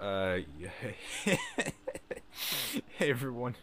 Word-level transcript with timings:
Uh, 0.00 0.38
hey 1.24 1.38
everyone, 3.10 3.56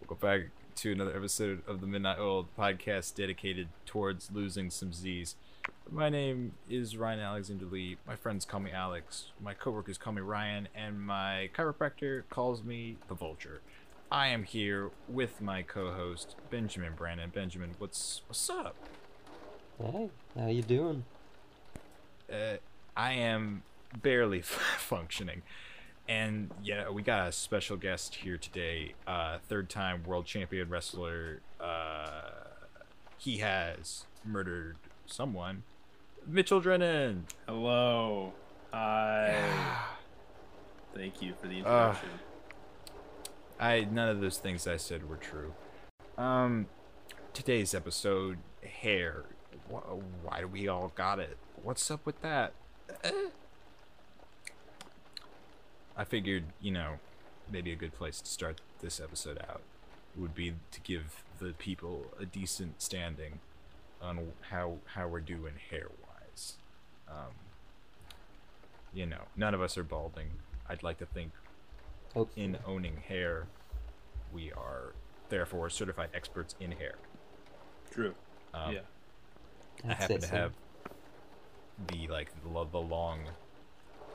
welcome 0.00 0.16
back 0.26 0.40
to 0.76 0.92
another 0.92 1.14
episode 1.14 1.62
of 1.66 1.82
the 1.82 1.86
Midnight 1.86 2.18
Oil 2.18 2.48
podcast 2.58 3.14
dedicated 3.14 3.68
towards 3.84 4.30
losing 4.32 4.70
some 4.70 4.94
Z's. 4.94 5.36
My 5.90 6.08
name 6.08 6.52
is 6.70 6.96
Ryan 6.96 7.20
Alexander 7.20 7.66
Lee. 7.66 7.98
My 8.06 8.16
friends 8.16 8.46
call 8.46 8.60
me 8.60 8.70
Alex. 8.70 9.32
My 9.38 9.52
coworkers 9.52 9.98
call 9.98 10.14
me 10.14 10.22
Ryan, 10.22 10.68
and 10.74 10.98
my 10.98 11.50
chiropractor 11.54 12.22
calls 12.30 12.64
me 12.64 12.96
the 13.08 13.14
Vulture. 13.14 13.60
I 14.10 14.28
am 14.28 14.44
here 14.44 14.90
with 15.08 15.42
my 15.42 15.60
co-host 15.60 16.36
Benjamin 16.48 16.94
Brannan. 16.96 17.30
Benjamin, 17.34 17.72
what's 17.78 18.22
what's 18.28 18.48
up? 18.48 18.76
Hey, 19.78 20.08
how 20.38 20.46
you 20.46 20.62
doing? 20.62 21.04
Uh, 22.32 22.56
I 22.96 23.12
am 23.12 23.62
barely 24.00 24.40
functioning. 24.42 25.42
And 26.08 26.50
yeah, 26.62 26.88
we 26.90 27.02
got 27.02 27.28
a 27.28 27.32
special 27.32 27.76
guest 27.76 28.14
here 28.16 28.36
today. 28.38 28.94
Uh, 29.06 29.38
third 29.48 29.68
time 29.68 30.04
world 30.04 30.24
champion 30.26 30.68
wrestler. 30.68 31.40
Uh, 31.60 32.30
he 33.18 33.38
has 33.38 34.06
murdered 34.24 34.76
someone. 35.06 35.64
Mitchell 36.26 36.60
Drennan. 36.60 37.26
Hello. 37.48 38.32
Hi. 38.72 39.42
Thank 40.94 41.20
you 41.22 41.34
for 41.40 41.48
the 41.48 41.58
introduction. 41.58 42.08
I 43.58 43.86
none 43.90 44.08
of 44.08 44.20
those 44.20 44.38
things 44.38 44.66
I 44.66 44.76
said 44.76 45.08
were 45.08 45.16
true. 45.16 45.54
Um, 46.16 46.66
today's 47.32 47.74
episode, 47.74 48.38
hair. 48.62 49.24
Wh- 49.70 49.98
Why 50.24 50.40
do 50.40 50.48
we 50.48 50.68
all 50.68 50.92
got 50.94 51.18
it? 51.18 51.36
What's 51.62 51.90
up 51.90 52.06
with 52.06 52.20
that? 52.22 52.52
I 55.96 56.04
figured, 56.04 56.44
you 56.60 56.72
know, 56.72 56.98
maybe 57.50 57.72
a 57.72 57.76
good 57.76 57.94
place 57.94 58.20
to 58.20 58.30
start 58.30 58.60
this 58.80 59.00
episode 59.00 59.38
out 59.38 59.62
would 60.16 60.34
be 60.34 60.54
to 60.70 60.80
give 60.80 61.24
the 61.38 61.52
people 61.58 62.06
a 62.18 62.24
decent 62.24 62.80
standing 62.82 63.40
on 64.00 64.32
how 64.50 64.78
how 64.86 65.08
we're 65.08 65.20
doing 65.20 65.54
hair 65.70 65.88
wise. 66.02 66.54
Um, 67.08 67.34
you 68.92 69.06
know, 69.06 69.22
none 69.36 69.54
of 69.54 69.60
us 69.60 69.76
are 69.78 69.84
balding. 69.84 70.28
I'd 70.68 70.82
like 70.82 70.98
to 70.98 71.06
think 71.06 71.32
Hopefully. 72.14 72.44
in 72.44 72.58
owning 72.66 72.96
hair, 73.08 73.46
we 74.32 74.52
are 74.52 74.94
therefore 75.28 75.70
certified 75.70 76.08
experts 76.14 76.54
in 76.60 76.72
hair. 76.72 76.96
True. 77.90 78.14
Um, 78.54 78.74
yeah. 78.74 78.80
I 79.88 79.94
happen 79.94 80.20
to 80.20 80.26
so. 80.26 80.34
have 80.34 80.52
the 81.88 82.08
like 82.08 82.30
the, 82.42 82.64
the 82.72 82.78
long, 82.78 83.20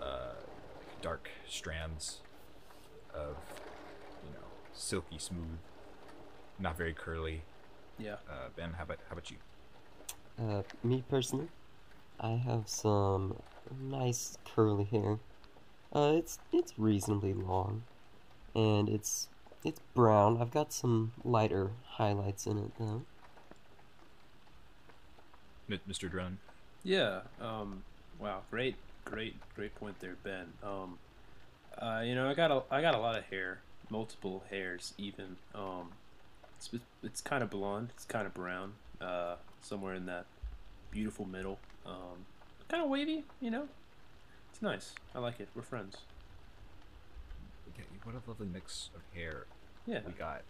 uh, 0.01 0.33
dark 1.01 1.29
strands 1.47 2.19
of 3.13 3.35
you 4.25 4.33
know 4.33 4.45
silky 4.73 5.17
smooth, 5.17 5.57
not 6.59 6.77
very 6.77 6.93
curly. 6.93 7.41
Yeah. 7.97 8.15
Uh, 8.29 8.49
ben, 8.55 8.73
how 8.73 8.83
about 8.83 8.99
how 9.09 9.13
about 9.13 9.31
you? 9.31 9.37
Uh, 10.39 10.63
me 10.83 11.03
personally, 11.09 11.47
I 12.19 12.31
have 12.31 12.67
some 12.67 13.35
nice 13.81 14.37
curly 14.53 14.85
hair. 14.85 15.19
Uh, 15.93 16.13
it's 16.15 16.39
it's 16.53 16.77
reasonably 16.77 17.33
long, 17.33 17.83
and 18.55 18.87
it's 18.89 19.27
it's 19.63 19.81
brown. 19.93 20.41
I've 20.41 20.51
got 20.51 20.71
some 20.71 21.11
lighter 21.23 21.71
highlights 21.85 22.45
in 22.47 22.57
it 22.57 22.71
though. 22.79 23.01
M- 25.69 25.79
Mr. 25.89 26.09
Drone. 26.09 26.37
Yeah. 26.83 27.21
Um. 27.39 27.83
Wow. 28.19 28.41
Great. 28.49 28.75
Great. 29.05 29.35
Great 29.55 29.75
point 29.75 29.99
there, 29.99 30.15
Ben. 30.23 30.53
Um. 30.63 30.97
Uh. 31.77 32.01
You 32.05 32.15
know, 32.15 32.29
I 32.29 32.33
got 32.33 32.51
a 32.51 32.63
I 32.71 32.81
got 32.81 32.95
a 32.95 32.99
lot 32.99 33.17
of 33.17 33.23
hair, 33.25 33.59
multiple 33.89 34.43
hairs 34.49 34.93
even. 34.97 35.37
Um. 35.55 35.91
It's 36.57 36.69
it's 37.03 37.21
kind 37.21 37.43
of 37.43 37.49
blonde. 37.49 37.89
It's 37.95 38.05
kind 38.05 38.25
of 38.27 38.33
brown. 38.33 38.73
Uh. 38.99 39.35
Somewhere 39.61 39.93
in 39.93 40.05
that 40.07 40.25
beautiful 40.91 41.25
middle. 41.25 41.59
Um. 41.85 42.25
Kind 42.69 42.83
of 42.83 42.89
wavy. 42.89 43.23
You 43.39 43.51
know. 43.51 43.67
It's 44.51 44.61
nice. 44.61 44.93
I 45.15 45.19
like 45.19 45.39
it. 45.39 45.49
We're 45.55 45.61
friends. 45.61 45.97
Yeah, 47.77 47.85
what 48.03 48.15
a 48.15 48.29
lovely 48.29 48.47
mix 48.47 48.89
of 48.95 49.01
hair 49.15 49.45
Yeah. 49.87 49.99
we 50.05 50.11
got. 50.13 50.41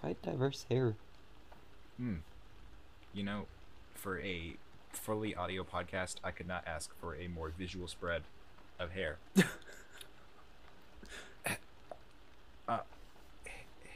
Quite 0.00 0.22
diverse 0.22 0.64
hair. 0.70 0.94
Hmm. 1.98 2.16
You 3.12 3.24
know, 3.24 3.46
for 3.94 4.20
a 4.20 4.54
fully 4.92 5.34
audio 5.34 5.64
podcast, 5.64 6.16
I 6.24 6.30
could 6.30 6.46
not 6.48 6.64
ask 6.66 6.90
for 7.00 7.14
a 7.16 7.28
more 7.28 7.50
visual 7.56 7.86
spread 7.88 8.22
of 8.78 8.92
hair. 8.92 9.18
uh, 12.68 12.78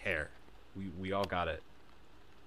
hair. 0.03 0.31
We 0.77 0.89
we 0.99 1.13
all 1.13 1.25
got 1.25 1.49
it. 1.49 1.63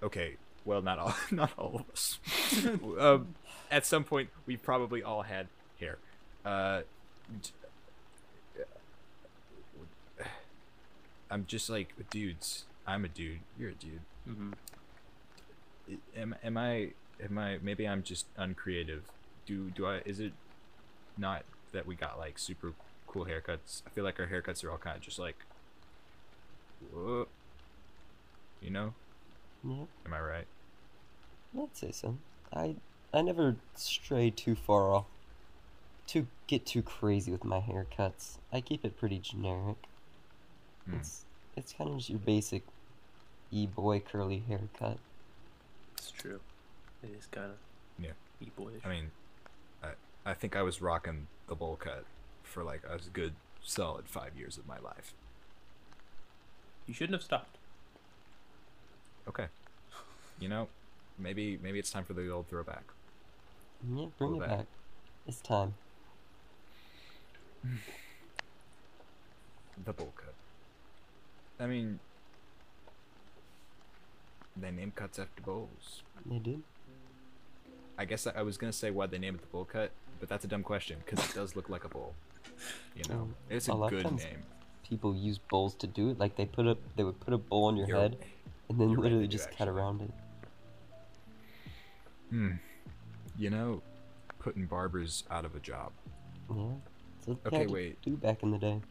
Okay. 0.03 0.35
Well, 0.65 0.81
not 0.81 0.99
all, 0.99 1.15
not 1.31 1.51
all 1.57 1.75
of 1.75 1.89
us. 1.89 2.19
um, 2.99 3.33
at 3.71 3.85
some 3.85 4.03
point, 4.03 4.29
we 4.45 4.57
probably 4.57 5.01
all 5.01 5.21
had 5.23 5.47
hair. 5.79 5.97
Uh, 6.45 6.81
d- 7.41 7.49
I'm 11.31 11.45
just 11.47 11.69
like 11.69 11.93
dudes. 12.09 12.65
I'm 12.87 13.05
a 13.05 13.07
dude. 13.07 13.39
You're 13.57 13.69
a 13.69 13.73
dude 13.73 14.01
Mm-hmm. 14.29 14.51
am 16.15 16.35
am 16.43 16.57
I 16.57 16.91
am 17.23 17.37
I 17.37 17.57
maybe 17.61 17.87
I'm 17.87 18.03
just 18.03 18.25
uncreative. 18.37 19.03
Do 19.45 19.69
do 19.71 19.85
I 19.85 20.01
is 20.05 20.19
it 20.19 20.33
not 21.17 21.43
that 21.71 21.85
we 21.85 21.95
got 21.95 22.17
like 22.17 22.39
super 22.39 22.73
cool 23.07 23.25
haircuts? 23.25 23.81
I 23.85 23.89
feel 23.89 24.03
like 24.03 24.19
our 24.19 24.27
haircuts 24.27 24.63
are 24.63 24.71
all 24.71 24.77
kind 24.77 24.97
of 24.97 25.01
just 25.01 25.19
like 25.19 25.37
whoa. 26.93 27.27
You 28.61 28.69
know? 28.71 28.93
Yeah, 29.63 29.85
Am 30.05 30.13
I 30.13 30.19
right? 30.19 30.47
I'd 31.57 31.75
say 31.75 31.91
so. 31.91 32.17
I 32.53 32.75
I 33.13 33.21
never 33.21 33.55
stray 33.75 34.29
too 34.29 34.55
far 34.55 34.93
off. 34.93 35.05
To 36.07 36.25
get 36.47 36.65
too 36.65 36.81
crazy 36.81 37.31
with 37.31 37.43
my 37.43 37.59
haircuts. 37.59 38.37
I 38.51 38.61
keep 38.61 38.83
it 38.83 38.97
pretty 38.97 39.19
generic. 39.19 39.77
Hmm. 40.85 40.95
It's 40.95 41.25
it's 41.55 41.73
kind 41.73 41.89
of 41.89 41.97
just 41.97 42.09
your 42.09 42.19
basic 42.19 42.63
e-boy 43.51 43.99
curly 43.99 44.43
haircut. 44.47 44.97
It's 45.97 46.11
true. 46.11 46.39
It 47.03 47.11
is 47.17 47.25
kind 47.27 47.51
of. 47.51 47.57
Yeah. 47.97 48.11
E-boyish. 48.41 48.81
I 48.85 48.89
mean, 48.89 49.11
I 49.83 49.89
I 50.25 50.33
think 50.33 50.55
I 50.55 50.61
was 50.61 50.81
rocking 50.81 51.27
the 51.47 51.55
bowl 51.55 51.75
cut 51.75 52.05
for 52.43 52.63
like 52.63 52.81
a 52.83 52.99
good 53.13 53.33
solid 53.63 54.07
five 54.07 54.35
years 54.37 54.57
of 54.57 54.65
my 54.67 54.79
life. 54.79 55.13
you 56.87 56.93
shouldn't 56.93 57.13
have 57.13 57.23
stopped. 57.23 57.57
Okay. 59.27 59.47
You 60.39 60.49
know, 60.49 60.67
maybe 61.17 61.59
maybe 61.61 61.79
it's 61.79 61.91
time 61.91 62.03
for 62.05 62.13
the 62.13 62.29
old 62.29 62.47
throwback. 62.47 62.83
Yeah, 63.87 64.05
bring 64.17 64.35
it 64.35 64.39
back. 64.39 64.49
back. 64.49 64.65
It's 65.27 65.41
time. 65.41 65.73
The 69.85 69.93
bowl 69.93 70.13
cut. 70.15 70.33
I 71.59 71.67
mean, 71.67 71.99
they 74.55 74.71
name 74.71 74.91
cuts 74.95 75.19
after 75.19 75.41
bowls. 75.41 76.03
They 76.25 76.39
did. 76.39 76.63
I 77.99 78.05
guess 78.05 78.25
I 78.25 78.41
was 78.41 78.57
gonna 78.57 78.71
say 78.73 78.89
why 78.91 79.05
they 79.07 79.19
name 79.19 79.35
it 79.35 79.41
the 79.41 79.47
bowl 79.47 79.65
cut, 79.65 79.91
but 80.21 80.29
that's 80.29 80.45
a 80.45 80.47
dumb 80.47 80.63
question 80.63 80.97
because 81.05 81.23
it 81.29 81.35
does 81.35 81.55
look 81.57 81.67
like 81.69 81.83
a 81.83 81.89
bowl. 81.89 82.15
You 82.95 83.03
know, 83.09 83.21
Um, 83.23 83.35
it's 83.49 83.67
a 83.67 83.73
a 83.73 83.89
good 83.89 84.09
name. 84.15 84.43
People 84.87 85.13
use 85.15 85.37
bowls 85.37 85.75
to 85.75 85.87
do 85.87 86.09
it. 86.11 86.17
Like 86.17 86.35
they 86.37 86.45
put 86.45 86.65
a 86.65 86.77
they 86.95 87.03
would 87.03 87.19
put 87.19 87.33
a 87.33 87.37
bowl 87.37 87.65
on 87.65 87.75
your 87.75 87.87
You're- 87.87 88.01
head 88.01 88.17
and 88.69 88.79
then 88.79 88.89
right, 88.93 88.99
literally 88.99 89.25
they 89.25 89.27
just 89.27 89.49
cut 89.51 89.67
actually. 89.67 89.69
around 89.77 90.01
it. 90.01 90.11
Hmm. 92.29 92.51
You 93.37 93.49
know, 93.49 93.81
putting 94.39 94.65
barbers 94.65 95.23
out 95.29 95.45
of 95.45 95.55
a 95.55 95.59
job. 95.59 95.91
Yeah. 96.49 96.71
So 97.25 97.37
Okay, 97.47 97.67
wait. 97.67 98.01
do 98.01 98.15
back 98.15 98.43
in 98.43 98.51
the 98.51 98.57
day. 98.57 98.81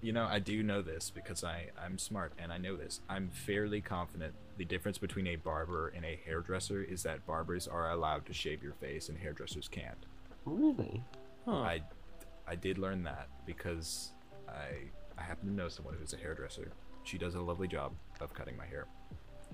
You 0.00 0.12
know, 0.12 0.24
I 0.24 0.38
do 0.38 0.62
know 0.62 0.82
this 0.82 1.10
because 1.10 1.44
I 1.44 1.70
I'm 1.78 1.98
smart 1.98 2.32
and 2.38 2.52
I 2.52 2.58
know 2.58 2.76
this. 2.76 3.00
I'm 3.08 3.28
fairly 3.30 3.80
confident 3.80 4.34
the 4.56 4.64
difference 4.64 4.98
between 4.98 5.26
a 5.28 5.36
barber 5.36 5.88
and 5.88 6.04
a 6.04 6.18
hairdresser 6.24 6.82
is 6.82 7.02
that 7.02 7.26
barbers 7.26 7.66
are 7.66 7.90
allowed 7.90 8.26
to 8.26 8.32
shave 8.32 8.62
your 8.62 8.74
face 8.74 9.08
and 9.08 9.18
hairdressers 9.18 9.68
can't. 9.68 10.06
Really? 10.44 11.02
Huh. 11.44 11.52
I, 11.52 11.82
I 12.46 12.54
did 12.54 12.78
learn 12.78 13.02
that 13.04 13.28
because 13.46 14.10
I 14.48 14.90
I 15.16 15.22
happen 15.22 15.48
to 15.48 15.54
know 15.54 15.68
someone 15.68 15.94
who's 15.98 16.12
a 16.12 16.16
hairdresser. 16.16 16.72
She 17.04 17.18
does 17.18 17.34
a 17.34 17.40
lovely 17.40 17.68
job 17.68 17.92
of 18.20 18.34
cutting 18.34 18.56
my 18.56 18.66
hair. 18.66 18.86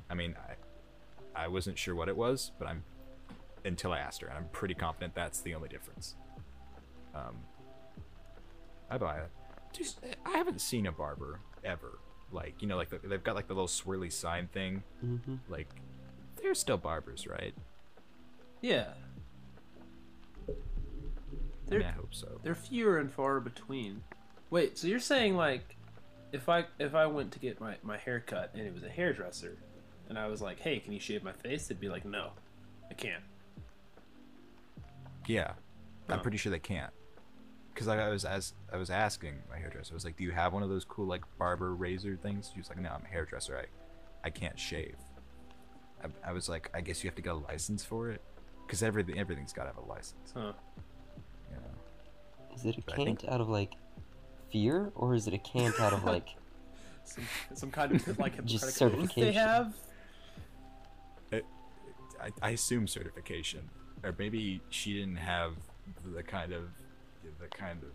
I 0.08 0.14
mean, 0.14 0.34
I 0.48 1.44
I 1.44 1.48
wasn't 1.48 1.78
sure 1.78 1.94
what 1.94 2.08
it 2.08 2.16
was, 2.16 2.52
but 2.58 2.66
I'm 2.68 2.82
until 3.64 3.92
I 3.92 3.98
asked 3.98 4.22
her, 4.22 4.28
and 4.28 4.38
I'm 4.38 4.48
pretty 4.52 4.74
confident 4.74 5.14
that's 5.14 5.40
the 5.40 5.54
only 5.54 5.68
difference. 5.68 6.16
Um, 7.14 7.36
I 8.90 8.98
buy 8.98 9.18
it. 9.18 9.30
Just, 9.72 10.00
I 10.24 10.30
haven't 10.30 10.60
seen 10.60 10.86
a 10.86 10.92
barber 10.92 11.40
ever. 11.64 11.98
Like 12.32 12.60
you 12.62 12.68
know, 12.68 12.76
like 12.76 12.90
the, 12.90 12.98
they've 12.98 13.22
got 13.22 13.34
like 13.34 13.48
the 13.48 13.54
little 13.54 13.66
swirly 13.68 14.12
sign 14.12 14.48
thing. 14.48 14.82
Mm-hmm. 15.04 15.36
Like 15.48 15.68
they're 16.40 16.54
still 16.54 16.76
barbers, 16.76 17.26
right? 17.26 17.54
Yeah. 18.60 18.88
I 20.48 20.52
They're, 21.68 21.78
mean, 21.80 21.88
I 21.88 21.92
hope 21.92 22.12
so. 22.14 22.40
they're 22.42 22.54
fewer 22.54 22.98
and 22.98 23.12
far 23.12 23.38
between. 23.40 24.02
Wait, 24.50 24.76
so 24.76 24.88
you're 24.88 24.98
saying 24.98 25.36
like, 25.36 25.76
if 26.32 26.48
I 26.48 26.64
if 26.78 26.94
I 26.94 27.06
went 27.06 27.32
to 27.32 27.38
get 27.38 27.60
my 27.60 27.76
my 27.82 27.96
hair 27.98 28.20
cut 28.20 28.50
and 28.54 28.62
it 28.66 28.74
was 28.74 28.82
a 28.82 28.88
hairdresser, 28.88 29.56
and 30.08 30.18
I 30.18 30.26
was 30.26 30.40
like, 30.42 30.58
hey, 30.60 30.78
can 30.80 30.92
you 30.92 31.00
shave 31.00 31.22
my 31.22 31.32
face? 31.32 31.68
They'd 31.68 31.78
be 31.80 31.88
like, 31.88 32.04
no, 32.04 32.30
I 32.90 32.94
can't. 32.94 33.22
Yeah, 35.26 35.52
I'm 36.08 36.18
Oh. 36.18 36.22
pretty 36.22 36.38
sure 36.38 36.50
they 36.50 36.58
can't. 36.58 36.92
Because 37.80 37.96
I 37.98 38.08
was 38.10 38.26
as 38.26 38.52
I 38.70 38.76
was 38.76 38.90
asking 38.90 39.36
my 39.48 39.56
hairdresser, 39.56 39.94
I 39.94 39.96
was 39.96 40.04
like, 40.04 40.18
"Do 40.18 40.22
you 40.22 40.32
have 40.32 40.52
one 40.52 40.62
of 40.62 40.68
those 40.68 40.84
cool 40.84 41.06
like 41.06 41.22
barber 41.38 41.74
razor 41.74 42.14
things?" 42.22 42.50
She 42.52 42.60
was 42.60 42.68
like, 42.68 42.78
"No, 42.78 42.90
I'm 42.90 43.02
a 43.06 43.08
hairdresser. 43.08 43.56
I, 43.56 43.64
I 44.22 44.28
can't 44.28 44.58
shave." 44.58 44.96
I, 46.04 46.28
I 46.28 46.32
was 46.32 46.46
like, 46.46 46.68
"I 46.74 46.82
guess 46.82 47.02
you 47.02 47.08
have 47.08 47.14
to 47.16 47.22
get 47.22 47.32
a 47.32 47.36
license 47.36 47.82
for 47.82 48.10
it, 48.10 48.20
because 48.66 48.82
everything 48.82 49.18
everything's 49.18 49.54
got 49.54 49.62
to 49.62 49.68
have 49.68 49.78
a 49.78 49.88
license." 49.88 50.30
Huh. 50.34 50.52
You 51.50 51.56
know? 51.56 52.54
Is 52.54 52.66
it 52.66 52.76
a 52.76 52.82
But 52.82 52.92
I 53.00 53.04
think- 53.04 53.20
cant 53.20 53.32
out 53.32 53.40
of 53.40 53.48
like 53.48 53.72
fear, 54.52 54.92
or 54.94 55.14
is 55.14 55.26
it 55.26 55.32
a 55.32 55.38
cant 55.38 55.80
out 55.80 55.94
of 55.94 56.04
like 56.04 56.28
Some 57.04 57.24
some 57.54 57.70
kind 57.70 57.92
of 57.94 58.18
like 58.18 58.44
Just 58.44 58.78
Hippocratic 58.78 59.08
oath 59.10 59.14
they 59.14 59.32
certification. 59.32 59.40
have. 59.42 59.74
I, 62.22 62.30
I 62.42 62.50
assume 62.50 62.86
certification, 62.86 63.70
or 64.04 64.14
maybe 64.18 64.60
she 64.68 64.92
didn't 64.92 65.16
have 65.16 65.54
the 66.04 66.22
kind 66.22 66.52
of 66.52 66.64
the 67.38 67.48
kind 67.48 67.82
of 67.82 67.90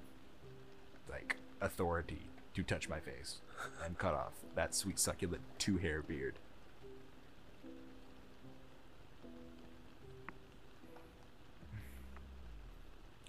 like 1.09 1.37
authority 1.61 2.19
to 2.53 2.63
touch 2.63 2.87
my 2.89 2.99
face 2.99 3.41
and 3.83 3.97
cut 3.97 4.13
off 4.13 4.33
that 4.55 4.73
sweet 4.73 4.99
succulent 4.99 5.41
two 5.57 5.77
hair 5.77 6.01
beard. 6.01 6.35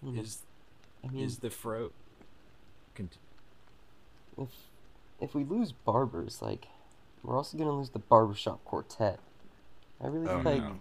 know, 0.03 0.21
Is 0.21 0.43
I 1.05 1.09
mean, 1.09 1.25
is 1.25 1.37
mm-hmm. 1.37 1.47
the 1.47 1.51
fro? 1.51 1.91
Cont- 2.95 3.19
if 4.39 4.49
if 5.21 5.35
we 5.35 5.45
lose 5.45 5.73
barbers, 5.73 6.43
like 6.43 6.69
we're 7.23 7.37
also 7.37 7.57
gonna 7.59 7.73
lose 7.73 7.91
the 7.91 7.99
barbershop 7.99 8.65
quartet. 8.65 9.19
I 10.01 10.09
really 10.09 10.29
Oh, 10.29 10.41
like 10.45 10.63
no. 10.63 10.81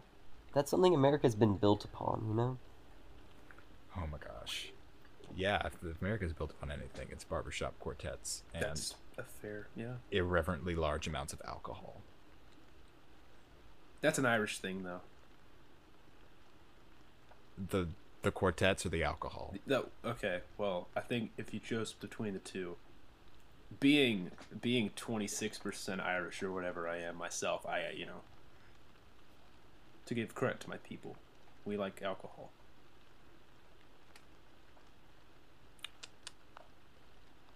that's 0.54 0.70
something 0.72 0.94
America's 0.94 1.36
been 1.36 1.56
built 1.58 1.86
upon, 1.86 2.26
you 2.28 2.34
know? 2.34 2.58
oh 3.98 4.08
my 4.12 4.18
gosh. 4.18 4.72
Yeah, 5.36 5.62
if 5.66 5.80
the- 5.82 5.96
America's 6.02 6.34
built 6.34 6.52
upon 6.52 6.72
anything, 6.72 7.08
it's 7.12 7.24
barbershop 7.24 7.78
quartets 7.80 8.44
and 8.54 8.64
That's 8.64 8.96
a 9.18 9.24
fair. 9.24 9.68
Yeah, 9.76 9.96
irreverently 10.12 10.76
large 10.76 11.08
amounts 11.08 11.34
of 11.34 11.42
alcohol. 11.46 12.02
that's 14.02 14.18
an 14.20 14.26
Irish 14.26 14.60
thing 14.60 14.84
though. 14.84 15.02
The 17.70 17.88
the 18.22 18.32
quartets 18.32 18.86
or 18.86 18.90
the 18.90 19.04
alcohol? 19.04 19.54
That 19.68 19.86
okay. 20.04 20.42
Well, 20.58 20.88
I 20.96 21.02
think 21.02 21.32
if 21.38 21.54
you 21.54 21.60
chose 21.60 21.94
between 21.94 22.34
the 22.34 22.40
two, 22.40 22.76
being 23.80 24.32
being 24.62 24.90
twenty 24.96 25.28
six 25.28 25.58
percent 25.58 26.02
Irish 26.02 26.42
or 26.44 26.52
whatever 26.52 26.88
I 26.88 26.98
am 26.98 27.18
myself, 27.18 27.66
I 27.66 27.82
uh, 27.86 27.92
you 27.96 28.06
know, 28.06 28.22
to 30.08 30.14
give 30.14 30.36
credit 30.36 30.60
to 30.62 30.70
my 30.70 30.78
people, 30.78 31.16
we 31.66 31.78
like 31.78 32.02
alcohol. 32.02 32.52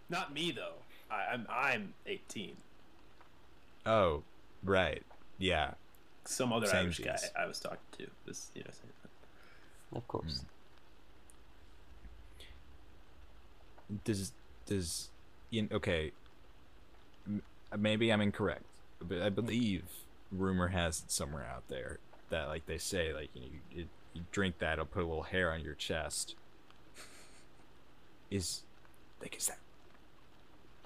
Not 0.09 0.33
me 0.33 0.51
though. 0.51 0.73
I, 1.11 1.33
I'm 1.33 1.47
I'm 1.49 1.93
eighteen. 2.05 2.57
Oh, 3.85 4.23
right. 4.63 5.03
Yeah. 5.37 5.71
Some 6.25 6.51
other 6.53 6.67
Same 6.67 6.85
Irish 6.85 6.99
guy. 6.99 7.17
I 7.37 7.45
was 7.45 7.59
talking 7.59 7.77
to 7.97 8.07
was 8.25 8.49
you 8.53 8.61
know 8.63 8.69
saying 8.71 8.93
that. 9.03 9.97
Of 9.97 10.07
course. 10.07 10.43
Hmm. 13.89 13.95
Does 14.03 14.31
does 14.65 15.09
you 15.49 15.63
know, 15.63 15.69
okay? 15.77 16.11
m- 17.27 17.41
Maybe 17.77 18.11
I'm 18.11 18.21
incorrect, 18.21 18.63
but 19.01 19.21
I 19.21 19.29
believe 19.29 19.83
rumor 20.31 20.67
has 20.67 20.99
it 20.99 21.11
somewhere 21.11 21.45
out 21.45 21.67
there 21.69 21.97
that 22.29 22.47
like 22.47 22.65
they 22.67 22.77
say 22.77 23.13
like 23.13 23.29
you 23.33 23.41
know 23.41 23.47
you, 23.75 23.87
you 24.13 24.21
drink 24.31 24.59
that 24.59 24.73
it'll 24.73 24.85
put 24.85 25.03
a 25.03 25.07
little 25.07 25.23
hair 25.23 25.51
on 25.51 25.61
your 25.61 25.73
chest. 25.75 26.35
Is 28.29 28.61
like 29.21 29.35
is 29.37 29.47
that 29.47 29.57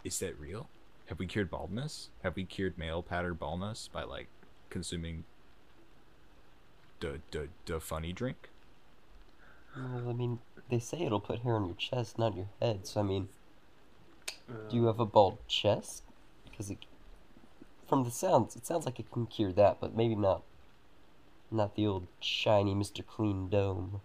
is 0.04 0.20
that 0.20 0.40
real? 0.40 0.70
Have 1.08 1.20
we 1.20 1.28
cured 1.28 1.50
baldness? 1.50 2.10
Have 2.24 2.36
we 2.36 2.46
cured 2.46 2.78
male 2.78 3.04
pattern 3.04 3.36
baldness 3.36 3.90
by 3.92 4.04
like 4.04 4.30
consuming 4.70 5.26
the 7.02 7.22
the 7.32 7.50
the 7.66 7.80
funny 7.80 8.14
drink? 8.14 8.50
Well, 9.76 10.10
I 10.10 10.14
mean, 10.14 10.40
they 10.70 10.80
say 10.80 11.02
it'll 11.04 11.20
put 11.20 11.42
hair 11.42 11.56
on 11.56 11.66
your 11.66 11.76
chest, 11.76 12.18
not 12.18 12.36
your 12.36 12.50
head. 12.60 12.88
So 12.88 13.02
I 13.02 13.04
mean, 13.04 13.30
Uh, 14.50 14.54
do 14.68 14.76
you 14.76 14.86
have 14.88 15.00
a 15.00 15.06
bald 15.06 15.38
chest? 15.48 16.04
Because 16.44 16.70
it, 16.70 16.86
from 17.88 18.04
the 18.04 18.12
sounds, 18.12 18.58
it 18.58 18.66
sounds 18.66 18.86
like 18.86 19.00
it 19.00 19.10
can 19.10 19.26
cure 19.26 19.54
that, 19.54 19.80
but 19.80 19.96
maybe 19.96 20.16
not. 20.16 20.44
Not 21.50 21.76
the 21.76 21.88
old 21.88 22.10
shiny 22.20 22.76
Mr. 22.76 23.02
Clean 23.02 23.48
dome. 23.48 24.02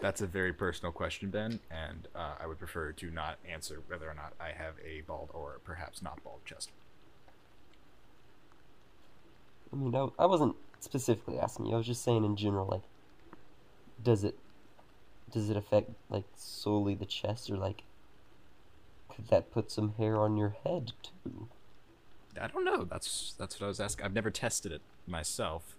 That's 0.00 0.22
a 0.22 0.26
very 0.26 0.52
personal 0.52 0.92
question, 0.92 1.30
Ben, 1.30 1.60
and 1.70 2.08
uh, 2.14 2.34
I 2.40 2.46
would 2.46 2.58
prefer 2.58 2.92
to 2.92 3.10
not 3.10 3.36
answer 3.48 3.80
whether 3.86 4.08
or 4.08 4.14
not 4.14 4.32
I 4.40 4.52
have 4.56 4.74
a 4.84 5.02
bald 5.02 5.30
or 5.34 5.60
perhaps 5.62 6.00
not 6.00 6.22
bald 6.24 6.40
chest. 6.44 6.70
I 9.72 9.76
mean, 9.76 9.94
I, 9.94 10.08
I 10.18 10.26
wasn't 10.26 10.56
specifically 10.80 11.38
asking 11.38 11.66
you. 11.66 11.74
I 11.74 11.76
was 11.76 11.86
just 11.86 12.02
saying 12.02 12.24
in 12.24 12.34
general, 12.36 12.66
like, 12.66 12.82
does 14.02 14.24
it, 14.24 14.38
does 15.30 15.50
it 15.50 15.56
affect 15.56 15.90
like 16.08 16.24
solely 16.34 16.94
the 16.94 17.04
chest, 17.04 17.50
or 17.50 17.56
like, 17.56 17.82
could 19.14 19.28
that 19.28 19.52
put 19.52 19.70
some 19.70 19.94
hair 19.98 20.16
on 20.16 20.36
your 20.36 20.56
head 20.64 20.92
too? 21.02 21.48
I 22.40 22.46
don't 22.46 22.64
know. 22.64 22.84
That's 22.84 23.34
that's 23.38 23.60
what 23.60 23.66
I 23.66 23.68
was 23.68 23.80
asking. 23.80 24.04
I've 24.04 24.14
never 24.14 24.30
tested 24.30 24.72
it 24.72 24.80
myself. 25.06 25.76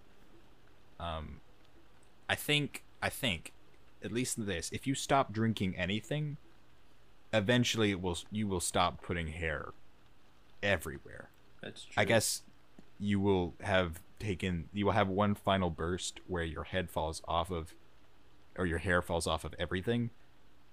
Um, 0.99 1.39
I 2.29 2.35
think 2.35 2.83
I 3.01 3.09
think, 3.09 3.51
at 4.03 4.11
least 4.11 4.37
in 4.37 4.45
this, 4.45 4.69
if 4.71 4.87
you 4.87 4.95
stop 4.95 5.31
drinking 5.31 5.75
anything, 5.77 6.37
eventually 7.33 7.91
it 7.91 8.01
will 8.01 8.17
you 8.31 8.47
will 8.47 8.59
stop 8.59 9.01
putting 9.01 9.27
hair 9.27 9.69
everywhere. 10.61 11.29
that's 11.61 11.83
true. 11.83 11.93
I 11.97 12.05
guess 12.05 12.43
you 12.99 13.19
will 13.19 13.53
have 13.61 13.99
taken 14.19 14.69
you 14.73 14.85
will 14.85 14.93
have 14.93 15.07
one 15.07 15.33
final 15.33 15.69
burst 15.69 16.19
where 16.27 16.43
your 16.43 16.63
head 16.63 16.89
falls 16.89 17.21
off 17.27 17.49
of 17.49 17.73
or 18.55 18.65
your 18.65 18.77
hair 18.77 19.01
falls 19.01 19.25
off 19.25 19.43
of 19.43 19.55
everything 19.57 20.11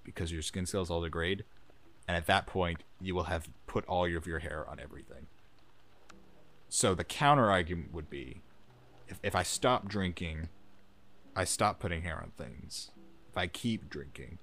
because 0.05 0.31
your 0.31 0.43
skin 0.43 0.67
cells 0.67 0.91
all 0.91 1.01
degrade 1.01 1.45
and 2.07 2.17
at 2.17 2.27
that 2.27 2.47
point 2.47 2.83
you 3.01 3.15
will 3.15 3.25
have 3.25 3.49
put 3.67 3.87
all 3.87 4.05
of 4.05 4.27
your 4.27 4.41
hair 4.41 4.67
on 4.69 4.79
everything 4.79 5.27
so 6.69 6.95
the 6.95 7.05
counter 7.05 7.51
argument 7.51 7.95
would 7.95 8.11
be 8.11 8.43
if, 9.09 9.19
if 9.23 9.35
i 9.35 9.43
stop 9.43 9.89
drinking 9.89 10.51
i 11.35 11.45
stop 11.45 11.81
putting 11.81 12.03
hair 12.03 12.19
on 12.23 12.31
things 12.37 12.91
i 13.39 13.47
keep 13.47 13.89
drinking 13.89 14.39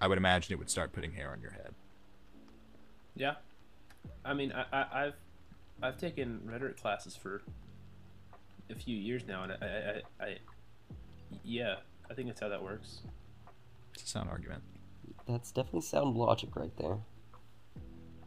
i 0.00 0.06
would 0.06 0.18
imagine 0.18 0.52
it 0.52 0.58
would 0.58 0.70
start 0.70 0.92
putting 0.92 1.12
hair 1.12 1.30
on 1.32 1.40
your 1.40 1.52
head 1.52 1.74
Yeah, 3.14 3.34
I 4.24 4.32
mean, 4.34 4.52
I, 4.52 4.64
I, 4.72 5.04
I've 5.04 5.14
I've 5.82 5.98
taken 5.98 6.40
rhetoric 6.46 6.80
classes 6.80 7.14
for 7.14 7.42
a 8.70 8.74
few 8.74 8.96
years 8.96 9.26
now, 9.26 9.42
and 9.42 9.52
I, 9.52 9.56
I, 9.66 10.24
I, 10.24 10.26
I 10.26 10.38
yeah, 11.44 11.76
I 12.10 12.14
think 12.14 12.28
that's 12.28 12.40
how 12.40 12.48
that 12.48 12.62
works. 12.62 13.00
it's 13.94 14.04
a 14.04 14.06
sound 14.06 14.30
argument 14.30 14.62
That's 15.28 15.52
definitely 15.52 15.82
sound 15.82 16.16
logic 16.16 16.56
right 16.56 16.74
there. 16.78 16.98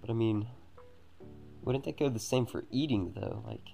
But 0.02 0.10
I 0.10 0.14
mean, 0.14 0.48
wouldn't 1.64 1.84
that 1.86 1.98
go 1.98 2.10
the 2.10 2.20
same 2.20 2.46
for 2.46 2.66
eating 2.72 3.14
though? 3.16 3.44
Like, 3.48 3.70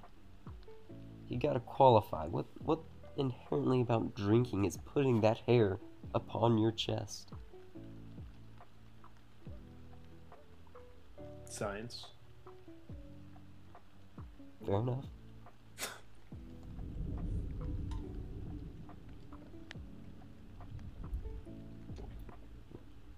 you 1.28 1.38
gotta 1.38 1.60
qualify. 1.60 2.28
What 2.28 2.46
what 2.64 2.80
inherently 3.18 3.82
about 3.82 4.16
drinking 4.16 4.66
is 4.66 4.78
putting 4.78 5.22
that 5.22 5.38
hair 5.40 5.80
upon 6.14 6.58
your 6.58 6.72
chest? 6.72 7.32
Science. 11.46 12.06
Fair 14.66 14.80
enough. 14.80 15.06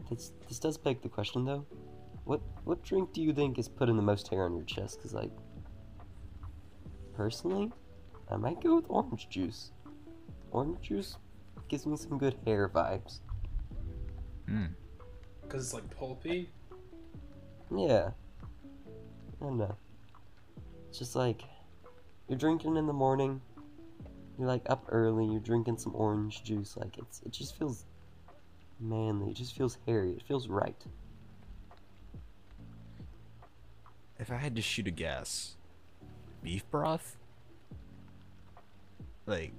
This 0.09 0.33
this 0.47 0.59
does 0.59 0.77
beg 0.77 1.01
the 1.01 1.09
question 1.09 1.45
though. 1.45 1.65
What 2.25 2.41
what 2.65 2.83
drink 2.83 3.13
do 3.13 3.21
you 3.21 3.33
think 3.33 3.57
is 3.57 3.67
putting 3.67 3.95
the 3.95 4.03
most 4.03 4.27
hair 4.27 4.43
on 4.43 4.55
your 4.55 4.65
chest? 4.65 5.01
Cause 5.01 5.13
like, 5.13 5.31
personally, 7.15 7.71
I 8.29 8.35
might 8.35 8.61
go 8.61 8.75
with 8.75 8.85
orange 8.89 9.29
juice. 9.29 9.71
Orange 10.53 10.79
juice 10.81 11.17
gives 11.67 11.85
me 11.85 11.97
some 11.97 12.17
good 12.17 12.37
hair 12.45 12.69
vibes. 12.69 13.19
Hmm. 14.47 14.67
Because 15.41 15.65
it's 15.65 15.73
like 15.73 15.89
pulpy. 15.97 16.49
Yeah. 17.75 18.11
I 19.41 19.45
don't 19.45 19.57
know. 19.57 19.75
It's 20.87 20.99
just 20.99 21.15
like 21.15 21.43
you're 22.29 22.39
drinking 22.39 22.77
in 22.77 22.87
the 22.87 22.93
morning. 22.93 23.41
You're 24.39 24.47
like 24.47 24.61
up 24.69 24.85
early. 24.89 25.25
You're 25.25 25.41
drinking 25.41 25.77
some 25.79 25.93
orange 25.95 26.43
juice. 26.45 26.77
Like 26.77 26.97
it's 26.97 27.21
it 27.25 27.33
just 27.33 27.57
feels 27.57 27.83
manly. 28.79 29.31
It 29.31 29.35
just 29.35 29.57
feels 29.57 29.77
hairy. 29.85 30.11
It 30.11 30.23
feels 30.23 30.47
right. 30.47 30.81
if 34.23 34.31
I 34.31 34.37
had 34.37 34.55
to 34.55 34.61
shoot 34.61 34.87
a 34.87 34.91
guess, 34.91 35.57
beef 36.41 36.63
broth? 36.71 37.17
Like, 39.25 39.51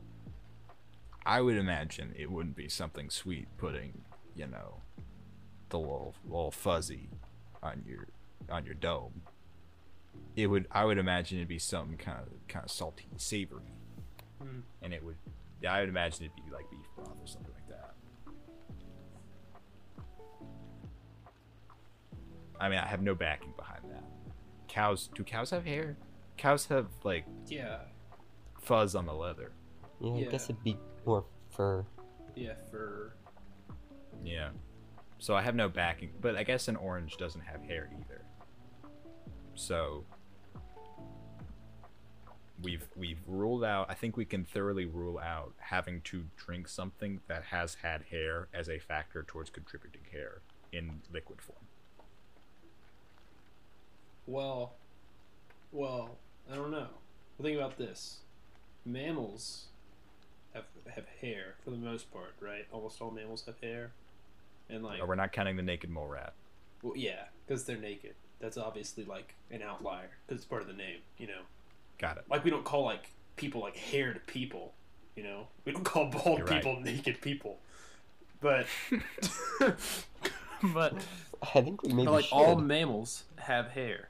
I 1.26 1.40
would 1.40 1.56
imagine 1.56 2.12
it 2.16 2.30
wouldn't 2.30 2.56
be 2.56 2.68
something 2.68 3.08
sweet 3.10 3.48
putting, 3.56 4.02
you 4.34 4.46
know, 4.46 4.80
the 5.70 5.78
little 5.78 6.14
little 6.24 6.50
fuzzy 6.50 7.08
on 7.62 7.82
your 7.86 8.06
on 8.50 8.64
your 8.66 8.74
dome. 8.74 9.22
It 10.36 10.48
would 10.48 10.66
I 10.70 10.84
would 10.84 10.98
imagine 10.98 11.38
it'd 11.38 11.48
be 11.48 11.58
something 11.58 11.96
kind 11.96 12.18
of 12.20 12.28
kind 12.48 12.64
of 12.64 12.70
salty, 12.70 13.06
savory, 13.16 13.72
Hmm. 14.42 14.60
and 14.82 14.92
it 14.92 15.02
would. 15.04 15.16
I 15.66 15.80
would 15.80 15.88
imagine 15.88 16.26
it'd 16.26 16.36
be 16.36 16.50
like 16.52 16.70
beef 16.70 16.86
broth 16.94 17.16
or 17.22 17.26
something 17.26 17.52
like 17.54 17.68
that. 17.68 17.94
I 22.60 22.68
mean, 22.68 22.78
I 22.78 22.86
have 22.86 23.02
no 23.02 23.14
backing 23.14 23.52
behind 23.56 23.82
that. 23.90 24.04
Cows 24.68 25.08
do 25.14 25.24
cows 25.24 25.50
have 25.50 25.64
hair? 25.64 25.96
Cows 26.36 26.66
have 26.66 26.86
like 27.02 27.24
Yeah, 27.46 27.78
fuzz 28.60 28.94
on 28.94 29.06
the 29.06 29.14
leather. 29.14 29.52
Yeah, 30.00 30.26
I 30.26 30.30
guess 30.30 30.44
it'd 30.44 30.62
be 30.62 30.76
more 31.06 31.24
fur. 31.50 31.84
yeah, 32.34 32.54
for 32.70 33.14
Yeah. 34.24 34.50
So 35.18 35.34
I 35.34 35.42
have 35.42 35.54
no 35.54 35.68
backing, 35.68 36.10
but 36.20 36.36
I 36.36 36.42
guess 36.42 36.68
an 36.68 36.76
orange 36.76 37.16
doesn't 37.16 37.40
have 37.40 37.62
hair 37.62 37.90
either. 37.98 38.22
So 39.54 40.04
we've 42.62 42.86
we've 42.96 43.20
ruled 43.26 43.64
out. 43.64 43.86
I 43.88 43.94
think 43.94 44.16
we 44.16 44.24
can 44.24 44.44
thoroughly 44.44 44.86
rule 44.86 45.18
out 45.18 45.54
having 45.58 46.00
to 46.02 46.24
drink 46.36 46.68
something 46.68 47.20
that 47.28 47.44
has 47.44 47.76
had 47.82 48.02
hair 48.10 48.48
as 48.52 48.68
a 48.68 48.78
factor 48.78 49.22
towards 49.22 49.50
contributing 49.50 50.02
hair 50.10 50.42
in 50.72 51.00
liquid 51.12 51.40
form. 51.40 51.58
well, 54.26 54.74
well, 55.72 56.18
I 56.50 56.56
don't 56.56 56.70
know. 56.70 56.88
Well, 57.38 57.44
think 57.44 57.56
about 57.56 57.78
this: 57.78 58.18
mammals 58.84 59.66
have 60.54 60.64
have 60.94 61.04
hair 61.20 61.54
for 61.64 61.70
the 61.70 61.76
most 61.76 62.10
part, 62.12 62.34
right? 62.40 62.66
Almost 62.72 63.00
all 63.02 63.10
mammals 63.10 63.44
have 63.46 63.56
hair, 63.60 63.90
and 64.70 64.82
like, 64.84 65.00
Or 65.00 65.06
we're 65.06 65.14
not 65.14 65.32
counting 65.32 65.56
the 65.56 65.62
naked 65.62 65.90
mole 65.90 66.06
rat. 66.08 66.32
well, 66.82 66.96
yeah, 66.96 67.24
because 67.46 67.64
they're 67.64 67.76
naked. 67.76 68.14
That's 68.40 68.56
obviously 68.56 69.04
like 69.04 69.34
an 69.50 69.62
outlier 69.62 70.10
because 70.26 70.40
it's 70.42 70.46
part 70.48 70.62
of 70.62 70.68
the 70.68 70.74
name, 70.74 70.98
you 71.18 71.26
know. 71.26 71.40
Got 71.98 72.18
it. 72.18 72.24
Like 72.30 72.44
we 72.44 72.50
don't 72.50 72.64
call 72.64 72.84
like 72.84 73.10
people 73.36 73.60
like 73.60 73.76
haired 73.76 74.20
people, 74.26 74.72
you 75.16 75.22
know. 75.22 75.46
We 75.64 75.72
don't 75.72 75.84
call 75.84 76.06
bald 76.10 76.38
You're 76.38 76.46
right. 76.46 76.62
people 76.62 76.80
naked 76.80 77.20
people, 77.20 77.58
but 78.40 78.66
but 80.74 80.94
I 81.54 81.60
think 81.60 81.82
we 81.82 81.92
maybe 81.92 82.04
But, 82.06 82.12
like 82.12 82.24
should. 82.26 82.34
all 82.34 82.56
mammals 82.56 83.24
have 83.36 83.68
hair. 83.70 84.08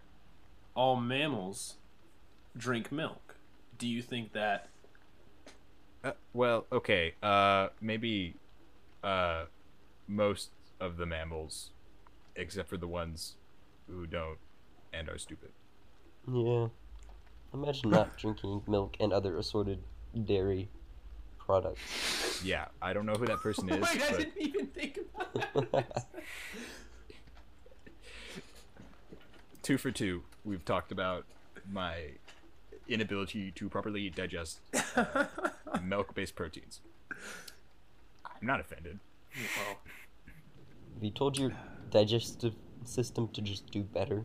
All 0.75 0.97
mammals 0.97 1.75
drink 2.57 2.91
milk. 2.93 3.37
Do 3.79 3.87
you 3.89 4.03
think 4.03 4.33
that? 4.33 4.69
Uh, 6.04 6.12
well, 6.34 6.66
okay. 6.70 7.14
Uh, 7.23 7.68
maybe 7.80 8.34
uh, 9.02 9.44
most 10.06 10.50
of 10.78 10.99
the 10.99 11.06
mammals, 11.06 11.70
except 12.37 12.68
for 12.68 12.76
the 12.76 12.87
ones 12.87 13.37
who 13.88 14.06
don't 14.06 14.38
and 14.92 15.08
are 15.08 15.18
stupid. 15.18 15.50
Yeah. 16.30 16.68
Imagine 17.52 17.90
not 17.90 18.16
drinking 18.18 18.62
milk 18.66 18.96
and 19.00 19.12
other 19.12 19.38
assorted 19.38 19.82
dairy 20.25 20.68
products. 21.38 22.42
Yeah, 22.44 22.66
I 22.82 22.92
don't 22.92 23.06
know 23.06 23.14
who 23.14 23.26
that 23.26 23.40
person 23.40 23.68
is, 23.70 23.80
Wait, 23.80 24.02
I 24.02 24.16
didn't 24.18 24.32
even 24.38 24.66
think 24.68 24.99
about 24.99 25.73
that. 25.73 26.06
two 29.62 29.78
for 29.78 29.90
two. 29.90 30.23
We've 30.44 30.64
talked 30.64 30.92
about 30.92 31.25
my 31.70 32.11
inability 32.88 33.50
to 33.53 33.69
properly 33.69 34.11
digest 34.11 34.61
milk-based 35.83 36.35
proteins. 36.35 36.81
I'm 38.25 38.47
not 38.47 38.61
offended. 38.61 38.99
well, 39.35 39.79
Have 40.95 41.03
you 41.05 41.11
told 41.11 41.38
your 41.38 41.53
digestive 41.91 42.55
system 42.85 43.29
to 43.29 43.41
just 43.43 43.71
do 43.71 43.83
better? 43.83 44.25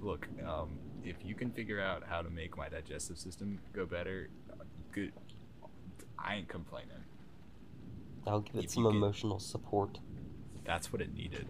Look, 0.00 0.28
um, 0.46 0.78
if 1.04 1.16
you 1.24 1.34
can 1.34 1.50
figure 1.50 1.80
out 1.80 2.02
how 2.08 2.22
to 2.22 2.30
make 2.30 2.56
my 2.56 2.68
digestive 2.68 3.18
system 3.18 3.58
go 3.72 3.84
better, 3.86 4.28
uh, 4.52 4.64
good. 4.92 5.12
I 6.18 6.36
ain't 6.36 6.48
complaining. 6.48 6.90
I'll 8.26 8.40
give 8.40 8.56
it 8.56 8.64
If 8.64 8.70
some 8.72 8.84
you 8.84 8.90
can- 8.90 8.96
emotional 8.98 9.38
support. 9.38 9.98
That's 10.64 10.92
what 10.92 11.00
it 11.00 11.14
needed. 11.14 11.46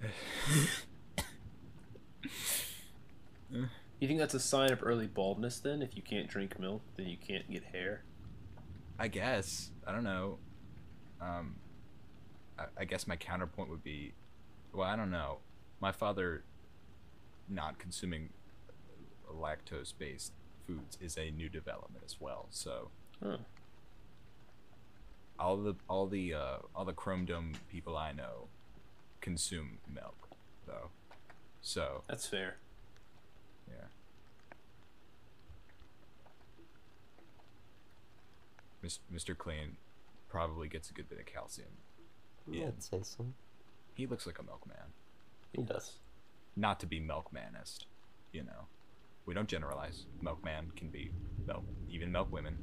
you 3.52 4.08
think 4.08 4.18
that's 4.18 4.34
a 4.34 4.40
sign 4.40 4.72
of 4.72 4.80
early 4.82 5.06
baldness? 5.06 5.58
Then, 5.60 5.82
if 5.82 5.96
you 5.96 6.02
can't 6.02 6.28
drink 6.28 6.58
milk, 6.58 6.82
then 6.96 7.06
you 7.06 7.16
can't 7.16 7.48
get 7.50 7.64
hair. 7.64 8.02
I 8.98 9.08
guess. 9.08 9.70
I 9.86 9.92
don't 9.92 10.04
know. 10.04 10.38
Um, 11.20 11.56
I, 12.58 12.64
I 12.78 12.84
guess 12.84 13.06
my 13.06 13.16
counterpoint 13.16 13.68
would 13.70 13.84
be, 13.84 14.12
well, 14.72 14.88
I 14.88 14.96
don't 14.96 15.10
know. 15.10 15.38
My 15.80 15.92
father, 15.92 16.42
not 17.48 17.78
consuming 17.78 18.30
lactose-based 19.32 20.32
foods, 20.66 20.98
is 21.00 21.16
a 21.18 21.30
new 21.30 21.48
development 21.48 22.02
as 22.04 22.16
well. 22.20 22.46
So 22.50 22.90
Huh. 23.22 23.36
all 25.38 25.56
the 25.58 25.74
all 25.88 26.06
the 26.06 26.32
uh, 26.34 26.56
all 26.74 26.84
the 26.86 26.92
Chrome 26.94 27.26
Dome 27.26 27.52
people 27.70 27.96
I 27.96 28.12
know 28.12 28.48
consume 29.20 29.78
milk, 29.92 30.28
though. 30.66 30.88
So 31.62 32.02
That's 32.08 32.26
fair. 32.26 32.56
yeah. 33.68 33.84
Mis- 36.58 36.66
Mr. 38.82 39.36
Clean 39.36 39.76
probably 40.28 40.68
gets 40.68 40.90
a 40.90 40.92
good 40.92 41.08
bit 41.08 41.18
of 41.18 41.26
calcium. 41.26 41.68
Yeah, 42.46 42.60
Yeah. 42.62 42.66
I'd 42.68 42.82
say 42.82 43.00
so. 43.02 43.26
He 43.94 44.06
looks 44.06 44.26
like 44.26 44.38
a 44.38 44.42
milkman. 44.42 44.94
He 45.52 45.62
does. 45.62 45.98
Not 46.56 46.80
to 46.80 46.86
be 46.86 47.00
milkmanist, 47.00 47.84
you 48.32 48.42
know. 48.42 48.66
We 49.26 49.34
don't 49.34 49.48
generalize. 49.48 50.06
Milkman 50.22 50.72
can 50.76 50.88
be 50.88 51.10
milk, 51.46 51.64
even 51.90 52.10
milk 52.10 52.32
women. 52.32 52.56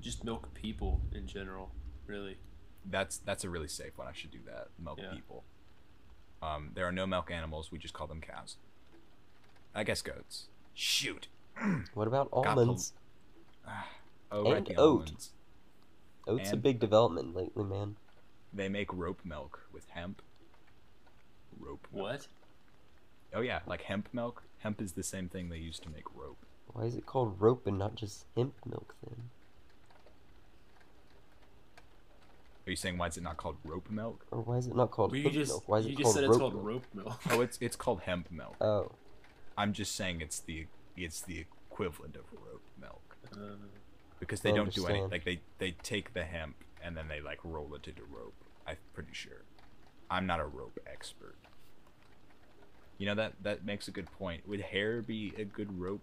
Just 0.00 0.24
milk 0.24 0.52
people 0.54 1.00
in 1.12 1.26
general, 1.26 1.70
really. 2.06 2.38
That's 2.86 3.18
that's 3.18 3.44
a 3.44 3.50
really 3.50 3.68
safe 3.68 3.98
one. 3.98 4.06
I 4.08 4.12
should 4.12 4.30
do 4.30 4.38
that. 4.46 4.68
Milk 4.82 4.98
Yeah. 5.02 5.12
people. 5.12 5.44
Um, 6.42 6.70
there 6.74 6.86
are 6.86 6.92
no 6.92 7.06
milk 7.06 7.30
animals. 7.30 7.70
We 7.70 7.78
just 7.78 7.92
call 7.92 8.06
them 8.06 8.20
cows. 8.22 8.56
I 9.74 9.84
guess 9.84 10.00
goats. 10.00 10.48
Shoot. 10.72 11.28
What 11.94 12.06
about 12.08 12.28
almonds? 12.32 12.92
Oh, 14.32 14.44
And 14.44 14.52
right, 14.54 14.64
the 14.64 14.76
oat. 14.76 15.00
almonds. 15.00 15.30
Oat's 16.26 16.52
a 16.52 16.56
big 16.56 16.78
development 16.78 17.34
lately, 17.34 17.64
man. 17.64 17.96
They 18.52 18.68
make 18.68 18.92
rope 18.92 19.20
milk 19.24 19.60
with 19.72 19.88
hemp. 19.90 20.22
Rope. 21.58 21.86
milk. 21.92 22.04
What? 22.08 22.26
Oh 23.34 23.40
yeah, 23.40 23.60
like 23.66 23.82
hemp 23.82 24.08
milk. 24.12 24.42
Hemp 24.58 24.80
is 24.80 24.92
the 24.92 25.02
same 25.02 25.28
thing 25.28 25.48
they 25.48 25.58
use 25.58 25.78
to 25.80 25.90
make 25.90 26.04
rope. 26.14 26.38
Why 26.72 26.84
is 26.84 26.96
it 26.96 27.06
called 27.06 27.40
rope 27.40 27.66
and 27.66 27.78
not 27.78 27.94
just 27.96 28.24
hemp 28.36 28.54
milk 28.64 28.94
then? 29.06 29.30
Are 32.66 32.70
you 32.70 32.76
saying 32.76 32.98
why 32.98 33.06
is 33.08 33.16
it 33.16 33.22
not 33.22 33.36
called 33.36 33.56
rope 33.64 33.90
milk? 33.90 34.24
Or 34.30 34.40
why 34.42 34.58
is 34.58 34.66
it 34.66 34.74
not 34.76 34.90
called 34.90 35.12
Well, 35.12 35.22
hemp 35.22 35.34
just 35.34 35.50
milk? 35.50 35.68
Why 35.68 35.78
is 35.78 35.86
you 35.86 35.92
it 35.92 35.98
just 35.98 36.04
called 36.04 36.14
said 36.14 36.22
rope 36.24 36.30
it's 36.30 36.38
called 36.38 36.54
milk? 36.54 36.66
rope 36.66 36.86
milk. 36.94 37.20
Oh, 37.30 37.40
it's 37.40 37.58
it's 37.60 37.76
called 37.76 38.00
hemp 38.02 38.30
milk. 38.30 38.56
Oh, 38.60 38.92
I'm 39.56 39.72
just 39.72 39.94
saying 39.96 40.20
it's 40.20 40.40
the 40.40 40.66
it's 40.96 41.20
the 41.20 41.38
equivalent 41.40 42.16
of 42.16 42.24
rope 42.32 42.62
milk 42.80 43.16
Uh, 43.32 43.56
because 44.18 44.40
they 44.40 44.50
I 44.52 44.56
don't 44.56 44.72
do 44.74 44.86
any 44.86 45.02
like 45.02 45.24
they 45.24 45.40
they 45.58 45.72
take 45.82 46.12
the 46.14 46.24
hemp 46.24 46.56
and 46.82 46.96
then 46.96 47.08
they 47.08 47.20
like 47.20 47.38
roll 47.44 47.74
it 47.74 47.86
into 47.88 48.02
rope. 48.04 48.34
I'm 48.66 48.76
pretty 48.94 49.12
sure. 49.12 49.42
I'm 50.10 50.26
not 50.26 50.40
a 50.40 50.44
rope 50.44 50.78
expert. 50.86 51.36
You 52.98 53.06
know 53.06 53.14
that 53.14 53.32
that 53.42 53.64
makes 53.64 53.88
a 53.88 53.90
good 53.90 54.10
point. 54.18 54.46
Would 54.48 54.60
hair 54.60 55.00
be 55.02 55.32
a 55.38 55.44
good 55.44 55.80
rope 55.80 56.02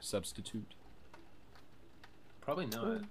substitute? 0.00 0.74
probably 2.40 2.66
not. 2.66 3.02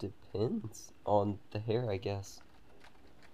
depends 0.00 0.92
on 1.06 1.38
the 1.52 1.60
hair, 1.60 1.88
I 1.88 1.96
guess. 1.96 2.40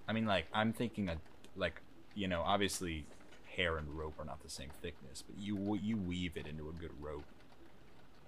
I 0.09 0.12
mean, 0.12 0.26
like 0.26 0.47
I'm 0.52 0.73
thinking 0.73 1.09
of 1.09 1.19
like 1.57 1.81
you 2.14 2.28
know 2.28 2.43
obviously 2.43 3.07
hair 3.56 3.76
and 3.78 3.88
rope 3.99 4.14
are 4.18 4.25
not 4.25 4.42
the 4.42 4.50
same 4.50 4.70
thickness, 4.82 5.23
but 5.26 5.38
you 5.38 5.78
you 5.82 5.96
weave 5.96 6.37
it 6.37 6.46
into 6.46 6.68
a 6.68 6.73
good 6.73 6.92
rope. 7.00 7.25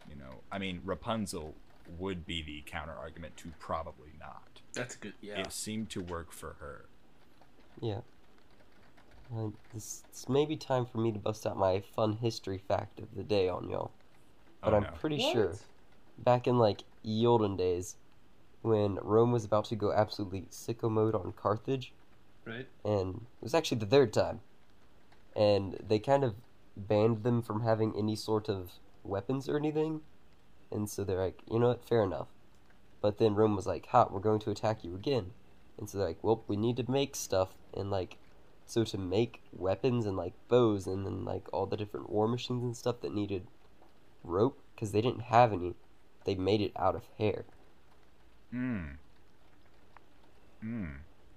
You 0.09 0.17
know, 0.17 0.41
I 0.51 0.59
mean 0.59 0.81
Rapunzel 0.85 1.55
would 1.99 2.27
be 2.27 2.43
the 2.43 2.63
counter 2.67 2.95
argument 2.95 3.37
to 3.39 3.53
probably 3.59 4.13
not. 4.19 4.61
That's 4.73 4.97
a 4.97 4.99
good. 4.99 5.15
Yeah. 5.21 5.41
It 5.41 5.53
seemed 5.53 5.91
to 5.91 6.01
work 6.01 6.33
for 6.33 6.57
her. 6.61 6.85
Yeah. 7.81 8.01
Uh, 9.35 9.49
this, 9.75 10.05
this 10.11 10.29
may 10.29 10.47
be 10.47 10.57
time 10.57 10.87
for 10.87 10.99
me 10.99 11.11
to 11.11 11.19
bust 11.19 11.47
out 11.47 11.57
my 11.57 11.81
fun 11.81 12.13
history 12.15 12.59
fact 12.69 13.01
of 13.01 13.09
the 13.17 13.25
day 13.25 13.49
on 13.49 13.69
y'all. 13.69 13.91
But 14.63 14.73
oh 14.73 14.77
I'm 14.77 14.83
no. 14.85 14.91
pretty 15.01 15.19
sure 15.33 15.55
back 16.19 16.47
in 16.47 16.59
like 16.59 16.83
ye 17.03 17.27
olden 17.27 17.57
days, 17.57 17.97
when 18.63 18.97
Rome 19.03 19.33
was 19.33 19.45
about 19.45 19.65
to 19.67 19.77
go 19.77 19.93
absolutely 19.93 20.47
sicko 20.51 20.91
mode 20.91 21.15
on 21.15 21.33
Carthage, 21.33 21.93
Right. 22.45 22.67
and 22.85 23.15
it 23.17 23.43
was 23.43 23.55
actually 23.55 23.79
the 23.79 23.87
third 23.87 24.13
time. 24.13 24.41
And 25.37 25.77
they 25.87 25.99
kind 25.99 26.25
of 26.25 26.35
banned 26.77 27.23
them 27.23 27.43
from 27.43 27.63
having 27.63 27.95
any 27.97 28.17
sort 28.17 28.49
of 28.49 28.71
weapons 29.05 29.49
or 29.49 29.57
anything. 29.57 30.01
And 30.71 30.89
so 30.89 31.05
they're 31.05 31.21
like, 31.23 31.43
you 31.51 31.59
know 31.59 31.69
what, 31.69 31.87
fair 31.87 32.03
enough. 32.03 32.29
But 33.03 33.19
then 33.19 33.35
Rome 33.35 33.55
was 33.55 33.67
like, 33.67 33.87
hot, 33.87 34.13
we're 34.13 34.21
going 34.21 34.41
to 34.41 34.51
attack 34.51 34.83
you 34.83 34.95
again. 34.95 35.33
And 35.79 35.89
so 35.89 35.99
they're 35.99 36.07
like, 36.09 36.25
well, 36.25 36.43
we 36.49 36.57
need 36.57 36.79
to 36.79 36.91
make 36.91 37.15
stuff. 37.15 37.51
And 37.75 37.91
like, 37.91 38.17
so 38.65 38.83
to 38.85 38.99
make 38.99 39.43
weapons 39.53 40.07
and 40.07 40.17
like 40.17 40.33
bows 40.49 40.87
and 40.87 41.05
then 41.05 41.25
like 41.25 41.47
all 41.53 41.67
the 41.67 41.77
different 41.77 42.09
war 42.11 42.27
machines 42.27 42.65
and 42.65 42.77
stuff 42.77 43.01
that 43.03 43.15
needed 43.15 43.47
rope, 44.25 44.59
because 44.75 44.93
they 44.93 45.03
didn't 45.03 45.25
have 45.25 45.53
any, 45.53 45.75
they 46.25 46.35
made 46.35 46.63
it 46.63 46.73
out 46.77 46.95
of 46.97 47.03
hair. 47.19 47.45
Mm. 48.53 48.97
Mm. 50.65 50.95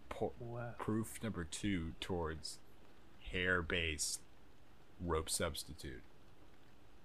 Po- 0.08 0.32
Wow. 0.40 0.72
proof 0.80 1.22
number 1.22 1.44
two 1.44 1.92
towards 2.00 2.60
hair-based 3.32 4.22
rope 5.00 5.30
substitute 5.30 6.02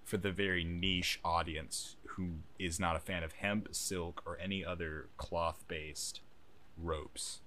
for 0.03 0.17
the 0.17 0.31
very 0.31 0.63
niche 0.63 1.19
audience 1.23 1.95
who 2.09 2.29
is 2.59 2.79
not 2.79 2.95
a 2.95 2.99
fan 2.99 3.23
of 3.23 3.33
hemp, 3.33 3.67
silk, 3.71 4.21
or 4.25 4.37
any 4.39 4.63
other 4.63 5.07
cloth-based 5.17 6.21
ropes. 6.77 7.41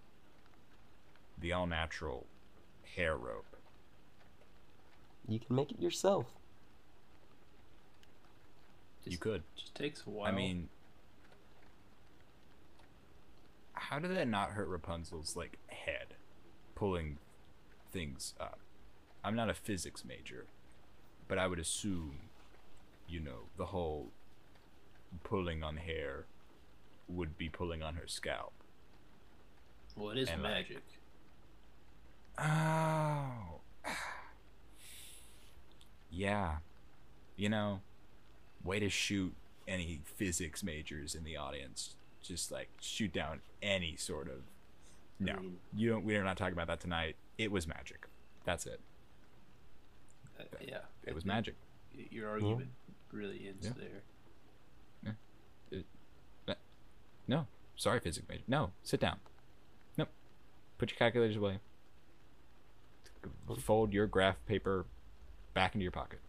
The 1.40 1.52
all-natural 1.52 2.26
hair 2.96 3.16
rope. 3.16 3.56
You 5.28 5.38
can 5.38 5.54
make 5.54 5.70
it 5.70 5.80
yourself. 5.80 6.26
you 9.04 9.12
Just- 9.12 9.20
could. 9.22 9.42
Just 9.56 9.74
takes 9.74 10.02
a 10.06 10.10
while. 10.10 10.30
I 10.30 10.34
mean, 10.34 10.68
how 13.72 13.98
did 13.98 14.10
that 14.10 14.28
not 14.28 14.50
hurt 14.50 14.68
Rapunzel's 14.68 15.36
like 15.36 15.58
head, 15.68 16.14
pulling 16.74 17.18
things 17.90 18.34
up? 18.40 18.58
I'm 19.28 19.36
not 19.36 19.50
a 19.50 19.54
physics 19.54 20.06
major, 20.06 20.46
but 21.28 21.36
I 21.36 21.46
would 21.46 21.58
assume, 21.58 22.12
you 23.06 23.20
know, 23.20 23.40
the 23.58 23.66
whole 23.66 24.06
pulling 25.22 25.62
on 25.62 25.76
hair 25.76 26.24
would 27.10 27.36
be 27.36 27.50
pulling 27.50 27.82
on 27.82 27.96
her 27.96 28.06
scalp. 28.06 28.54
well, 29.94 30.12
it 30.12 30.18
is 30.18 30.30
and, 30.30 30.42
like, 30.42 30.52
magic. 30.52 30.82
Oh. 32.38 33.60
yeah. 36.10 36.56
You 37.36 37.50
know, 37.50 37.82
way 38.64 38.80
to 38.80 38.88
shoot 38.88 39.34
any 39.66 40.00
physics 40.16 40.62
majors 40.62 41.14
in 41.14 41.24
the 41.24 41.36
audience. 41.36 41.96
Just 42.22 42.50
like 42.50 42.70
shoot 42.80 43.12
down 43.12 43.42
any 43.60 43.94
sort 43.96 44.28
of 44.28 44.40
No. 45.20 45.36
You 45.76 45.90
don't 45.90 46.06
we're 46.06 46.24
not 46.24 46.38
talking 46.38 46.54
about 46.54 46.68
that 46.68 46.80
tonight. 46.80 47.16
It 47.36 47.52
was 47.52 47.66
magic. 47.66 48.06
That's 48.46 48.64
it. 48.64 48.80
Uh, 50.54 50.58
yeah. 50.66 50.78
It 51.06 51.14
was 51.14 51.24
magic. 51.24 51.54
Your 52.10 52.28
argument 52.28 52.70
really 53.12 53.46
ends 53.48 53.66
Yeah. 53.66 53.72
there. 53.76 54.02
No. 57.26 57.46
Sorry, 57.76 58.00
physics 58.00 58.26
major. 58.28 58.42
No. 58.48 58.70
Sit 58.82 59.00
down. 59.00 59.18
Nope. 59.98 60.08
Put 60.78 60.90
your 60.90 60.96
calculators 60.96 61.36
away. 61.36 61.58
Fold 63.60 63.92
your 63.92 64.06
graph 64.06 64.36
paper 64.46 64.86
back 65.52 65.74
into 65.74 65.82
your 65.82 65.92
pocket. 65.92 66.20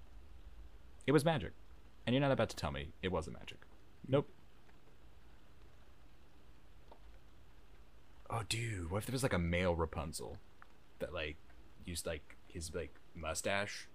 It 1.07 1.13
was 1.13 1.23
magic. 1.23 1.53
And 2.05 2.13
you're 2.13 2.21
not 2.21 2.31
about 2.31 2.49
to 2.49 2.55
tell 2.57 2.71
me 2.71 2.89
it 3.01 3.13
wasn't 3.13 3.37
magic. 3.39 3.59
Nope. 4.07 4.27
Oh, 8.29 8.41
dude, 8.49 8.91
what 8.91 8.97
if 8.99 9.05
there 9.05 9.13
was 9.13 9.23
like 9.23 9.33
a 9.33 9.39
male 9.39 9.75
Rapunzel 9.75 10.37
that 10.99 11.13
like 11.13 11.37
used 11.85 12.05
like 12.05 12.35
his 12.47 12.75
like 12.75 12.93
mustache? 13.15 13.87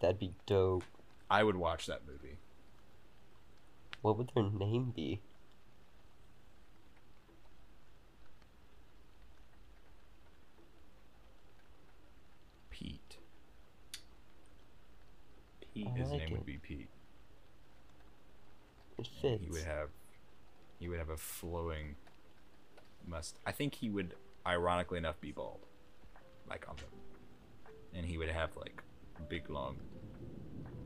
That'd 0.00 0.18
be 0.18 0.34
dope. 0.46 0.84
I 1.30 1.42
would 1.44 1.56
watch 1.56 1.86
that 1.86 2.02
movie. 2.06 2.38
What 4.02 4.18
would 4.18 4.30
their 4.34 4.44
name 4.44 4.92
be? 4.94 5.20
Pete. 12.70 13.18
Pete. 15.74 15.86
I 15.86 15.98
His 15.98 16.10
like 16.10 16.18
name 16.20 16.28
it. 16.28 16.32
would 16.32 16.46
be 16.46 16.58
Pete. 16.58 16.88
It 18.98 19.08
and 19.22 19.40
fits. 19.40 19.44
He 19.44 19.50
would 19.50 19.62
have 19.64 19.88
he 20.78 20.88
would 20.88 20.98
have 20.98 21.10
a 21.10 21.16
flowing 21.16 21.96
must 23.06 23.38
I 23.46 23.52
think 23.52 23.76
he 23.76 23.88
would 23.90 24.14
ironically 24.46 24.98
enough 24.98 25.20
be 25.20 25.32
bald. 25.32 25.66
Like 26.48 26.68
on 26.68 26.76
the 26.76 26.82
and 27.94 28.06
he 28.06 28.18
would 28.18 28.28
have 28.28 28.56
like 28.56 28.82
a 29.18 29.22
big 29.22 29.48
long 29.50 29.76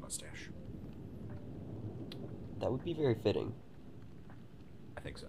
mustache. 0.01 0.51
That 2.61 2.71
would 2.71 2.85
be 2.85 2.95
very 2.95 3.15
fitting. 3.15 3.53
I 4.97 5.01
think 5.01 5.19
so. 5.19 5.29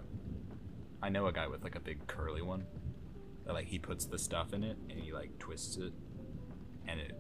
I 1.01 1.09
know 1.09 1.27
a 1.27 1.33
guy 1.33 1.47
with 1.47 1.63
like 1.63 1.75
a 1.75 1.79
big 1.79 2.05
curly 2.07 2.41
one. 2.41 2.65
That 3.45 3.53
like 3.53 3.67
he 3.67 3.79
puts 3.79 4.05
the 4.05 4.17
stuff 4.17 4.53
in 4.53 4.63
it 4.63 4.77
and 4.89 4.99
he 4.99 5.13
like 5.13 5.37
twists 5.39 5.77
it 5.77 5.93
and 6.87 6.99
it 6.99 7.15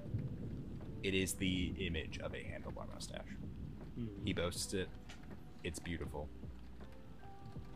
it 1.03 1.13
is 1.13 1.33
the 1.33 1.73
image 1.79 2.19
of 2.19 2.33
a 2.33 2.37
handlebar 2.37 2.91
mustache. 2.93 3.37
Mhm. 3.97 4.07
He 4.25 4.33
boasts 4.33 4.73
it. 4.73 4.89
It's 5.63 5.79
beautiful. 5.79 6.27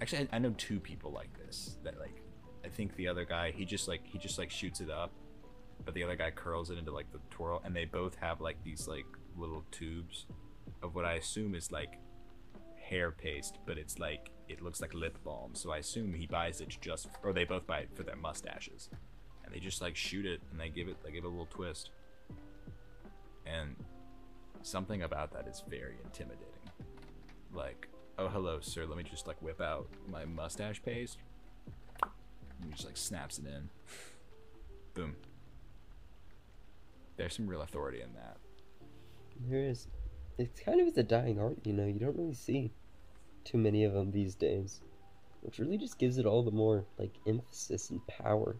Actually, 0.01 0.27
I, 0.31 0.37
I 0.37 0.39
know 0.39 0.53
two 0.57 0.79
people 0.79 1.11
like 1.11 1.29
this. 1.37 1.77
That 1.83 1.99
like, 1.99 2.21
I 2.65 2.69
think 2.69 2.95
the 2.95 3.07
other 3.07 3.23
guy 3.25 3.51
he 3.51 3.65
just 3.65 3.87
like 3.87 4.05
he 4.05 4.17
just 4.17 4.37
like 4.37 4.49
shoots 4.49 4.81
it 4.81 4.89
up, 4.89 5.11
but 5.85 5.93
the 5.93 6.03
other 6.03 6.15
guy 6.15 6.31
curls 6.31 6.69
it 6.69 6.77
into 6.77 6.91
like 6.91 7.11
the 7.11 7.19
twirl, 7.29 7.61
and 7.65 7.75
they 7.75 7.85
both 7.85 8.15
have 8.15 8.41
like 8.41 8.63
these 8.63 8.87
like 8.87 9.05
little 9.37 9.63
tubes 9.71 10.25
of 10.81 10.95
what 10.95 11.05
I 11.05 11.13
assume 11.13 11.55
is 11.55 11.71
like 11.71 11.99
hair 12.79 13.11
paste, 13.11 13.59
but 13.65 13.77
it's 13.77 13.99
like 13.99 14.31
it 14.49 14.61
looks 14.61 14.81
like 14.81 14.93
lip 14.93 15.17
balm. 15.23 15.51
So 15.53 15.71
I 15.71 15.77
assume 15.77 16.13
he 16.13 16.27
buys 16.27 16.61
it 16.61 16.75
just, 16.81 17.07
or 17.23 17.33
they 17.33 17.45
both 17.45 17.65
buy 17.65 17.79
it 17.79 17.89
for 17.95 18.03
their 18.03 18.15
mustaches, 18.15 18.89
and 19.43 19.53
they 19.53 19.59
just 19.59 19.81
like 19.81 19.95
shoot 19.95 20.25
it 20.25 20.41
and 20.51 20.59
they 20.59 20.69
give 20.69 20.87
it 20.87 20.97
they 21.03 21.11
give 21.11 21.23
it 21.23 21.27
a 21.27 21.29
little 21.29 21.47
twist, 21.47 21.91
and 23.45 23.75
something 24.61 25.03
about 25.03 25.31
that 25.33 25.47
is 25.47 25.63
very 25.67 25.95
intimidating. 26.03 26.47
Like, 27.53 27.87
oh 28.17 28.27
hello, 28.27 28.59
sir. 28.61 28.85
Let 28.85 28.97
me 28.97 29.03
just 29.03 29.27
like 29.27 29.41
whip 29.41 29.61
out 29.61 29.87
my 30.09 30.25
mustache 30.25 30.81
paste. 30.81 31.17
And 32.03 32.65
he 32.65 32.71
just 32.71 32.85
like 32.85 32.97
snaps 32.97 33.39
it 33.39 33.45
in. 33.45 33.69
Boom. 34.93 35.15
There's 37.21 37.36
some 37.36 37.45
real 37.45 37.62
authority 37.62 38.01
in 38.01 38.12
that. 38.13 38.38
There 39.47 39.63
is. 39.63 39.88
It's 40.39 40.60
kind 40.60 40.81
of 40.81 40.88
is 40.88 40.97
a 40.97 41.03
dying 41.03 41.39
art, 41.39 41.60
you 41.63 41.71
know. 41.71 41.86
You 41.86 41.99
don't 41.99 42.17
really 42.17 42.34
see 42.34 42.71
too 43.43 43.60
many 43.60 43.84
of 43.84 43.93
them 43.93 44.10
these 44.10 44.34
days, 44.34 44.81
which 45.41 45.60
really 45.60 45.77
just 45.77 45.99
gives 45.99 46.17
it 46.17 46.25
all 46.25 46.41
the 46.41 46.49
more 46.49 46.84
like 46.97 47.13
emphasis 47.27 47.91
and 47.91 48.01
power. 48.07 48.55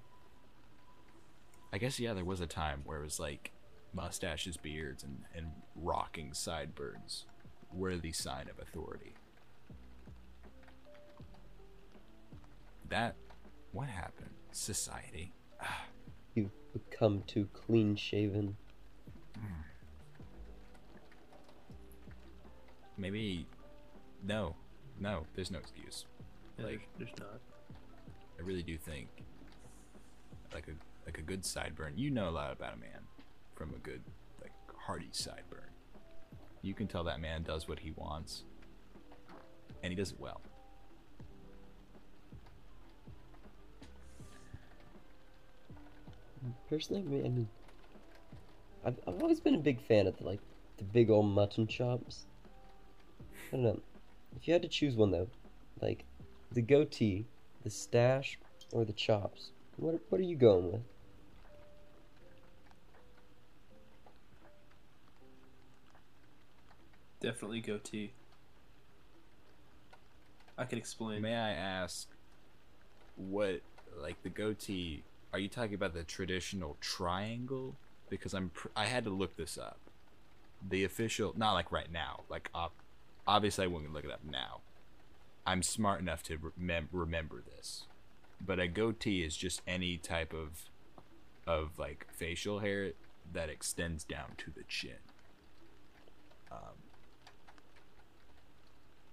I 1.74 1.80
guess 1.80 2.00
yeah, 2.00 2.13
there 2.13 2.24
was 2.24 2.39
a 2.39 2.45
time 2.45 2.82
where 2.86 3.00
it 3.00 3.04
was 3.04 3.19
like 3.19 3.52
mustaches, 3.93 4.58
beards, 4.58 5.04
and, 5.04 5.24
and 5.36 5.47
rocking 5.76 6.32
sideburns 6.32 7.26
were 7.74 7.97
the 7.97 8.12
sign 8.12 8.47
of 8.47 8.60
authority. 8.60 9.15
That 12.89 13.15
what 13.71 13.89
happened? 13.89 14.36
Society. 14.52 15.34
You 15.60 15.67
become 17.02 17.24
too 17.26 17.48
clean 17.52 17.96
shaven. 17.96 18.56
Maybe 22.96 23.48
no. 24.24 24.56
No, 25.00 25.26
there's 25.34 25.50
no 25.50 25.58
excuse. 25.58 26.06
Yeah, 26.60 26.66
Like- 26.66 26.88
there's, 27.00 27.10
there's 27.10 27.20
not. 27.20 27.40
I 28.40 28.44
really 28.44 28.62
do 28.64 28.78
think 28.78 29.08
like 30.54 30.68
a 30.68 30.72
like 31.06 31.18
a 31.18 31.22
good 31.22 31.42
sideburn. 31.42 31.94
You 31.96 32.10
know 32.12 32.30
a 32.30 32.32
lot 32.32 32.52
about 32.52 32.74
a 32.74 32.78
man 32.78 33.02
from 33.56 33.70
a 33.76 33.80
good 33.80 34.02
like 34.42 34.52
hearty 34.76 35.10
sideburn. 35.12 35.70
You 36.62 36.74
can 36.76 36.88
tell 36.88 37.04
that 37.06 37.20
man 37.20 37.44
does 37.44 37.68
what 37.68 37.80
he 37.80 37.92
wants, 37.92 38.44
and 39.84 39.92
he 39.92 39.96
does 39.96 40.12
it 40.12 40.20
well. 40.20 40.42
Personally, 46.69 47.01
I 47.01 47.06
mean, 47.06 47.25
I 47.25 47.30
mean, 47.30 47.49
I've 48.86 48.99
I've 49.08 49.21
always 49.21 49.39
been 49.39 49.56
a 49.56 49.60
big 49.60 49.82
fan 49.82 50.08
of 50.08 50.17
the, 50.17 50.25
like 50.25 50.39
the 50.77 50.84
big 50.84 51.10
old 51.10 51.27
mutton 51.27 51.67
chops. 51.67 52.25
I 53.51 53.58
don't 53.58 53.63
know. 53.63 53.80
If 54.36 54.47
you 54.47 54.54
had 54.54 54.62
to 54.63 54.67
choose 54.67 54.95
one 54.95 55.12
though, 55.12 55.27
like 55.82 56.04
the 56.51 56.62
goatee, 56.62 57.25
the 57.63 57.69
stash, 57.69 58.39
or 58.71 58.86
the 58.86 58.93
chops, 58.93 59.51
what 59.77 59.99
what 60.10 60.19
are 60.19 60.23
you 60.23 60.36
going 60.36 60.71
with? 60.71 60.82
Definitely 67.19 67.62
goatee. 67.62 68.13
I 70.58 70.65
can 70.65 70.80
explain. 70.80 71.21
May 71.21 71.36
I 71.36 71.51
ask 71.51 72.08
what 73.15 73.62
like 73.99 74.21
the 74.23 74.30
goatee 74.30 75.04
are 75.34 75.39
you 75.39 75.48
talking 75.48 75.74
about 75.74 75.94
the 75.94 76.04
traditional 76.04 76.78
triangle? 76.82 77.76
Because 78.10 78.34
I'm 78.34 78.50
pr- 78.50 78.67
I 78.76 78.86
had 78.86 79.04
to 79.06 79.10
look 79.10 79.38
this 79.38 79.58
up. 79.58 79.80
The 80.67 80.84
official, 80.84 81.34
not 81.38 81.54
like 81.54 81.72
right 81.72 81.91
now. 81.91 82.22
Like 82.30 82.50
ob- 82.54 82.72
obviously 83.28 83.63
I 83.65 83.67
wouldn't 83.67 83.94
look 83.94 84.04
it 84.04 84.12
up 84.12 84.24
now. 84.30 84.62
I'm 85.46 85.63
smart 85.63 86.02
enough 86.02 86.22
to 86.24 86.38
remem- 86.38 86.88
remember 86.91 87.41
this. 87.41 87.86
But 88.46 88.60
a 88.60 88.67
goatee 88.67 89.24
is 89.24 89.38
just 89.38 89.62
any 89.67 89.98
type 89.98 90.34
of 90.34 90.70
of 91.48 91.80
like 91.80 92.08
facial 92.12 92.60
hair 92.60 92.91
that 93.34 93.50
extends 93.50 94.04
down 94.04 94.34
to 94.38 94.52
the 94.52 94.63
chin. 94.67 95.00
Um, 96.52 96.78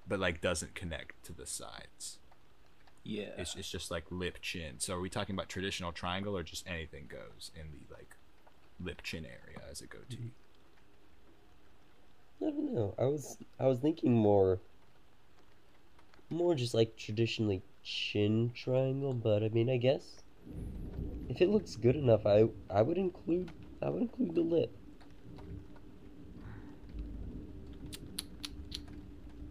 but 0.07 0.19
like 0.19 0.41
doesn't 0.41 0.75
connect 0.75 1.25
to 1.25 1.33
the 1.33 1.47
sides. 1.47 2.19
Yeah. 3.09 3.31
It's, 3.39 3.57
it's 3.57 3.71
just 3.71 3.91
like 3.91 4.05
lip 4.11 4.37
chin. 4.43 4.75
So 4.77 4.95
are 4.95 5.01
we 5.01 5.09
talking 5.09 5.35
about 5.35 5.49
traditional 5.49 5.93
triangle 5.93 6.37
or 6.37 6.43
just 6.43 6.69
anything 6.69 7.07
goes 7.09 7.51
in 7.59 7.63
the 7.73 7.95
like 7.95 8.15
lip 8.85 9.03
chin 9.03 9.25
area 9.25 9.63
as 9.71 9.81
a 9.81 9.87
goatee? 9.87 10.31
Mm-hmm. 12.43 12.47
I 12.47 12.51
don't 12.51 12.75
know. 12.75 12.95
I 12.99 13.05
was 13.05 13.39
I 13.59 13.67
was 13.67 13.79
thinking 13.79 14.13
more 14.13 14.59
more 16.29 16.55
just 16.55 16.75
like 16.75 16.99
traditionally 16.99 17.63
chin 17.83 18.53
triangle, 18.55 19.15
but 19.15 19.43
I 19.43 19.49
mean 19.49 19.71
I 19.71 19.79
guess 19.79 20.21
if 21.31 21.41
it 21.41 21.49
looks 21.49 21.77
good 21.77 21.97
enough 21.97 22.27
I 22.27 22.51
I 22.69 22.83
would 22.83 22.99
include 22.99 23.51
I 23.81 23.89
would 23.89 24.03
include 24.03 24.35
the 24.35 24.43
lip. 24.43 24.71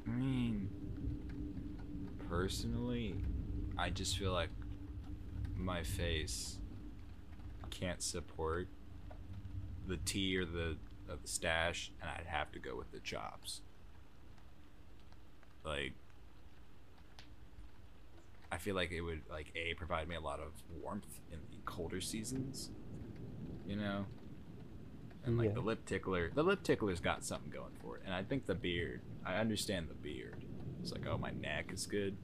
I 0.05 0.11
mean, 0.11 0.69
personally, 2.29 3.15
I 3.77 3.89
just 3.89 4.17
feel 4.17 4.31
like 4.33 4.49
my 5.55 5.83
face 5.83 6.57
can't 7.69 8.01
support 8.01 8.67
the 9.87 9.97
T 9.97 10.35
or 10.37 10.45
the, 10.45 10.77
or 11.09 11.15
the 11.21 11.27
stash, 11.27 11.91
and 12.01 12.09
I'd 12.09 12.25
have 12.27 12.51
to 12.53 12.59
go 12.59 12.75
with 12.75 12.91
the 12.91 12.99
chops. 12.99 13.61
Like, 15.63 15.93
I 18.51 18.57
feel 18.57 18.75
like 18.75 18.91
it 18.91 19.01
would 19.01 19.21
like 19.29 19.51
a 19.55 19.73
provide 19.73 20.07
me 20.07 20.15
a 20.15 20.21
lot 20.21 20.39
of 20.39 20.51
warmth 20.81 21.19
in 21.31 21.39
the 21.51 21.57
colder 21.65 21.99
seasons, 22.01 22.69
you 23.67 23.75
know. 23.75 24.05
And 25.25 25.37
like 25.37 25.49
Yeah. 25.49 25.55
the 25.55 25.61
lip 25.61 25.85
tickler, 25.85 26.31
the 26.33 26.43
lip 26.43 26.63
tickler's 26.63 27.01
got 27.01 27.25
something 27.25 27.51
going 27.51 27.73
for 27.81 27.97
it, 27.97 28.03
and 28.05 28.13
I 28.13 28.23
think 28.23 28.45
the 28.45 28.55
beard. 28.55 29.01
I 29.25 29.35
understand 29.35 29.89
the 29.89 29.93
beard. 29.93 30.45
It's 30.81 30.93
like, 30.93 31.05
oh, 31.05 31.17
my 31.17 31.31
neck 31.31 31.71
is 31.73 31.85
good, 31.85 32.15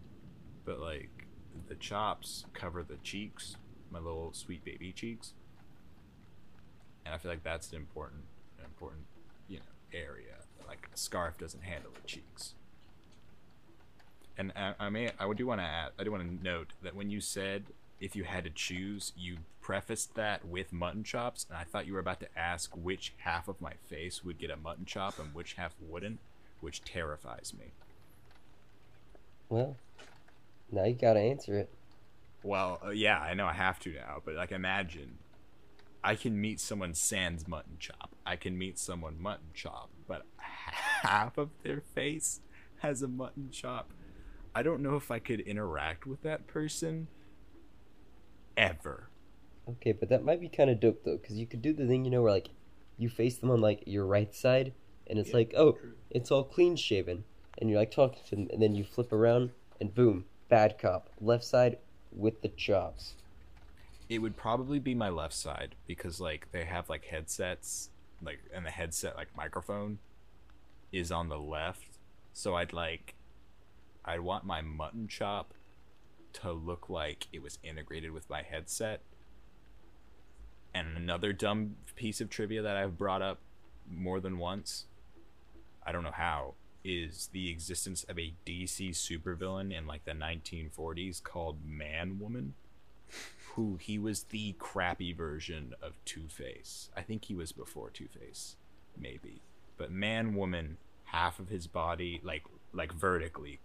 but 0.64 0.80
like 0.80 1.23
the 1.68 1.76
chops 1.76 2.46
cover 2.54 2.84
the 2.84 2.98
cheeks, 3.04 3.58
my 3.92 4.00
little 4.00 4.34
sweet 4.34 4.64
baby 4.64 4.92
cheeks, 4.92 5.34
and 7.06 7.14
I 7.14 7.18
feel 7.18 7.32
like 7.32 7.44
that's 7.44 7.72
an 7.72 7.78
important, 7.78 8.24
an 8.60 8.66
important, 8.66 9.04
you 9.48 9.58
know, 9.58 9.64
area. 9.94 10.36
Like 10.68 10.90
a 10.94 10.98
scarf 10.98 11.38
doesn't 11.38 11.64
handle 11.64 11.92
the 11.94 12.08
cheeks. 12.08 12.54
And 14.38 14.52
I, 14.56 14.74
I 14.80 14.90
may, 14.90 15.12
I 15.20 15.32
do 15.34 15.46
want 15.46 15.62
to 15.62 15.66
add, 15.66 15.92
I 16.00 16.04
do 16.04 16.12
want 16.12 16.24
to 16.24 16.44
note 16.44 16.74
that 16.82 16.96
when 16.96 17.10
you 17.10 17.22
said 17.22 17.66
if 18.00 18.16
you 18.16 18.24
had 18.24 18.44
to 18.44 18.50
choose, 18.50 19.14
you 19.16 19.38
prefaced 19.62 20.16
that 20.16 20.46
with 20.46 20.74
mutton 20.74 21.04
chops, 21.04 21.46
and 21.50 21.58
I 21.58 21.64
thought 21.64 21.88
you 21.88 21.94
were 21.94 22.00
about 22.00 22.20
to 22.20 22.28
ask 22.38 22.76
which 22.76 23.14
half 23.18 23.48
of 23.48 23.62
my 23.62 23.74
face 23.88 24.24
would 24.26 24.38
get 24.38 24.50
a 24.50 24.58
mutton 24.58 24.86
chop 24.86 25.20
and 25.20 25.34
which 25.34 25.54
half 25.54 25.74
wouldn't, 25.80 26.20
which 26.60 26.84
terrifies 26.84 27.54
me. 27.58 27.72
Well, 29.48 29.78
now 30.74 30.86
you 30.86 30.96
gotta 30.96 31.20
answer 31.22 31.58
it. 31.58 31.74
Well, 32.42 32.80
uh, 32.86 32.90
yeah, 32.90 33.20
I 33.20 33.34
know 33.34 33.46
I 33.48 33.54
have 33.54 33.80
to 33.82 33.94
now, 33.94 34.22
but 34.24 34.36
like 34.36 34.52
imagine 34.52 35.20
I 36.04 36.16
can 36.16 36.40
meet 36.40 36.60
someone 36.60 36.94
sans 36.96 37.48
mutton 37.48 37.78
chop. 37.80 38.16
I 38.26 38.36
can 38.38 38.58
meet 38.58 38.80
someone 38.80 39.22
mutton 39.22 39.52
chop, 39.54 39.92
but 40.08 40.26
half 40.38 41.38
of 41.38 41.52
their 41.64 41.82
face 41.82 42.42
has 42.80 43.02
a 43.02 43.08
mutton 43.08 43.50
chop. 43.52 43.94
I 44.56 44.64
don't 44.64 44.82
know 44.84 44.96
if 44.98 45.12
I 45.12 45.20
could 45.20 45.42
interact 45.42 46.06
with 46.08 46.22
that 46.24 46.48
person 46.48 47.10
ever. 48.58 49.10
Okay, 49.68 49.92
but 49.94 50.10
that 50.10 50.24
might 50.24 50.40
be 50.42 50.50
kind 50.50 50.70
of 50.70 50.80
dope 50.80 51.04
though, 51.04 51.18
because 51.18 51.38
you 51.38 51.46
could 51.48 51.62
do 51.62 51.74
the 51.74 51.88
thing 51.88 52.06
you 52.06 52.12
know 52.12 52.22
where 52.22 52.32
like 52.32 52.50
you 52.98 53.10
face 53.10 53.38
them 53.38 53.52
on 53.52 53.62
like 53.62 53.84
your 53.86 54.06
right 54.06 54.34
side, 54.34 54.74
and 55.08 55.18
it's 55.20 55.34
Yeah, 55.34 55.34
like 55.34 55.54
oh, 55.58 55.80
true. 55.80 55.96
it's 56.10 56.32
all 56.32 56.44
clean 56.44 56.76
shaven, 56.76 57.24
and 57.58 57.70
you're 57.70 57.80
like 57.80 57.92
talking 57.92 58.24
to 58.26 58.36
them, 58.36 58.48
and 58.52 58.62
then 58.62 58.76
you 58.76 58.84
flip 58.84 59.12
around, 59.14 59.52
and 59.80 59.94
boom, 59.94 60.26
bad 60.54 60.78
cop, 60.78 61.10
left 61.20 61.44
side 61.44 61.80
with 62.16 62.44
the 62.44 62.48
chops. 62.48 63.16
It 64.08 64.20
would 64.20 64.38
probably 64.38 64.78
be 64.78 64.94
my 64.94 65.10
left 65.10 65.34
side 65.34 65.74
because 65.88 66.22
like 66.22 66.52
they 66.52 66.64
have 66.64 66.90
like 66.90 67.06
headsets, 67.06 67.90
like 68.22 68.38
and 68.54 68.64
the 68.64 68.70
headset 68.70 69.16
like 69.16 69.36
microphone 69.36 69.98
is 70.92 71.12
on 71.12 71.28
the 71.28 71.40
left. 71.40 71.98
So 72.34 72.54
I'd 72.54 72.72
like 72.72 73.16
I'd 74.06 74.20
want 74.20 74.46
my 74.46 74.62
mutton 74.62 75.08
chop 75.08 75.56
to 76.34 76.52
look 76.52 76.88
like 76.88 77.26
it 77.34 77.42
was 77.42 77.58
integrated 77.64 78.12
with 78.12 78.30
my 78.30 78.44
headset. 78.44 79.02
And 80.72 80.96
another 80.96 81.34
dumb 81.34 81.78
piece 81.96 82.22
of 82.22 82.30
trivia 82.30 82.62
that 82.62 82.78
I've 82.78 82.96
brought 82.96 83.24
up 83.24 83.40
more 83.90 84.20
than 84.20 84.38
once, 84.38 84.86
I 85.84 85.92
don't 85.92 86.04
know 86.04 86.12
how, 86.12 86.54
is 86.84 87.30
the 87.32 87.50
existence 87.50 88.04
of 88.06 88.20
a 88.20 88.34
DC 88.46 88.92
supervillain 88.92 89.76
in 89.76 89.88
like 89.88 90.06
the 90.06 90.12
1940s 90.12 91.24
called 91.24 91.58
Man 91.66 92.20
Woman 92.20 92.56
who 93.56 93.78
he 93.80 94.00
was 94.00 94.24
the 94.24 94.54
crappy 94.54 95.14
version 95.14 95.76
of 95.82 95.94
Two 96.06 96.28
Face. 96.28 96.90
I 96.98 97.02
think 97.02 97.26
he 97.26 97.36
was 97.36 97.52
before 97.52 97.90
Two 97.90 98.08
Face, 98.08 98.56
maybe. 98.98 99.42
But 99.78 99.92
man, 99.92 100.36
woman, 100.36 100.78
half 101.06 101.40
of 101.40 101.50
his 101.50 101.68
body, 101.68 102.20
like 102.24 102.44
like 102.74 102.92
vertically, 102.92 103.60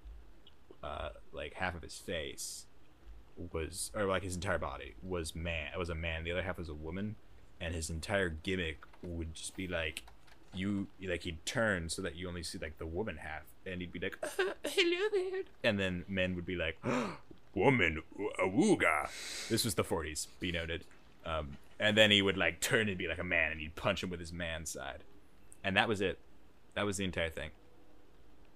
uh, 0.82 1.10
like 1.32 1.54
half 1.54 1.74
of 1.74 1.82
his 1.82 1.96
face 1.96 2.66
was, 3.52 3.90
or 3.94 4.04
like 4.04 4.22
his 4.22 4.34
entire 4.34 4.58
body 4.58 4.94
was 5.02 5.34
man. 5.34 5.70
It 5.74 5.78
was 5.78 5.90
a 5.90 5.94
man. 5.94 6.24
The 6.24 6.32
other 6.32 6.42
half 6.42 6.58
was 6.58 6.68
a 6.68 6.74
woman, 6.74 7.16
and 7.60 7.74
his 7.74 7.88
entire 7.88 8.28
gimmick 8.28 8.84
would 9.02 9.34
just 9.34 9.56
be 9.56 9.66
like. 9.66 10.02
You 10.54 10.86
like 11.02 11.22
he'd 11.22 11.44
turn 11.44 11.88
so 11.88 12.02
that 12.02 12.16
you 12.16 12.28
only 12.28 12.42
see 12.42 12.58
like 12.58 12.78
the 12.78 12.86
woman 12.86 13.18
half, 13.18 13.42
and 13.66 13.80
he'd 13.80 13.92
be 13.92 14.00
like, 14.00 14.18
"Hello 14.64 15.08
there," 15.12 15.42
and 15.62 15.78
then 15.78 16.04
men 16.08 16.34
would 16.34 16.46
be 16.46 16.56
like, 16.56 16.78
woman 17.54 18.02
awooga 18.38 19.08
this 19.48 19.64
was 19.64 19.74
the 19.74 19.84
40s 19.84 20.28
be 20.40 20.52
noted. 20.52 20.84
Um, 21.26 21.56
and 21.80 21.96
then 21.96 22.10
he 22.10 22.22
would 22.22 22.36
like 22.36 22.60
turn 22.60 22.88
and 22.88 22.96
be 22.96 23.08
like 23.08 23.18
a 23.18 23.24
man 23.24 23.52
and 23.52 23.60
he'd 23.60 23.74
punch 23.74 24.02
him 24.02 24.10
with 24.10 24.20
his 24.20 24.32
man 24.32 24.66
side. 24.66 25.04
And 25.62 25.76
that 25.76 25.88
was 25.88 26.00
it. 26.00 26.18
That 26.74 26.86
was 26.86 26.96
the 26.96 27.04
entire 27.04 27.30
thing. 27.30 27.50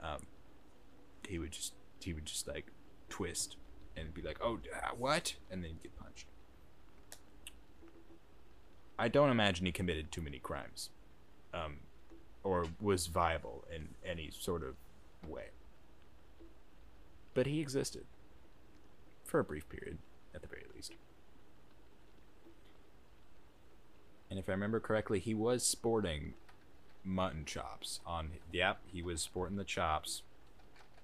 Um, 0.02 0.26
he 1.28 1.38
would 1.38 1.52
just 1.52 1.74
he 2.00 2.12
would 2.12 2.26
just 2.26 2.48
like 2.48 2.66
twist 3.08 3.56
and 3.96 4.12
be 4.14 4.22
like 4.22 4.38
oh 4.42 4.58
uh, 4.74 4.90
what? 4.96 5.34
And 5.50 5.62
then 5.62 5.70
he'd 5.70 5.82
get 5.82 5.98
punched. 5.98 6.26
I 8.98 9.08
don't 9.08 9.30
imagine 9.30 9.66
he 9.66 9.72
committed 9.72 10.12
too 10.12 10.22
many 10.22 10.38
crimes 10.38 10.90
um, 11.54 11.76
or 12.44 12.66
was 12.80 13.06
viable 13.06 13.64
in 13.74 13.88
any 14.04 14.30
sort 14.32 14.62
of 14.62 14.74
way 15.28 15.50
but 17.34 17.46
he 17.46 17.60
existed 17.60 18.04
for 19.24 19.40
a 19.40 19.44
brief 19.44 19.68
period, 19.68 19.98
at 20.34 20.42
the 20.42 20.48
very 20.48 20.64
least. 20.74 20.92
And 24.30 24.38
if 24.38 24.48
I 24.48 24.52
remember 24.52 24.80
correctly, 24.80 25.18
he 25.18 25.34
was 25.34 25.64
sporting 25.64 26.34
mutton 27.04 27.44
chops 27.44 28.00
on. 28.06 28.30
Yep, 28.52 28.78
he 28.92 29.02
was 29.02 29.20
sporting 29.20 29.56
the 29.56 29.64
chops. 29.64 30.22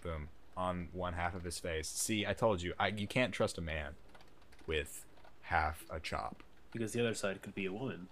Boom 0.02 0.28
on 0.56 0.88
one 0.92 1.12
half 1.12 1.36
of 1.36 1.44
his 1.44 1.58
face. 1.60 1.86
See, 1.86 2.26
I 2.26 2.32
told 2.32 2.62
you, 2.62 2.74
I 2.80 2.88
you 2.88 3.06
can't 3.06 3.32
trust 3.32 3.58
a 3.58 3.60
man 3.60 3.92
with 4.66 5.04
half 5.42 5.84
a 5.88 6.00
chop. 6.00 6.42
Because 6.72 6.92
the 6.92 7.00
other 7.00 7.14
side 7.14 7.40
could 7.42 7.54
be 7.54 7.64
a 7.64 7.72
woman. 7.72 8.08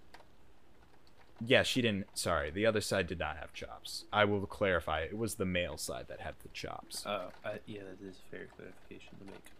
Yeah, 1.45 1.63
she 1.63 1.81
didn't. 1.81 2.07
Sorry, 2.15 2.49
the 2.49 2.65
other 2.65 2.81
side 2.81 3.07
did 3.07 3.19
not 3.19 3.37
have 3.37 3.53
chops. 3.53 4.05
I 4.11 4.25
will 4.25 4.45
clarify. 4.47 5.01
It 5.01 5.17
was 5.17 5.35
the 5.35 5.45
male 5.45 5.77
side 5.77 6.07
that 6.09 6.19
had 6.19 6.35
the 6.41 6.49
chops. 6.49 7.03
Oh, 7.05 7.29
I, 7.45 7.59
yeah, 7.67 7.81
that 7.81 8.05
is 8.07 8.17
a 8.17 8.31
fair 8.31 8.47
clarification 8.55 9.17
to 9.19 9.25
make. 9.25 9.51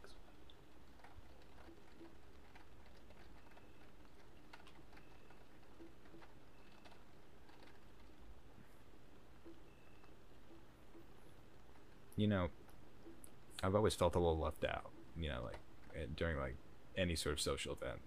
you 12.18 12.28
know, 12.28 12.50
I've 13.63 13.76
always 13.76 13.94
felt 13.96 14.16
a 14.16 14.20
little 14.20 14.40
left 14.40 14.66
out. 14.66 14.92
You 15.16 15.30
know, 15.30 15.44
like 15.46 15.60
eh, 15.96 16.08
during 16.16 16.38
like 16.38 16.56
any 16.98 17.16
sort 17.16 17.34
of 17.34 17.42
social 17.42 17.78
event 17.80 18.00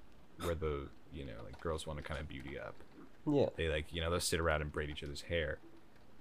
where 0.43 0.55
the 0.55 0.89
you 1.13 1.25
know 1.25 1.33
like 1.45 1.59
girls 1.61 1.87
want 1.87 1.99
to 1.99 2.03
kind 2.03 2.21
of 2.21 2.29
beauty 2.29 2.59
up. 2.59 2.75
Yeah, 3.27 3.47
They 3.57 3.69
like 3.69 3.93
you 3.93 4.01
know 4.01 4.11
they'll 4.11 4.21
sit 4.21 4.41
around 4.41 4.63
and 4.63 4.73
braid 4.73 4.91
each 4.91 5.03
other's 5.03 5.23
hair. 5.23 5.59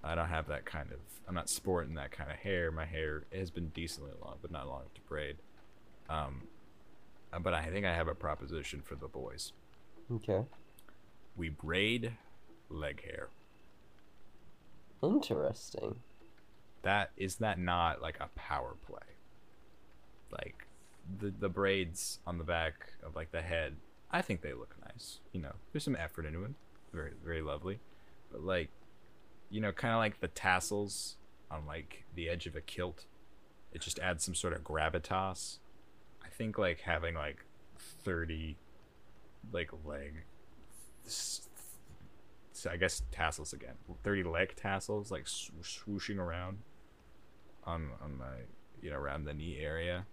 I 0.03 0.15
don't 0.15 0.29
have 0.29 0.47
that 0.47 0.65
kind 0.65 0.91
of. 0.91 0.99
I'm 1.27 1.35
not 1.35 1.49
sporting 1.49 1.95
that 1.95 2.11
kind 2.11 2.31
of 2.31 2.37
hair. 2.37 2.71
My 2.71 2.85
hair 2.85 3.23
has 3.33 3.51
been 3.51 3.69
decently 3.69 4.11
long, 4.23 4.37
but 4.41 4.51
not 4.51 4.67
long 4.67 4.81
enough 4.81 4.93
to 4.95 5.01
braid. 5.01 5.37
Um, 6.09 6.43
uh, 7.31 7.39
but 7.39 7.53
I 7.53 7.65
think 7.65 7.85
I 7.85 7.93
have 7.93 8.07
a 8.07 8.15
proposition 8.15 8.81
for 8.81 8.95
the 8.95 9.07
boys. 9.07 9.51
Okay. 10.11 10.43
We 11.35 11.49
braid 11.49 12.13
leg 12.69 13.03
hair. 13.03 13.29
Interesting. 15.03 15.95
That 16.81 17.11
is 17.17 17.35
that 17.37 17.59
not 17.59 18.01
like 18.01 18.17
a 18.19 18.29
power 18.35 18.75
play? 18.87 18.99
Like 20.31 20.67
the 21.19 21.31
the 21.37 21.49
braids 21.49 22.19
on 22.25 22.37
the 22.37 22.43
back 22.43 22.93
of 23.03 23.15
like 23.15 23.31
the 23.31 23.41
head, 23.41 23.75
I 24.11 24.21
think 24.21 24.41
they 24.41 24.53
look 24.53 24.75
nice. 24.85 25.19
You 25.33 25.41
know, 25.41 25.53
there's 25.71 25.83
some 25.83 25.95
effort 25.95 26.25
into 26.25 26.43
it. 26.43 26.51
Very 26.93 27.11
very 27.23 27.41
lovely. 27.41 27.79
But 28.31 28.43
like 28.43 28.69
you 29.49 29.61
know, 29.61 29.71
kind 29.71 29.93
of 29.93 29.99
like 29.99 30.19
the 30.19 30.27
tassels 30.27 31.17
on 31.49 31.65
like 31.65 32.03
the 32.15 32.29
edge 32.29 32.45
of 32.45 32.55
a 32.55 32.61
kilt. 32.61 33.05
It 33.71 33.81
just 33.81 33.99
adds 33.99 34.23
some 34.23 34.35
sort 34.35 34.53
of 34.53 34.63
gravitas. 34.63 35.57
I 36.23 36.29
think 36.29 36.57
like 36.57 36.81
having 36.81 37.15
like 37.15 37.45
30 37.77 38.57
like 39.51 39.71
leg 39.85 40.23
so 42.59 42.69
I 42.69 42.77
guess 42.77 43.01
tassels 43.11 43.53
again. 43.53 43.75
30 44.03 44.23
leg 44.23 44.55
tassels 44.55 45.11
like 45.11 45.25
swooshing 45.25 46.17
around 46.17 46.59
on 47.63 47.89
on 48.03 48.17
my 48.17 48.45
you 48.81 48.89
know 48.89 48.97
around 48.97 49.25
the 49.25 49.33
knee 49.33 49.57
area. 49.59 50.05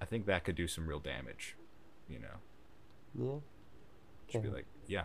I 0.00 0.04
think 0.04 0.26
that 0.26 0.44
could 0.44 0.56
do 0.56 0.66
some 0.66 0.86
real 0.86 0.98
damage, 0.98 1.56
you 2.08 2.18
know. 2.18 2.36
Yeah. 3.18 3.38
Just 4.28 4.42
be 4.42 4.50
like, 4.50 4.66
yeah, 4.86 5.04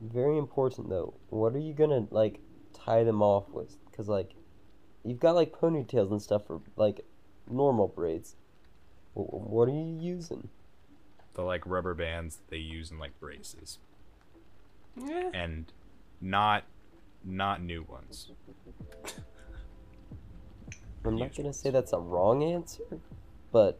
Very 0.00 0.36
important 0.38 0.88
though. 0.88 1.14
What 1.30 1.54
are 1.54 1.58
you 1.58 1.72
gonna 1.74 2.06
like 2.10 2.40
tie 2.74 3.04
them 3.04 3.22
off 3.22 3.48
with? 3.50 3.76
Cause 3.96 4.08
like, 4.08 4.32
you've 5.04 5.20
got 5.20 5.34
like 5.34 5.52
ponytails 5.58 6.10
and 6.10 6.20
stuff 6.20 6.46
for 6.46 6.60
like 6.76 7.04
normal 7.50 7.88
braids. 7.88 8.36
Wh- 9.14 9.32
What 9.50 9.68
are 9.68 9.72
you 9.72 9.98
using? 10.00 10.48
the 11.34 11.42
like 11.42 11.66
rubber 11.66 11.92
bands 11.94 12.36
that 12.36 12.48
they 12.48 12.56
use 12.56 12.90
in 12.90 12.98
like 12.98 13.18
braces 13.20 13.78
Yeah. 14.96 15.30
and 15.34 15.70
not 16.20 16.64
not 17.24 17.62
new 17.62 17.82
ones. 17.82 18.30
I'm 21.04 21.16
not 21.16 21.34
gonna 21.36 21.48
ones. 21.48 21.60
say 21.60 21.70
that's 21.70 21.92
a 21.92 21.98
wrong 21.98 22.42
answer, 22.42 22.84
but 23.52 23.78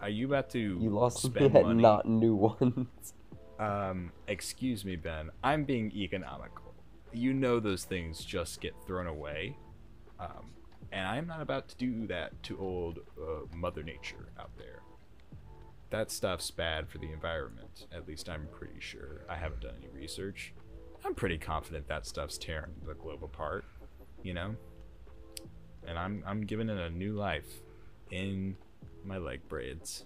Are 0.00 0.08
you 0.08 0.26
about 0.26 0.50
to 0.50 0.58
you 0.58 0.90
lost 0.90 1.24
me 1.24 1.30
spend 1.30 1.56
at 1.56 1.62
money? 1.64 1.82
not 1.82 2.06
new 2.08 2.34
ones. 2.60 3.12
Um, 3.58 4.12
excuse 4.26 4.84
me, 4.84 4.96
Ben. 4.96 5.30
I'm 5.42 5.64
being 5.64 5.90
economical. 5.92 6.74
You 7.12 7.32
know 7.32 7.58
those 7.58 7.84
things 7.84 8.24
just 8.24 8.60
get 8.60 8.74
thrown 8.86 9.06
away. 9.06 9.56
Um, 10.20 10.52
and 10.92 11.06
I'm 11.06 11.26
not 11.26 11.40
about 11.40 11.68
to 11.68 11.76
do 11.76 12.06
that 12.06 12.42
to 12.44 12.58
old 12.58 13.00
uh, 13.20 13.54
Mother 13.54 13.82
Nature 13.82 14.28
out 14.38 14.50
there. 14.56 14.82
That 15.90 16.10
stuff's 16.10 16.50
bad 16.50 16.88
for 16.88 16.98
the 16.98 17.10
environment. 17.12 17.86
At 17.92 18.06
least 18.06 18.28
I'm 18.28 18.46
pretty 18.52 18.80
sure. 18.80 19.24
I 19.28 19.36
haven't 19.36 19.62
done 19.62 19.74
any 19.78 19.88
research. 19.88 20.52
I'm 21.04 21.14
pretty 21.14 21.38
confident 21.38 21.88
that 21.88 22.06
stuff's 22.06 22.38
tearing 22.38 22.72
the 22.86 22.94
globe 22.94 23.24
apart. 23.24 23.64
You 24.22 24.34
know. 24.34 24.56
And 25.86 25.98
I'm 25.98 26.22
I'm 26.26 26.42
giving 26.42 26.68
it 26.68 26.78
a 26.78 26.90
new 26.90 27.14
life 27.14 27.62
in 28.10 28.56
my 29.04 29.18
leg 29.18 29.40
braids. 29.48 30.04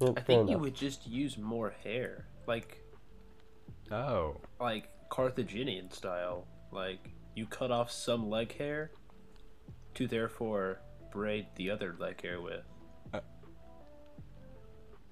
Yeah, 0.00 0.10
I 0.16 0.20
think 0.20 0.50
you 0.50 0.58
would 0.58 0.74
just 0.74 1.06
use 1.06 1.38
more 1.38 1.74
hair, 1.82 2.26
like 2.46 2.80
Oh, 3.90 4.40
like 4.60 4.88
Carthaginian 5.10 5.90
style. 5.90 6.46
Like 6.72 7.10
you 7.34 7.46
cut 7.46 7.70
off 7.70 7.90
some 7.90 8.28
leg 8.28 8.56
hair 8.56 8.90
to 9.94 10.06
therefore 10.06 10.80
braid 11.12 11.46
the 11.56 11.70
other 11.70 11.94
leg 11.98 12.20
hair 12.22 12.40
with. 12.40 12.64
Uh, 13.12 13.20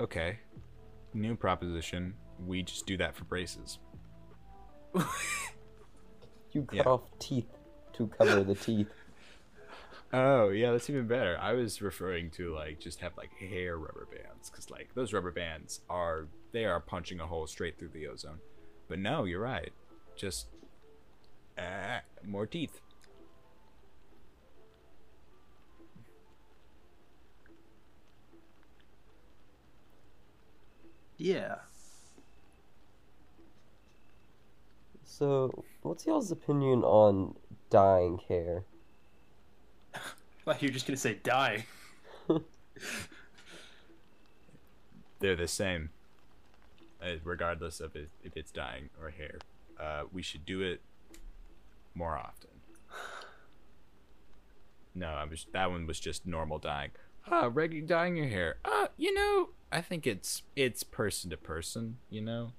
okay. 0.00 0.38
New 1.14 1.36
proposition. 1.36 2.14
We 2.44 2.62
just 2.62 2.86
do 2.86 2.96
that 2.96 3.14
for 3.14 3.24
braces. 3.24 3.78
You 6.54 6.62
cut 6.64 6.76
Yeah. 6.76 6.82
off 6.82 7.00
teeth 7.18 7.48
to 7.94 8.08
cover 8.08 8.44
the 8.44 8.54
teeth. 8.54 8.88
Oh, 10.12 10.50
yeah, 10.50 10.72
that's 10.72 10.90
even 10.90 11.06
better. 11.06 11.38
I 11.40 11.52
was 11.54 11.80
referring 11.80 12.30
to 12.32 12.54
like 12.54 12.78
just 12.80 13.00
have 13.00 13.16
like 13.16 13.32
hair 13.34 13.78
rubber 13.78 14.06
bands 14.10 14.50
cuz 14.50 14.68
like 14.70 14.94
those 14.94 15.12
rubber 15.12 15.32
bands 15.32 15.80
are 15.88 16.28
they 16.52 16.64
are 16.66 16.80
punching 16.80 17.18
a 17.20 17.26
hole 17.26 17.46
straight 17.46 17.78
through 17.78 17.88
the 17.90 18.06
ozone. 18.08 18.40
But 18.88 18.98
no, 18.98 19.24
you're 19.24 19.40
right. 19.40 19.72
Just 20.14 20.48
uh, 21.58 22.00
more 22.24 22.46
teeth. 22.46 22.80
Yeah. 31.16 31.60
So, 35.04 35.64
what's 35.82 36.06
y'all's 36.06 36.32
opinion 36.32 36.82
on 36.82 37.36
dyeing 37.70 38.18
hair? 38.18 38.66
You're 40.60 40.70
just 40.72 40.86
gonna 40.86 40.96
say 40.96 41.18
die. 41.22 41.66
They're 45.20 45.36
the 45.36 45.48
same. 45.48 45.90
Uh, 47.00 47.16
regardless 47.24 47.80
of 47.80 47.96
if 47.96 48.36
it's 48.36 48.50
dying 48.50 48.90
or 49.00 49.10
hair. 49.10 49.38
Uh, 49.80 50.04
we 50.12 50.22
should 50.22 50.46
do 50.46 50.60
it 50.60 50.80
more 51.94 52.16
often. 52.16 52.50
No, 54.94 55.08
I 55.08 55.24
was 55.24 55.46
that 55.52 55.70
one 55.70 55.86
was 55.86 55.98
just 55.98 56.26
normal 56.26 56.58
dyeing. 56.58 56.90
Ah, 57.30 57.48
regular 57.52 57.86
dyeing 57.86 58.16
your 58.16 58.28
hair. 58.28 58.56
Uh, 58.64 58.88
you 58.96 59.14
know, 59.14 59.50
I 59.70 59.80
think 59.80 60.06
it's 60.06 60.42
it's 60.54 60.82
person 60.82 61.30
to 61.30 61.36
person. 61.36 61.98
You 62.10 62.20
know, 62.20 62.52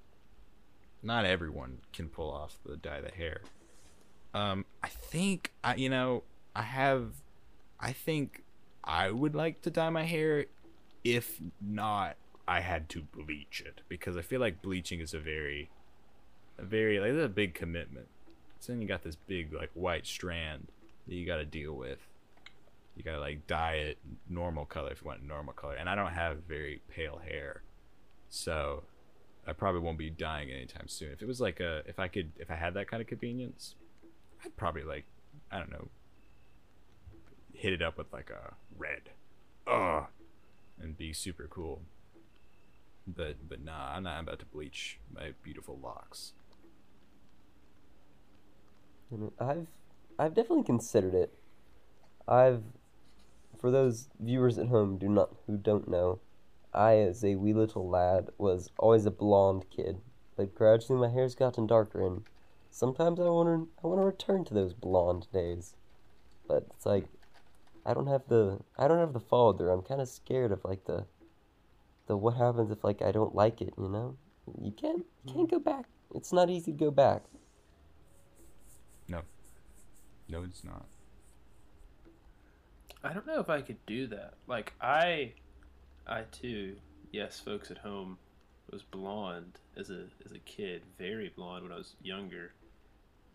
not 1.02 1.24
everyone 1.24 1.78
can 1.92 2.08
pull 2.08 2.30
off 2.30 2.58
the 2.66 2.76
dye 2.76 3.00
the 3.00 3.10
hair. 3.12 3.42
Um, 4.34 4.64
I 4.82 4.88
think 4.88 5.52
I, 5.62 5.76
you 5.76 5.88
know, 5.88 6.24
I 6.56 6.62
have, 6.62 7.12
I 7.84 7.92
think 7.92 8.42
I 8.82 9.10
would 9.10 9.34
like 9.34 9.60
to 9.62 9.70
dye 9.70 9.90
my 9.90 10.04
hair, 10.04 10.46
if 11.04 11.38
not, 11.60 12.16
I 12.48 12.60
had 12.60 12.88
to 12.90 13.02
bleach 13.02 13.62
it 13.64 13.82
because 13.88 14.16
I 14.16 14.22
feel 14.22 14.40
like 14.40 14.62
bleaching 14.62 15.00
is 15.00 15.12
a 15.12 15.18
very, 15.18 15.68
a 16.58 16.64
very 16.64 16.98
like 16.98 17.12
a 17.12 17.28
big 17.28 17.52
commitment. 17.52 18.08
So 18.58 18.72
then 18.72 18.80
you 18.80 18.88
got 18.88 19.02
this 19.02 19.16
big 19.16 19.52
like 19.52 19.70
white 19.74 20.06
strand 20.06 20.68
that 21.06 21.14
you 21.14 21.26
got 21.26 21.36
to 21.36 21.44
deal 21.44 21.74
with. 21.74 21.98
You 22.96 23.02
gotta 23.02 23.20
like 23.20 23.46
dye 23.46 23.74
it 23.74 23.98
normal 24.30 24.64
color 24.64 24.92
if 24.92 25.02
you 25.02 25.08
want 25.08 25.22
normal 25.22 25.52
color, 25.52 25.74
and 25.74 25.88
I 25.90 25.94
don't 25.94 26.12
have 26.12 26.38
very 26.48 26.80
pale 26.88 27.20
hair, 27.22 27.64
so 28.30 28.84
I 29.46 29.52
probably 29.52 29.80
won't 29.80 29.98
be 29.98 30.10
dying 30.10 30.50
anytime 30.50 30.86
soon. 30.86 31.10
If 31.10 31.20
it 31.20 31.26
was 31.26 31.40
like 31.40 31.58
a, 31.58 31.82
if 31.86 31.98
I 31.98 32.06
could, 32.06 32.30
if 32.38 32.52
I 32.52 32.54
had 32.54 32.74
that 32.74 32.88
kind 32.88 33.00
of 33.00 33.08
convenience, 33.08 33.74
I'd 34.44 34.56
probably 34.56 34.84
like, 34.84 35.06
I 35.50 35.58
don't 35.58 35.72
know, 35.72 35.88
hit 37.54 37.72
it 37.72 37.82
up 37.82 37.96
with 37.96 38.12
like 38.12 38.30
a 38.30 38.54
red, 38.76 39.10
uh, 39.66 40.02
and 40.80 40.96
be 40.96 41.12
super 41.12 41.46
cool. 41.48 41.82
But 43.06 43.48
but 43.48 43.62
nah, 43.62 43.94
I'm 43.94 44.04
not 44.04 44.20
about 44.20 44.38
to 44.40 44.46
bleach 44.46 44.98
my 45.14 45.32
beautiful 45.42 45.78
locks. 45.82 46.32
I've 49.38 49.68
I've 50.18 50.34
definitely 50.34 50.64
considered 50.64 51.14
it. 51.14 51.32
I've 52.26 52.62
for 53.58 53.70
those 53.70 54.08
viewers 54.20 54.58
at 54.58 54.68
home 54.68 54.98
do 54.98 55.08
not 55.08 55.30
who 55.46 55.56
don't 55.56 55.88
know, 55.88 56.20
I 56.72 56.96
as 56.96 57.24
a 57.24 57.36
wee 57.36 57.52
little 57.52 57.88
lad 57.88 58.30
was 58.36 58.70
always 58.78 59.06
a 59.06 59.10
blonde 59.10 59.66
kid, 59.70 60.00
but 60.36 60.54
gradually 60.54 61.00
my 61.00 61.12
hair's 61.12 61.34
gotten 61.34 61.66
darker 61.66 62.06
and 62.06 62.24
sometimes 62.70 63.20
I 63.20 63.24
want 63.24 63.48
to 63.48 63.68
I 63.82 63.86
want 63.86 64.00
to 64.00 64.04
return 64.06 64.44
to 64.46 64.54
those 64.54 64.74
blonde 64.74 65.28
days. 65.32 65.74
But 66.48 66.66
it's 66.74 66.84
like 66.84 67.06
I 67.86 67.94
don't 67.94 68.06
have 68.06 68.22
the 68.28 68.60
I 68.78 68.88
don't 68.88 68.98
have 68.98 69.12
the 69.12 69.20
follow 69.20 69.52
through. 69.52 69.70
I'm 69.70 69.82
kind 69.82 70.00
of 70.00 70.08
scared 70.08 70.52
of 70.52 70.64
like 70.64 70.84
the 70.84 71.06
the 72.06 72.16
what 72.16 72.34
happens 72.34 72.70
if 72.70 72.84
like 72.84 73.02
I 73.02 73.12
don't 73.12 73.34
like 73.34 73.60
it, 73.60 73.74
you 73.78 73.88
know? 73.88 74.16
You 74.60 74.72
can't 74.72 75.04
you 75.24 75.34
can't 75.34 75.50
go 75.50 75.58
back. 75.58 75.86
It's 76.14 76.32
not 76.32 76.50
easy 76.50 76.72
to 76.72 76.78
go 76.78 76.90
back. 76.90 77.22
No, 79.08 79.20
no, 80.28 80.42
it's 80.42 80.64
not. 80.64 80.86
I 83.02 83.12
don't 83.12 83.26
know 83.26 83.40
if 83.40 83.50
I 83.50 83.60
could 83.60 83.84
do 83.86 84.06
that. 84.08 84.34
Like 84.46 84.72
I, 84.80 85.32
I 86.06 86.22
too, 86.32 86.76
yes, 87.12 87.38
folks 87.38 87.70
at 87.70 87.78
home, 87.78 88.18
was 88.70 88.82
blonde 88.82 89.58
as 89.76 89.90
a 89.90 90.06
as 90.24 90.32
a 90.32 90.38
kid, 90.38 90.82
very 90.98 91.30
blonde 91.36 91.64
when 91.64 91.72
I 91.72 91.76
was 91.76 91.96
younger. 92.02 92.52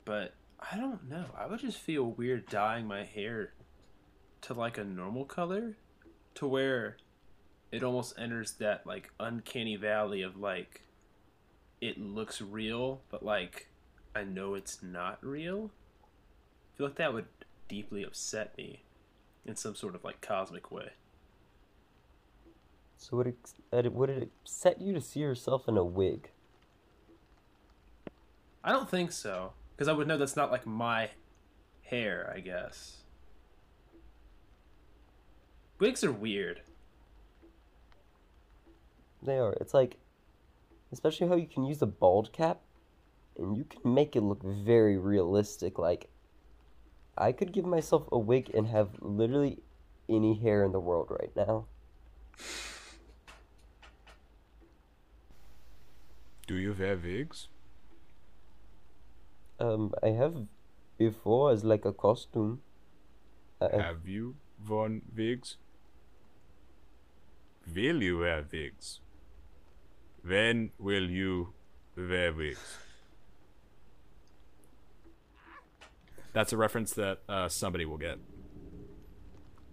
But 0.05 0.33
I 0.59 0.75
don't 0.77 1.07
know. 1.07 1.25
I 1.38 1.45
would 1.45 1.59
just 1.59 1.77
feel 1.77 2.03
weird 2.03 2.47
dyeing 2.47 2.88
my 2.88 3.03
hair 3.03 3.53
to 4.41 4.54
like 4.54 4.78
a 4.78 4.84
normal 4.84 5.25
color, 5.25 5.78
to 6.36 6.47
where 6.47 6.97
it 7.71 7.84
almost 7.84 8.17
enters 8.17 8.54
that 8.54 8.86
like 8.86 9.12
uncanny 9.19 9.75
valley 9.75 10.21
of 10.21 10.38
like 10.38 10.82
it 11.82 11.99
looks 11.99 12.41
real, 12.41 13.02
but 13.10 13.23
like 13.23 13.67
I 14.15 14.23
know 14.23 14.56
it's 14.56 14.82
not 14.82 15.19
real. 15.21 15.71
I 16.04 16.78
feel 16.78 16.88
like 16.88 16.95
that 16.95 17.13
would 17.13 17.28
deeply 17.67 18.04
upset 18.04 18.58
me 18.58 18.84
in 19.45 19.56
some 19.56 19.75
sort 19.75 19.95
of 19.95 20.04
like 20.04 20.21
cosmic 20.21 20.71
way. 20.71 20.91
So 22.97 23.17
would 23.17 23.28
it, 23.28 23.38
uh, 23.71 23.89
would 23.91 24.10
it 24.10 24.30
upset 24.43 24.82
you 24.82 24.93
to 24.93 24.99
see 24.99 25.21
yourself 25.21 25.67
in 25.69 25.78
a 25.78 25.84
wig? 25.84 26.32
I 28.62 28.73
don't 28.73 28.89
think 28.89 29.12
so, 29.13 29.54
because 29.71 29.88
I 29.88 29.93
would 29.93 30.08
know 30.08 30.17
that's 30.17 30.36
not 30.36 30.52
like 30.52 30.65
my 30.65 31.12
hair. 31.84 32.32
I 32.36 32.41
guess 32.41 32.98
wigs 35.80 36.04
are 36.04 36.12
weird. 36.12 36.62
They 39.22 39.38
are. 39.38 39.54
It's 39.54 39.74
like, 39.74 39.98
especially 40.92 41.28
how 41.28 41.36
you 41.36 41.48
can 41.48 41.65
use 41.65 41.82
a 41.82 41.88
bald 41.88 42.32
cap, 42.32 42.60
and 43.38 43.58
you 43.58 43.63
can 43.63 43.94
make 43.94 44.15
it 44.15 44.22
look 44.22 44.44
very 44.44 44.98
realistic. 44.98 45.78
Like, 45.78 46.10
I 47.18 47.32
could 47.32 47.52
give 47.52 47.65
myself 47.65 48.08
a 48.12 48.18
wig 48.18 48.50
and 48.54 48.68
have 48.68 48.89
literally 49.02 49.60
any 50.08 50.36
hair 50.36 50.63
in 50.63 50.72
the 50.72 50.80
world 50.80 51.08
right 51.10 51.32
now. 51.36 51.65
Do 56.48 56.56
you 56.56 56.74
wear 56.78 56.98
wigs? 56.98 57.48
Um, 59.60 59.94
I 60.02 60.10
have 60.10 60.48
before 60.98 61.52
as 61.52 61.63
like 61.63 61.86
a 61.86 61.94
costume. 61.94 62.62
I, 63.62 63.82
Have 63.82 64.08
you 64.08 64.36
worn 64.68 65.02
wigs? 65.15 65.58
Will 67.75 68.01
you 68.01 68.19
wear 68.19 68.45
wigs? 68.51 68.99
When 70.23 70.71
will 70.79 71.10
you 71.10 71.53
wear 71.95 72.34
wigs? 72.34 72.77
That's 76.34 76.53
a 76.53 76.58
reference 76.58 76.93
that 76.93 77.19
uh, 77.27 77.49
somebody 77.49 77.86
will 77.86 77.97
get. 77.97 78.17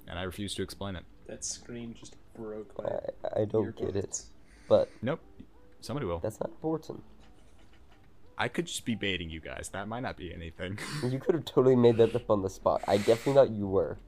And 0.08 0.18
I 0.18 0.22
refuse 0.22 0.54
to 0.54 0.62
explain 0.62 0.96
it. 0.96 1.04
That 1.26 1.44
screen 1.44 1.94
just 1.98 2.16
broke 2.36 2.72
my. 2.78 2.90
I, 3.36 3.42
I 3.42 3.44
don't 3.44 3.76
get 3.76 3.96
it, 3.96 4.22
but 4.68 4.88
Nope. 5.02 5.20
Somebody 5.80 6.06
will. 6.06 6.18
that's 6.20 6.40
not 6.40 6.50
important. 6.50 7.02
I 8.38 8.48
could 8.48 8.66
just 8.66 8.84
be 8.84 8.94
baiting 8.94 9.30
you 9.30 9.40
guys. 9.40 9.70
That 9.72 9.88
might 9.88 10.00
not 10.00 10.16
be 10.16 10.32
anything. 10.32 10.78
You 11.02 11.18
could 11.18 11.34
have 11.34 11.44
totally 11.44 11.76
made 11.76 11.96
that 11.98 12.14
up 12.14 12.30
on 12.30 12.42
the 12.42 12.50
spot. 12.50 12.82
I 12.86 12.98
definitely 12.98 13.34
thought 13.34 13.50
you 13.50 13.66
were. 13.66 13.98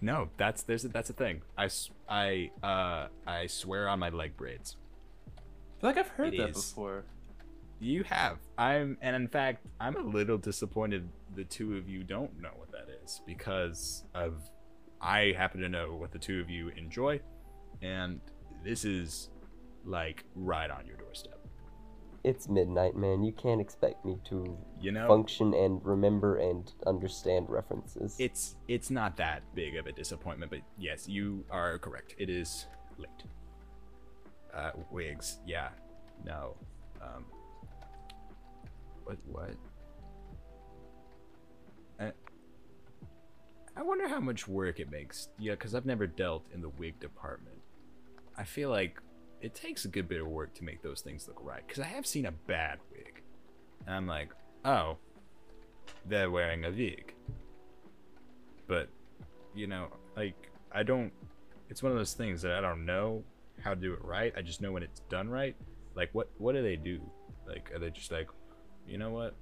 No, 0.00 0.28
that's 0.36 0.62
there's 0.62 0.84
a, 0.84 0.88
that's 0.88 1.10
a 1.10 1.14
thing. 1.14 1.42
I, 1.56 1.68
I, 2.08 2.50
uh, 2.62 3.08
I 3.26 3.46
swear 3.46 3.88
on 3.88 3.98
my 3.98 4.10
leg 4.10 4.36
braids. 4.36 4.76
I 5.36 5.80
feel 5.80 5.90
like 5.90 5.98
I've 5.98 6.08
heard 6.08 6.34
It 6.34 6.38
that 6.38 6.50
is. 6.50 6.56
before. 6.70 7.04
You 7.78 8.02
have. 8.04 8.38
I'm, 8.58 8.98
and 9.00 9.16
in 9.16 9.28
fact, 9.28 9.64
I'm 9.80 9.96
a 9.96 10.02
little 10.02 10.36
disappointed 10.36 11.08
the 11.34 11.44
two 11.44 11.76
of 11.76 11.88
you 11.88 12.02
don't 12.04 12.38
know 12.40 12.50
what 12.56 12.70
that 12.72 12.88
is 13.02 13.22
because 13.26 14.04
of 14.14 14.34
I 15.00 15.32
happen 15.36 15.60
to 15.62 15.68
know 15.68 15.94
what 15.94 16.12
the 16.12 16.18
two 16.18 16.40
of 16.40 16.50
you 16.50 16.68
enjoy, 16.76 17.20
and 17.80 18.20
this 18.62 18.84
is 18.84 19.30
like 19.84 20.24
right 20.34 20.70
on 20.70 20.86
your. 20.86 20.98
It's 22.22 22.48
midnight, 22.48 22.96
man. 22.96 23.22
You 23.22 23.32
can't 23.32 23.60
expect 23.60 24.04
me 24.04 24.18
to 24.26 24.56
You 24.80 24.92
know, 24.92 25.08
function 25.08 25.54
and 25.54 25.82
remember 25.84 26.36
and 26.36 26.70
understand 26.86 27.48
references. 27.48 28.16
it's 28.18 28.56
it's 28.68 28.90
not 28.90 29.16
that 29.16 29.42
big 29.54 29.76
of 29.76 29.86
a 29.86 29.92
disappointment, 29.92 30.50
but 30.50 30.60
yes, 30.78 31.08
you 31.08 31.44
are 31.50 31.78
correct. 31.78 32.14
It 32.18 32.28
is 32.28 32.66
late. 32.98 33.08
Uh, 34.54 34.72
wigs, 34.90 35.38
yeah, 35.46 35.70
no. 36.24 36.56
Um, 37.00 37.24
what? 39.04 39.16
What? 39.26 39.54
I, 41.98 42.12
I 43.76 43.82
wonder 43.82 44.08
how 44.08 44.20
much 44.20 44.46
work 44.46 44.78
it 44.80 44.90
makes. 44.90 45.28
Yeah, 45.38 45.52
because 45.52 45.74
I've 45.74 45.86
never 45.86 46.06
dealt 46.06 46.44
in 46.52 46.60
the 46.60 46.68
wig 46.68 47.00
department. 47.00 47.56
I 48.36 48.44
feel 48.44 48.68
like 48.70 49.00
it 49.40 49.54
takes 49.54 49.84
a 49.84 49.88
good 49.88 50.08
bit 50.08 50.20
of 50.20 50.28
work 50.28 50.54
to 50.54 50.64
make 50.64 50.82
those 50.82 51.00
things 51.00 51.26
look 51.26 51.38
right. 51.42 51.66
Because 51.66 51.82
I 51.82 51.86
have 51.86 52.06
seen 52.06 52.26
a 52.26 52.32
bad 52.32 52.78
wig, 52.92 53.22
and 53.86 53.94
I'm 53.94 54.06
like, 54.06 54.30
oh, 54.64 54.96
they're 56.06 56.30
wearing 56.30 56.64
a 56.64 56.70
wig. 56.70 57.14
But 58.66 58.88
you 59.52 59.66
know 59.66 59.88
like 60.16 60.48
i 60.70 60.80
don't 60.80 61.12
it's 61.68 61.82
one 61.82 61.90
of 61.90 61.98
those 61.98 62.14
things 62.14 62.40
that 62.40 62.52
i 62.52 62.60
don't 62.60 62.86
know 62.86 63.24
how 63.60 63.74
to 63.74 63.80
do 63.80 63.92
it 63.92 64.04
right. 64.04 64.32
I 64.36 64.42
just 64.42 64.60
know 64.60 64.72
when 64.72 64.82
it's 64.82 65.00
done 65.08 65.28
right. 65.28 65.54
Like 65.94 66.10
what 66.12 66.30
what 66.38 66.54
do 66.54 66.62
they 66.62 66.76
do? 66.76 67.00
Like 67.46 67.70
are 67.74 67.78
they 67.78 67.90
just 67.90 68.10
like 68.10 68.28
you 68.86 68.98
know 68.98 69.10
what? 69.10 69.34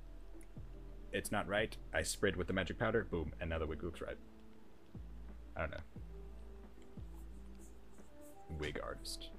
It's 1.13 1.33
not 1.33 1.49
right. 1.49 1.75
I 1.95 2.03
sprayed 2.03 2.37
with 2.37 2.47
the 2.47 2.53
magic 2.53 2.79
powder. 2.79 3.07
Boom. 3.11 3.33
And 3.41 3.51
now 3.51 3.59
the 3.59 3.67
wig 3.67 3.83
looks 3.83 4.01
right. 4.01 4.19
I 5.57 5.61
don't 5.61 5.71
know. 5.71 5.79
Wig 8.59 8.79
artist 8.83 9.31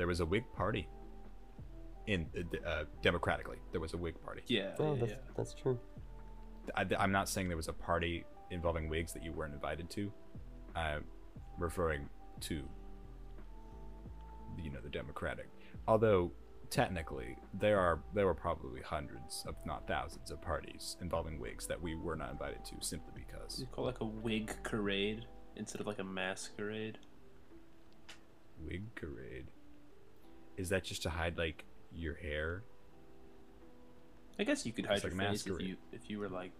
there 0.00 0.06
was 0.06 0.20
a 0.20 0.24
Whig 0.24 0.44
party 0.56 0.88
in 2.06 2.26
uh, 2.34 2.68
uh, 2.68 2.84
democratically 3.02 3.58
there 3.70 3.82
was 3.82 3.92
a 3.92 3.98
Whig 3.98 4.14
party 4.24 4.40
Yeah, 4.46 4.70
oh, 4.78 4.94
yeah, 4.94 5.00
that's, 5.00 5.12
yeah. 5.12 5.18
that's 5.36 5.52
true. 5.52 5.78
I, 6.74 6.86
I'm 6.98 7.12
not 7.12 7.28
saying 7.28 7.48
there 7.48 7.56
was 7.58 7.68
a 7.68 7.74
party 7.74 8.24
involving 8.50 8.88
wigs 8.88 9.12
that 9.12 9.22
you 9.22 9.32
weren't 9.32 9.52
invited 9.52 9.90
to. 9.90 10.10
I'm 10.74 11.04
referring 11.58 12.08
to, 12.40 12.62
you 14.56 14.70
know, 14.70 14.80
the 14.82 14.88
Democratic. 14.88 15.48
Although 15.86 16.32
technically 16.70 17.36
there 17.52 17.78
are 17.78 18.00
there 18.14 18.24
were 18.24 18.34
probably 18.34 18.80
hundreds, 18.80 19.44
if 19.46 19.54
not 19.66 19.86
thousands, 19.86 20.30
of 20.30 20.40
parties 20.40 20.96
involving 21.02 21.38
wigs 21.38 21.66
that 21.66 21.78
we 21.80 21.94
were 21.94 22.16
not 22.16 22.30
invited 22.30 22.64
to 22.64 22.74
simply 22.80 23.12
Is 23.18 23.26
because 23.26 23.60
it 23.60 23.70
called 23.70 23.88
like 23.88 24.00
a 24.00 24.06
Whig 24.06 24.50
parade 24.62 25.26
instead 25.56 25.82
of 25.82 25.86
like 25.86 25.98
a 25.98 26.04
masquerade? 26.04 26.96
Whig 28.64 28.94
parade. 28.94 29.48
Is 30.60 30.68
that 30.68 30.84
just 30.84 31.02
to 31.04 31.10
hide 31.10 31.38
like 31.38 31.64
your 31.90 32.14
hair? 32.14 32.64
I 34.38 34.44
guess 34.44 34.66
you 34.66 34.72
could 34.72 34.84
hide 34.84 34.96
It's 34.96 35.04
your 35.04 35.14
like 35.14 35.30
face 35.30 35.46
if 35.46 35.60
you 35.60 35.76
if 35.90 36.10
you 36.10 36.18
were 36.18 36.28
like 36.28 36.52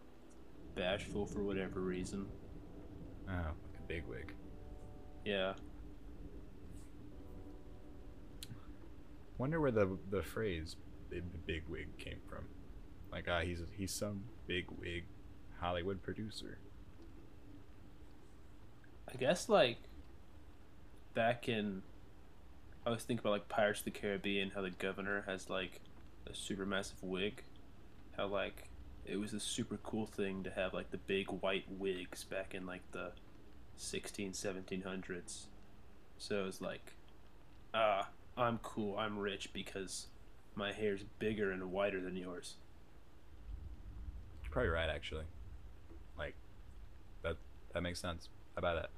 bashful 0.74 1.26
for 1.26 1.42
whatever 1.42 1.80
reason. 1.80 2.26
Oh, 3.28 3.32
like 3.32 3.78
a 3.78 3.86
big 3.86 4.04
wig. 4.08 4.32
Yeah. 5.26 5.52
Wonder 9.36 9.60
where 9.60 9.70
the 9.70 9.98
the 10.08 10.22
phrase 10.22 10.76
"the 11.10 11.20
big 11.46 11.64
wig" 11.68 11.98
came 11.98 12.20
from. 12.26 12.46
Like, 13.12 13.26
ah, 13.28 13.40
he's 13.40 13.60
he's 13.76 13.92
some 13.92 14.24
big 14.46 14.64
wig 14.80 15.04
Hollywood 15.60 16.02
producer. 16.02 16.56
I 19.12 19.18
guess 19.18 19.50
like 19.50 19.76
back 21.12 21.50
in 21.50 21.82
I 22.90 22.94
was 22.94 23.04
thinking 23.04 23.22
about 23.22 23.30
like 23.30 23.48
Pirates 23.48 23.78
of 23.80 23.84
the 23.84 23.92
Caribbean, 23.92 24.50
how 24.52 24.62
the 24.62 24.70
governor 24.70 25.22
has 25.28 25.48
like 25.48 25.80
a 26.28 26.34
super 26.34 26.66
massive 26.66 27.00
wig. 27.04 27.44
How 28.16 28.26
like 28.26 28.64
it 29.06 29.16
was 29.16 29.32
a 29.32 29.38
super 29.38 29.78
cool 29.84 30.06
thing 30.06 30.42
to 30.42 30.50
have 30.50 30.74
like 30.74 30.90
the 30.90 30.98
big 30.98 31.28
white 31.28 31.66
wigs 31.70 32.24
back 32.24 32.52
in 32.52 32.66
like 32.66 32.82
the 32.90 33.12
16 33.76 34.32
1700s. 34.32 35.44
So 36.18 36.46
it's 36.46 36.60
like 36.60 36.94
ah, 37.72 38.08
I'm 38.36 38.58
cool, 38.58 38.98
I'm 38.98 39.16
rich 39.20 39.52
because 39.52 40.08
my 40.56 40.72
hair's 40.72 41.04
bigger 41.20 41.52
and 41.52 41.70
whiter 41.70 42.00
than 42.00 42.16
yours. 42.16 42.56
You're 44.42 44.50
probably 44.50 44.70
right, 44.70 44.90
actually. 44.90 45.26
Like, 46.18 46.34
that 47.22 47.36
that 47.72 47.84
makes 47.84 48.00
sense. 48.00 48.28
How 48.56 48.58
about 48.58 48.82
that? 48.82 48.90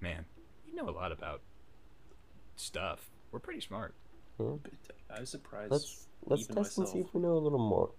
Man, 0.00 0.24
know 0.76 0.88
a 0.88 0.90
lot 0.90 1.12
about 1.12 1.42
stuff. 2.56 3.10
We're 3.32 3.40
pretty 3.40 3.60
smart. 3.60 3.94
Hmm. 4.38 4.56
But 4.62 4.72
I 5.14 5.20
was 5.20 5.30
surprised. 5.30 5.72
Let's 5.72 6.06
let's 6.26 6.42
even 6.42 6.56
test 6.56 6.78
and 6.78 6.88
see 6.88 6.98
if 7.00 7.14
we 7.14 7.20
know 7.20 7.32
a 7.32 7.38
little 7.38 7.58
more. 7.58 7.90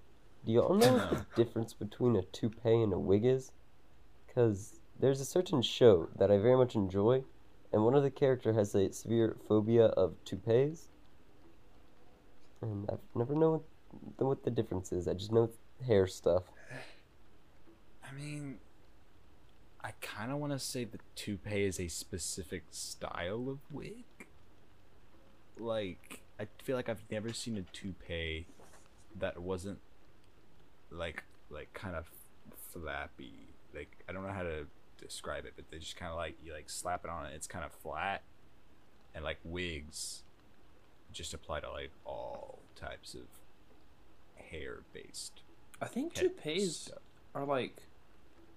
Do 0.45 0.51
y'all 0.51 0.75
know 0.75 0.93
what 0.93 1.09
the 1.09 1.43
difference 1.43 1.73
between 1.73 2.15
a 2.15 2.21
toupee 2.21 2.81
and 2.81 2.93
a 2.93 2.99
wig 2.99 3.25
is? 3.25 3.51
Because 4.25 4.79
there's 4.99 5.19
a 5.19 5.25
certain 5.25 5.61
show 5.61 6.09
that 6.17 6.31
I 6.31 6.37
very 6.37 6.55
much 6.55 6.75
enjoy, 6.75 7.23
and 7.73 7.83
one 7.83 7.95
of 7.95 8.03
the 8.03 8.11
character 8.11 8.53
has 8.53 8.73
a 8.75 8.91
severe 8.93 9.35
phobia 9.47 9.85
of 9.85 10.13
toupees. 10.25 10.89
And 12.61 12.89
I've 12.89 12.99
never 13.13 13.35
known 13.35 13.51
what 13.51 13.63
the, 14.17 14.25
what 14.25 14.43
the 14.43 14.51
difference 14.51 14.91
is. 14.91 15.07
I 15.07 15.13
just 15.13 15.31
know 15.31 15.43
it's 15.43 15.57
hair 15.85 16.07
stuff. 16.07 16.43
I 18.03 18.13
mean, 18.13 18.57
I 19.87 19.93
kind 20.01 20.33
of 20.33 20.39
want 20.39 20.51
to 20.51 20.59
say 20.59 20.83
the 20.83 20.99
toupee 21.15 21.63
is 21.63 21.79
a 21.79 21.87
specific 21.87 22.63
style 22.71 23.47
of 23.47 23.59
wig. 23.71 24.03
Like, 25.57 26.19
I 26.37 26.47
feel 26.61 26.75
like 26.75 26.89
I've 26.89 27.05
never 27.09 27.31
seen 27.31 27.57
a 27.57 27.61
toupee 27.71 28.47
that 29.17 29.41
wasn't 29.41 29.79
like 30.91 31.23
like 31.49 31.73
kind 31.73 31.95
of 31.95 32.05
flappy. 32.73 33.31
Like 33.73 33.89
I 34.09 34.11
don't 34.11 34.23
know 34.23 34.33
how 34.33 34.43
to 34.43 34.65
describe 35.01 35.45
it, 35.45 35.53
but 35.55 35.71
they 35.71 35.77
just 35.77 35.95
kind 35.95 36.11
of 36.11 36.17
like 36.17 36.35
you 36.43 36.51
like 36.51 36.69
slap 36.69 37.05
it 37.05 37.09
on 37.09 37.25
and 37.25 37.33
it's 37.33 37.47
kind 37.47 37.63
of 37.63 37.71
flat, 37.71 38.23
and 39.15 39.23
like 39.23 39.37
wigs 39.45 40.23
just 41.13 41.33
apply 41.33 41.61
to 41.61 41.71
like 41.71 41.91
all 42.03 42.59
types 42.75 43.13
of 43.13 43.21
hair 44.35 44.79
based. 44.91 45.43
I 45.81 45.85
think 45.85 46.13
toupees 46.13 46.91
are 47.33 47.45
like 47.45 47.77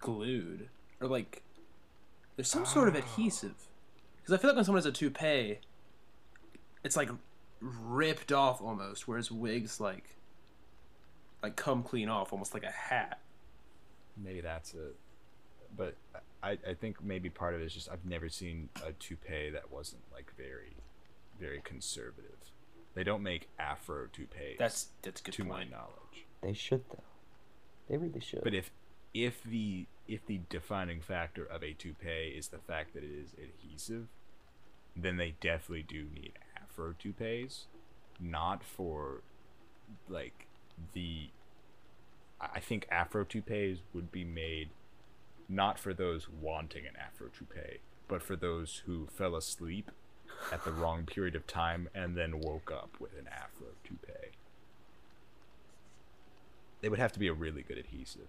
glued 0.00 0.70
or 1.00 1.08
like 1.08 1.42
There's 2.36 2.48
some 2.48 2.66
sort 2.66 2.88
of 2.88 2.94
ah. 2.94 2.98
adhesive. 2.98 3.68
Because 4.16 4.34
I 4.34 4.36
feel 4.38 4.50
like 4.50 4.56
when 4.56 4.64
someone 4.64 4.78
has 4.78 4.86
a 4.86 4.92
toupee, 4.92 5.58
it's 6.84 6.96
like 6.96 7.10
ripped 7.60 8.32
off 8.32 8.60
almost, 8.60 9.08
whereas 9.08 9.30
wigs 9.30 9.80
like 9.80 10.16
like 11.42 11.56
come 11.56 11.82
clean 11.82 12.08
off, 12.08 12.32
almost 12.32 12.54
like 12.54 12.64
a 12.64 12.70
hat. 12.70 13.20
Maybe 14.16 14.40
that's 14.40 14.74
it. 14.74 14.96
But 15.76 15.96
I, 16.42 16.58
I 16.68 16.74
think 16.74 17.02
maybe 17.02 17.30
part 17.30 17.54
of 17.54 17.60
it 17.60 17.64
is 17.64 17.74
just 17.74 17.88
I've 17.90 18.04
never 18.04 18.28
seen 18.28 18.68
a 18.84 18.92
toupee 18.92 19.50
that 19.50 19.70
wasn't 19.70 20.02
like 20.12 20.32
very, 20.36 20.76
very 21.38 21.60
conservative. 21.64 22.36
They 22.94 23.04
don't 23.04 23.22
make 23.22 23.48
afro 23.58 24.06
toupees. 24.12 24.56
That's 24.58 24.88
that's 25.02 25.20
good 25.20 25.32
to 25.34 25.44
my 25.44 25.64
knowledge. 25.64 26.26
They 26.42 26.52
should 26.52 26.84
though. 26.90 27.02
They 27.88 27.96
really 27.96 28.20
should. 28.20 28.42
But 28.42 28.54
if 28.54 28.70
if 29.14 29.42
the 29.42 29.86
if 30.06 30.26
the 30.26 30.40
defining 30.48 31.00
factor 31.00 31.44
of 31.44 31.62
a 31.62 31.72
toupee 31.72 32.34
is 32.36 32.48
the 32.48 32.58
fact 32.58 32.94
that 32.94 33.04
it 33.04 33.10
is 33.10 33.30
adhesive, 33.34 34.08
then 34.96 35.16
they 35.16 35.34
definitely 35.40 35.84
do 35.84 36.06
need 36.14 36.32
afro 36.60 36.94
toupees, 36.98 37.66
not 38.18 38.62
for 38.62 39.22
like 40.08 40.46
the. 40.92 41.30
I 42.40 42.58
think 42.60 42.86
afro 42.90 43.24
toupees 43.24 43.78
would 43.92 44.10
be 44.10 44.24
made 44.24 44.70
not 45.48 45.78
for 45.78 45.92
those 45.92 46.28
wanting 46.28 46.86
an 46.86 46.94
afro 46.96 47.28
toupee, 47.28 47.78
but 48.08 48.22
for 48.22 48.34
those 48.34 48.82
who 48.86 49.08
fell 49.14 49.36
asleep 49.36 49.90
at 50.50 50.64
the 50.64 50.72
wrong 50.72 51.04
period 51.04 51.34
of 51.34 51.46
time 51.46 51.88
and 51.94 52.16
then 52.16 52.40
woke 52.40 52.70
up 52.72 52.96
with 52.98 53.12
an 53.18 53.28
afro 53.28 53.66
toupee. 53.84 54.30
They 56.80 56.88
would 56.88 56.98
have 56.98 57.12
to 57.12 57.18
be 57.18 57.28
a 57.28 57.34
really 57.34 57.62
good 57.62 57.76
adhesive. 57.76 58.28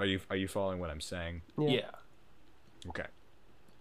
Are 0.00 0.06
you 0.06 0.18
are 0.30 0.36
you 0.36 0.48
following 0.48 0.80
what 0.80 0.88
I'm 0.88 1.00
saying? 1.02 1.42
Yeah. 1.58 1.90
Okay. 2.88 3.04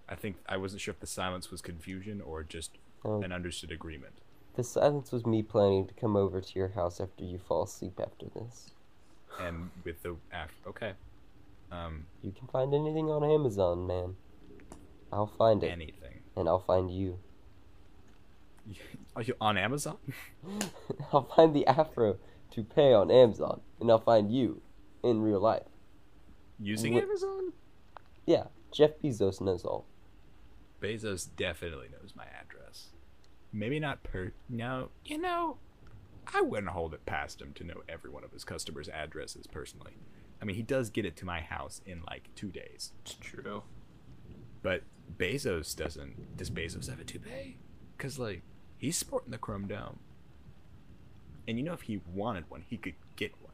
I 0.10 0.16
think 0.16 0.36
I 0.50 0.58
wasn't 0.58 0.82
sure 0.82 0.92
if 0.92 1.00
the 1.00 1.08
silence 1.08 1.50
was 1.50 1.62
confusion 1.62 2.20
or 2.20 2.44
just 2.44 2.78
Oh. 3.06 3.22
an 3.22 3.32
understood 3.32 3.72
agreement. 3.72 4.16
The 4.56 4.64
silence 4.66 5.14
was 5.14 5.26
me 5.26 5.42
planning 5.42 5.88
to 5.88 5.94
come 5.94 6.18
over 6.18 6.42
to 6.42 6.60
your 6.60 6.68
house 6.68 7.00
after 7.00 7.24
you 7.24 7.38
fall 7.38 7.64
asleep 7.64 7.98
after 7.98 8.26
this. 8.36 8.72
And 9.40 9.70
with 9.86 10.04
the 10.04 10.18
af- 10.34 10.60
okay, 10.68 10.94
um, 11.72 12.06
You 12.22 12.34
can 12.34 12.48
find 12.50 12.74
anything 12.74 13.10
on 13.10 13.24
Amazon, 13.24 13.88
man. 13.88 14.18
I'll 15.14 15.28
find 15.38 15.64
it, 15.64 15.70
anything. 15.72 16.20
and 16.36 16.50
I'll 16.50 16.60
find 16.60 16.92
you. 16.92 17.20
Are 19.16 19.22
you 19.22 19.36
on 19.40 19.58
Amazon? 19.58 19.98
I'll 21.14 21.24
find 21.36 21.56
the 21.56 21.66
afro 21.66 22.18
toupee 22.52 22.92
on 22.92 23.10
Amazon, 23.10 23.62
and 23.80 23.90
I'll 23.90 24.00
find 24.02 24.30
you 24.30 24.62
in 25.04 25.22
real 25.22 25.40
life. 25.40 25.64
Using 26.60 26.94
Wh- 26.94 27.04
Amazon? 27.04 27.54
Yeah, 28.26 28.46
Jeff 28.72 28.92
Bezos 29.04 29.42
knows 29.42 29.64
all. 29.64 29.86
Bezos 30.82 31.28
definitely 31.36 31.88
knows 31.90 32.14
my 32.16 32.26
address. 32.26 32.88
Maybe 33.52 33.80
not 33.80 34.04
per. 34.04 34.34
No, 34.48 34.90
you 35.06 35.18
know, 35.18 35.58
I 36.34 36.42
wouldn't 36.42 36.72
hold 36.72 36.94
it 36.94 37.06
past 37.06 37.42
him 37.42 37.54
to 37.54 37.64
know 37.64 37.82
every 37.88 38.10
one 38.10 38.24
of 38.24 38.32
his 38.32 38.44
customers' 38.44 38.90
addresses 38.90 39.48
personally. 39.48 39.94
I 40.42 40.46
mean, 40.46 40.56
he 40.56 40.62
does 40.62 40.90
get 40.90 41.06
it 41.06 41.16
to 41.18 41.26
my 41.26 41.42
house 41.42 41.82
in 41.86 42.02
like 42.08 42.30
two 42.36 42.50
days. 42.50 42.94
It's 43.02 43.16
true. 43.16 43.64
But 44.62 44.84
Bezos 45.18 45.76
doesn't. 45.76 46.38
Does 46.38 46.50
Bezos 46.50 46.90
have 46.90 47.00
a 47.00 47.04
toupee? 47.04 47.58
Because, 47.98 48.20
like, 48.20 48.44
he's 48.78 48.98
sporting 48.98 49.32
the 49.32 49.38
chrome 49.38 49.68
dome. 49.68 50.00
And 51.48 51.58
you 51.58 51.64
know, 51.64 51.74
if 51.74 51.82
he 51.82 52.02
wanted 52.14 52.50
one, 52.50 52.64
he 52.70 52.78
could 52.78 52.94
get 53.16 53.34
one. 53.42 53.54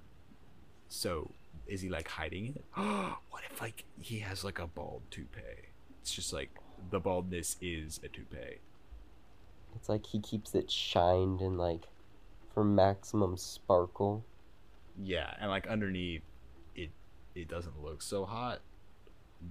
So, 0.89 1.31
is 1.67 1.81
he, 1.81 1.89
like, 1.89 2.07
hiding 2.07 2.47
it? 2.55 2.63
what 2.75 3.43
if, 3.49 3.61
like, 3.61 3.83
he 3.99 4.19
has, 4.19 4.43
like, 4.43 4.59
a 4.59 4.67
bald 4.67 5.01
toupee? 5.11 5.41
It's 6.01 6.13
just 6.13 6.33
like, 6.33 6.49
the 6.91 6.99
baldness 6.99 7.57
is 7.61 7.99
a 8.03 8.07
toupee. 8.07 8.59
It's 9.75 9.89
like 9.89 10.05
he 10.05 10.19
keeps 10.19 10.55
it 10.55 10.71
shined 10.71 11.41
and 11.41 11.57
like 11.57 11.87
for 12.53 12.63
maximum 12.63 13.37
sparkle. 13.37 14.23
Yeah, 15.01 15.33
and, 15.39 15.49
like, 15.49 15.67
underneath, 15.67 16.21
it 16.75 16.91
it 17.33 17.49
doesn't 17.49 17.83
look 17.83 18.01
so 18.01 18.25
hot. 18.25 18.61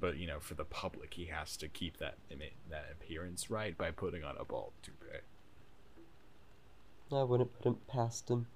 But, 0.01 0.17
you 0.17 0.27
know, 0.27 0.41
for 0.41 0.55
the 0.55 0.65
public, 0.65 1.15
he 1.15 1.27
has 1.27 1.57
to 1.59 1.69
keep 1.69 1.99
that 1.99 2.17
ima- 2.31 2.57
that 2.71 2.87
appearance 2.93 3.51
right 3.51 3.77
by 3.77 3.91
putting 3.91 4.25
on 4.25 4.37
a 4.39 4.45
bald 4.45 4.73
toupee. 4.83 5.19
I 7.13 7.23
wouldn't 7.23 7.53
put 7.61 7.73
it 7.73 7.87
past 7.87 8.29
him. 8.31 8.47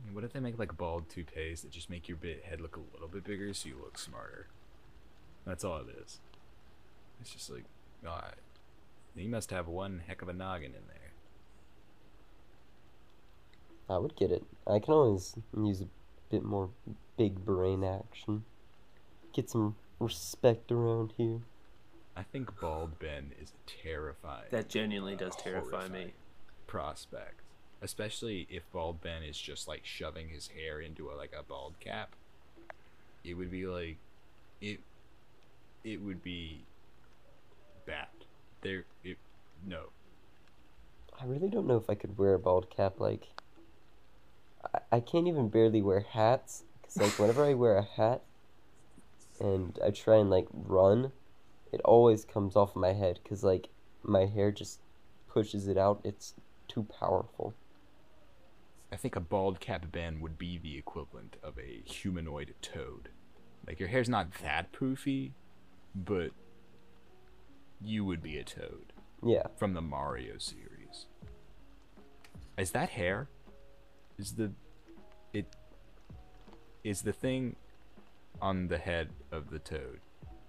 I 0.00 0.06
mean, 0.06 0.14
What 0.14 0.24
if 0.24 0.32
they 0.32 0.40
make 0.40 0.58
like 0.58 0.76
bald 0.76 1.08
toupees 1.08 1.62
that 1.62 1.70
just 1.70 1.90
make 1.90 2.08
your 2.08 2.16
bit 2.16 2.44
head 2.44 2.60
look 2.60 2.76
a 2.76 2.94
little 2.94 3.08
bit 3.08 3.24
bigger 3.24 3.52
so 3.54 3.68
you 3.68 3.76
look 3.76 3.98
smarter? 3.98 4.46
That's 5.46 5.64
all 5.64 5.78
it 5.78 5.86
is. 6.02 6.20
It's 7.20 7.32
just 7.32 7.50
like, 7.50 7.64
God, 8.02 8.36
you 9.14 9.28
must 9.28 9.50
have 9.50 9.68
one 9.68 10.02
heck 10.06 10.22
of 10.22 10.28
a 10.28 10.32
noggin 10.32 10.72
in 10.72 10.86
there. 10.88 10.96
I 13.88 13.98
would 13.98 14.16
get 14.16 14.30
it. 14.30 14.44
I 14.66 14.78
can 14.78 14.94
always 14.94 15.34
use 15.56 15.80
a 15.80 15.88
bit 16.30 16.44
more 16.44 16.70
big 17.16 17.44
brain 17.44 17.82
action. 17.82 18.44
Get 19.32 19.50
some 19.50 19.76
respect 19.98 20.70
around 20.70 21.12
here. 21.16 21.40
I 22.16 22.22
think 22.22 22.58
bald 22.60 22.98
Ben 22.98 23.32
is 23.40 23.50
a 23.50 23.82
terrifying. 23.82 24.46
That 24.50 24.68
genuinely 24.68 25.16
does 25.16 25.34
terrify 25.36 25.88
me. 25.88 26.12
Prospect, 26.66 27.40
especially 27.82 28.46
if 28.50 28.62
bald 28.72 29.00
Ben 29.00 29.22
is 29.22 29.38
just 29.38 29.68
like 29.68 29.84
shoving 29.84 30.28
his 30.28 30.48
hair 30.48 30.80
into 30.80 31.10
a, 31.10 31.14
like 31.14 31.32
a 31.38 31.42
bald 31.42 31.74
cap. 31.80 32.10
It 33.24 33.34
would 33.34 33.50
be 33.50 33.66
like, 33.66 33.96
it, 34.60 34.80
it 35.84 36.00
would 36.02 36.22
be 36.22 36.62
bad. 37.86 38.08
There, 38.62 38.84
it, 39.04 39.16
no, 39.66 39.90
I 41.20 41.26
really 41.26 41.48
don't 41.48 41.66
know 41.66 41.76
if 41.76 41.90
I 41.90 41.94
could 41.94 42.16
wear 42.16 42.34
a 42.34 42.38
bald 42.38 42.70
cap. 42.70 42.98
Like, 42.98 43.28
I, 44.74 44.78
I 44.92 45.00
can't 45.00 45.28
even 45.28 45.48
barely 45.48 45.82
wear 45.82 46.00
hats. 46.00 46.64
Because, 46.80 46.96
like, 46.96 47.18
whenever 47.18 47.44
I 47.44 47.54
wear 47.54 47.76
a 47.76 47.82
hat 47.82 48.22
and 49.38 49.78
I 49.84 49.90
try 49.90 50.16
and, 50.16 50.30
like, 50.30 50.46
run, 50.52 51.12
it 51.72 51.80
always 51.84 52.24
comes 52.24 52.56
off 52.56 52.74
my 52.74 52.94
head. 52.94 53.20
Because, 53.22 53.44
like, 53.44 53.68
my 54.02 54.24
hair 54.24 54.50
just 54.50 54.80
pushes 55.28 55.68
it 55.68 55.76
out. 55.76 56.00
It's 56.04 56.32
too 56.68 56.84
powerful. 56.84 57.52
I 58.92 58.96
think 58.96 59.14
a 59.16 59.20
bald 59.20 59.60
cap 59.60 59.86
Ben 59.92 60.20
would 60.20 60.36
be 60.38 60.58
the 60.58 60.76
equivalent 60.76 61.36
of 61.42 61.58
a 61.58 61.82
humanoid 61.88 62.54
toad. 62.60 63.08
Like 63.66 63.78
your 63.78 63.88
hair's 63.88 64.08
not 64.08 64.32
that 64.42 64.72
poofy, 64.72 65.32
but 65.94 66.30
you 67.80 68.04
would 68.04 68.22
be 68.22 68.36
a 68.38 68.44
toad 68.44 68.92
Yeah. 69.22 69.46
from 69.56 69.74
the 69.74 69.80
Mario 69.80 70.38
series. 70.38 71.06
Is 72.58 72.72
that 72.72 72.90
hair? 72.90 73.28
Is 74.18 74.32
the 74.34 74.52
it 75.32 75.46
is 76.82 77.02
the 77.02 77.12
thing 77.12 77.56
on 78.42 78.68
the 78.68 78.78
head 78.78 79.10
of 79.30 79.50
the 79.50 79.58
toad 79.58 80.00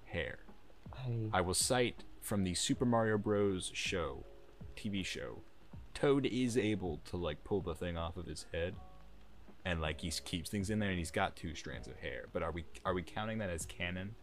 hair? 0.05 0.39
I. 0.93 1.29
I 1.33 1.41
will 1.41 1.53
cite 1.53 2.03
from 2.21 2.43
the 2.43 2.53
Super 2.53 2.85
Mario 2.85 3.17
Bros. 3.17 3.71
show, 3.73 4.25
TV 4.75 5.05
show, 5.05 5.41
Toad 6.01 6.25
is 6.25 6.57
able 6.57 6.99
to 7.05 7.17
like 7.17 7.43
pull 7.43 7.61
the 7.61 7.75
thing 7.75 7.95
off 7.95 8.17
of 8.17 8.25
his 8.25 8.47
head, 8.51 8.73
and 9.65 9.79
like 9.79 10.01
he 10.01 10.09
keeps 10.09 10.49
things 10.49 10.71
in 10.71 10.79
there, 10.79 10.89
and 10.89 10.97
he's 10.97 11.11
got 11.11 11.35
two 11.35 11.53
strands 11.53 11.87
of 11.87 11.95
hair. 11.97 12.25
But 12.33 12.41
are 12.41 12.51
we 12.51 12.65
are 12.83 12.95
we 12.95 13.03
counting 13.03 13.37
that 13.37 13.51
as 13.51 13.67
canon? 13.67 14.15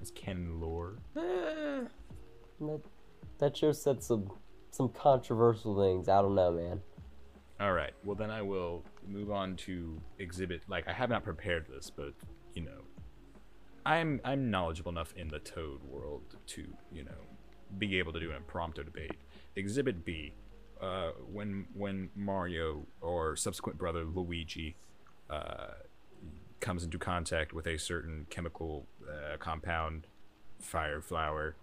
As 0.00 0.12
canon 0.12 0.60
lore? 0.60 0.98
Eh, 1.16 1.80
That, 2.60 2.80
that 3.38 3.56
show 3.56 3.72
said 3.72 4.00
some 4.00 4.30
some 4.70 4.90
controversial 4.90 5.76
things. 5.76 6.08
I 6.08 6.22
don't 6.22 6.36
know, 6.36 6.52
man. 6.52 6.80
All 7.58 7.72
right. 7.72 7.92
Well, 8.04 8.14
then 8.14 8.30
I 8.30 8.42
will 8.42 8.84
move 9.08 9.32
on 9.32 9.56
to 9.56 10.00
exhibit. 10.20 10.62
Like 10.68 10.86
I 10.86 10.92
have 10.92 11.10
not 11.10 11.24
prepared 11.24 11.66
this, 11.68 11.90
but 11.90 12.14
you 12.54 12.62
know, 12.62 12.82
I'm 13.84 14.20
I'm 14.24 14.52
knowledgeable 14.52 14.92
enough 14.92 15.12
in 15.16 15.26
the 15.26 15.40
Toad 15.40 15.82
world 15.82 16.36
to 16.46 16.64
you 16.92 17.02
know 17.02 17.26
be 17.76 17.98
able 17.98 18.12
to 18.12 18.20
do 18.20 18.30
an 18.30 18.36
impromptu 18.36 18.84
debate. 18.84 19.16
Exhibit 19.58 20.04
B, 20.04 20.32
uh, 20.80 21.10
when 21.32 21.66
when 21.74 22.10
Mario 22.14 22.86
or 23.00 23.36
subsequent 23.36 23.78
brother 23.78 24.04
Luigi 24.04 24.76
uh, 25.30 25.72
comes 26.60 26.84
into 26.84 26.98
contact 26.98 27.52
with 27.52 27.66
a 27.66 27.78
certain 27.78 28.26
chemical 28.30 28.86
uh, 29.08 29.36
compound, 29.38 30.06
fire 30.60 31.00
flower, 31.00 31.56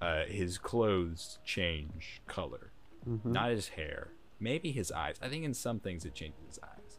uh, 0.00 0.24
his 0.26 0.58
clothes 0.58 1.38
change 1.44 2.22
color 2.26 2.72
hmm 3.04 3.32
not 3.32 3.50
his 3.50 3.68
hair, 3.68 4.12
maybe 4.38 4.72
his 4.72 4.92
eyes. 4.92 5.16
I 5.22 5.28
think 5.28 5.44
in 5.44 5.54
some 5.54 5.80
things 5.80 6.04
it 6.04 6.14
changes 6.14 6.40
his 6.46 6.58
eyes. 6.62 6.98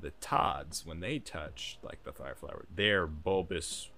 The 0.00 0.10
Toads, 0.20 0.84
when 0.86 1.00
they 1.00 1.18
touch 1.18 1.78
like 1.82 2.02
the 2.04 2.12
fire 2.12 2.34
flower, 2.34 2.66
their 2.74 3.06
bulbous 3.06 3.90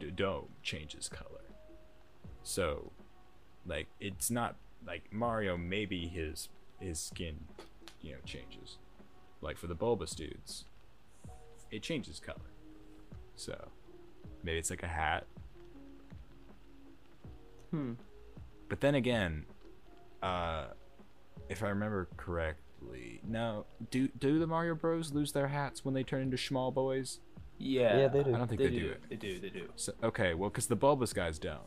d- 0.00 0.10
dome 0.14 0.48
changes 0.62 1.08
color. 1.08 1.42
So, 2.42 2.92
like 3.66 3.88
it's 4.00 4.30
not 4.30 4.56
like 4.86 5.12
Mario. 5.12 5.56
Maybe 5.56 6.08
his 6.08 6.48
his 6.80 6.98
skin, 7.00 7.36
you 8.00 8.12
know, 8.12 8.18
changes. 8.24 8.78
Like 9.40 9.56
for 9.56 9.66
the 9.66 9.74
bulbous 9.74 10.12
dudes, 10.14 10.64
it 11.70 11.82
changes 11.82 12.20
color. 12.20 12.38
So 13.34 13.68
maybe 14.42 14.58
it's 14.58 14.70
like 14.70 14.82
a 14.82 14.88
hat. 14.88 15.26
Hmm. 17.70 17.92
But 18.68 18.80
then 18.80 18.94
again, 18.94 19.44
uh, 20.22 20.66
if 21.48 21.62
I 21.62 21.68
remember 21.68 22.08
correctly, 22.16 23.20
no, 23.26 23.66
do 23.90 24.08
do 24.18 24.38
the 24.38 24.46
Mario 24.46 24.74
Bros 24.74 25.12
lose 25.12 25.32
their 25.32 25.48
hats 25.48 25.84
when 25.84 25.94
they 25.94 26.02
turn 26.02 26.22
into 26.22 26.36
small 26.38 26.70
boys? 26.70 27.20
Yeah. 27.58 27.98
Yeah, 27.98 28.08
they 28.08 28.22
do. 28.24 28.34
I 28.34 28.38
don't 28.38 28.48
think 28.48 28.60
They, 28.60 28.68
they, 28.68 28.74
do. 28.74 28.80
do 28.80 28.90
it. 28.90 29.02
They 29.08 29.16
do. 29.16 29.38
They 29.38 29.48
do. 29.50 29.68
So, 29.76 29.92
okay, 30.02 30.34
well, 30.34 30.50
because 30.50 30.66
the 30.66 30.76
bulbous 30.76 31.12
guys 31.12 31.38
don't. 31.38 31.60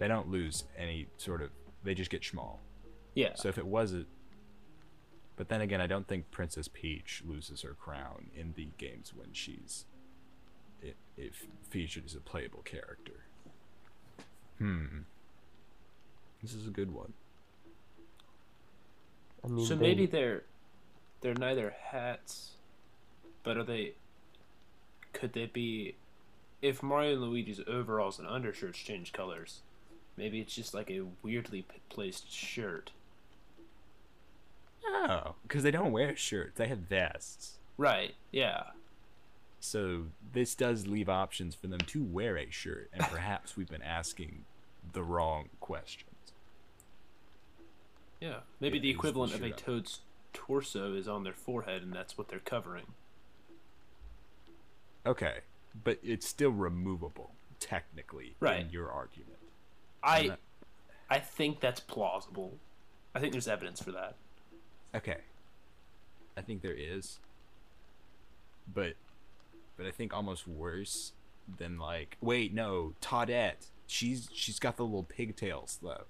They 0.00 0.08
don't 0.08 0.28
lose 0.30 0.64
any 0.76 1.06
sort 1.18 1.42
of. 1.42 1.50
They 1.84 1.94
just 1.94 2.10
get 2.10 2.24
small. 2.24 2.58
Yeah. 3.14 3.34
So 3.36 3.48
if 3.48 3.56
it 3.58 3.66
was 3.66 3.92
a. 3.94 4.04
But 5.36 5.48
then 5.48 5.60
again, 5.60 5.80
I 5.80 5.86
don't 5.86 6.06
think 6.08 6.30
Princess 6.32 6.68
Peach 6.68 7.22
loses 7.26 7.62
her 7.62 7.74
crown 7.74 8.30
in 8.36 8.54
the 8.56 8.68
games 8.78 9.12
when 9.14 9.28
she's. 9.32 9.84
It, 10.82 10.96
it 11.18 11.32
featured 11.68 12.06
as 12.06 12.14
a 12.14 12.20
playable 12.20 12.62
character. 12.64 13.24
Hmm. 14.58 15.00
This 16.42 16.54
is 16.54 16.66
a 16.66 16.70
good 16.70 16.92
one. 16.92 17.12
I 19.44 19.48
mean, 19.48 19.66
so 19.66 19.74
they- 19.74 19.80
maybe 19.82 20.06
they're 20.06 20.42
they're 21.20 21.34
neither 21.34 21.74
hats, 21.90 22.52
but 23.42 23.56
are 23.56 23.64
they? 23.64 23.92
Could 25.12 25.32
they 25.34 25.46
be? 25.46 25.94
If 26.62 26.82
Mario 26.82 27.12
and 27.12 27.22
Luigi's 27.22 27.60
overalls 27.66 28.18
and 28.18 28.28
undershirts 28.28 28.78
change 28.78 29.12
colors, 29.14 29.60
maybe 30.20 30.38
it's 30.40 30.54
just 30.54 30.74
like 30.74 30.90
a 30.90 31.00
weirdly 31.22 31.62
p- 31.62 31.78
placed 31.88 32.30
shirt. 32.30 32.90
Oh, 34.86 35.34
because 35.42 35.62
they 35.62 35.70
don't 35.70 35.92
wear 35.92 36.14
shirts; 36.14 36.56
they 36.58 36.68
have 36.68 36.78
vests. 36.78 37.58
Right. 37.76 38.14
Yeah. 38.30 38.64
So 39.58 40.04
this 40.32 40.54
does 40.54 40.86
leave 40.86 41.08
options 41.08 41.54
for 41.54 41.66
them 41.66 41.80
to 41.80 42.02
wear 42.04 42.36
a 42.38 42.50
shirt, 42.50 42.90
and 42.92 43.02
perhaps 43.10 43.56
we've 43.56 43.68
been 43.68 43.82
asking 43.82 44.44
the 44.92 45.02
wrong 45.02 45.48
questions. 45.60 46.06
Yeah. 48.20 48.40
Maybe 48.60 48.76
Yeah, 48.78 48.82
the 48.82 48.90
equivalent 48.90 49.34
of 49.34 49.42
a 49.42 49.50
up. 49.52 49.56
toad's 49.56 50.00
torso 50.34 50.94
is 50.94 51.08
on 51.08 51.24
their 51.24 51.32
forehead, 51.32 51.82
and 51.82 51.92
that's 51.92 52.16
what 52.18 52.28
they're 52.28 52.38
covering. 52.38 52.86
Okay, 55.06 55.38
but 55.82 55.98
it's 56.02 56.26
still 56.28 56.50
removable 56.50 57.32
technically 57.58 58.34
Right. 58.40 58.60
in 58.60 58.70
your 58.70 58.90
argument. 58.90 59.38
I, 60.02 60.22
not- 60.28 60.38
I 61.08 61.18
think 61.18 61.60
that's 61.60 61.80
plausible. 61.80 62.56
I 63.14 63.20
think 63.20 63.32
there's 63.32 63.48
evidence 63.48 63.82
for 63.82 63.92
that. 63.92 64.14
Okay. 64.94 65.18
I 66.36 66.40
think 66.42 66.62
there 66.62 66.74
is. 66.76 67.18
But 68.72 68.94
but 69.76 69.86
I 69.86 69.90
think 69.90 70.14
almost 70.14 70.46
worse 70.46 71.12
than 71.58 71.78
like 71.78 72.16
wait, 72.20 72.54
no, 72.54 72.94
Toadette. 73.00 73.66
She's 73.86 74.28
she's 74.32 74.58
got 74.60 74.76
the 74.76 74.84
little 74.84 75.02
pigtails 75.02 75.78
though. 75.82 76.04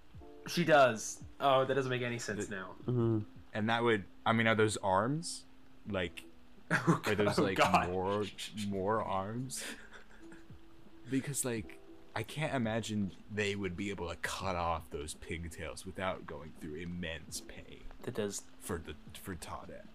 She 0.47 0.65
does. 0.65 1.23
Oh, 1.41 1.65
that 1.65 1.75
doesn't 1.75 1.91
make 1.91 2.03
any 2.03 2.19
sense 2.19 2.47
The- 2.47 2.55
now. 2.57 2.71
Mhm. 2.87 3.25
And 3.55 3.69
that 3.71 3.83
would 3.83 4.05
I 4.27 4.33
mean 4.33 4.47
are 4.47 4.55
those 4.55 4.77
arms? 4.79 5.45
Like 5.89 6.23
Oh, 6.71 7.01
are 7.07 7.15
those 7.15 7.39
oh, 7.39 7.43
like 7.43 7.57
God. 7.57 7.89
more 7.91 8.25
more 8.69 9.03
arms? 9.03 9.65
Because 11.11 11.45
like 11.45 11.79
I 12.15 12.23
can't 12.23 12.55
imagine 12.55 13.13
they 13.33 13.55
would 13.55 13.77
be 13.77 13.91
able 13.91 14.09
to 14.09 14.17
cut 14.17 14.57
off 14.57 14.91
those 14.91 15.15
pigtails 15.15 15.87
without 15.87 16.27
going 16.27 16.53
through 16.61 16.77
immense 16.77 17.41
pain. 17.41 17.81
That 18.03 18.15
does. 18.15 18.43
for 18.61 18.79
the 18.85 18.95
for 19.21 19.35
Toadette. 19.35 19.87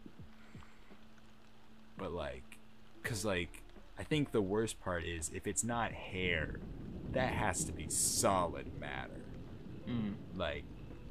But 1.97 2.11
like, 2.11 2.57
cause 3.03 3.25
like, 3.25 3.61
I 3.97 4.03
think 4.03 4.31
the 4.31 4.41
worst 4.41 4.79
part 4.81 5.05
is 5.05 5.31
if 5.33 5.47
it's 5.47 5.63
not 5.63 5.91
hair, 5.91 6.59
that 7.13 7.33
has 7.33 7.63
to 7.65 7.71
be 7.71 7.87
solid 7.89 8.79
matter. 8.79 9.11
Mm. 9.87 10.13
Like, 10.35 10.63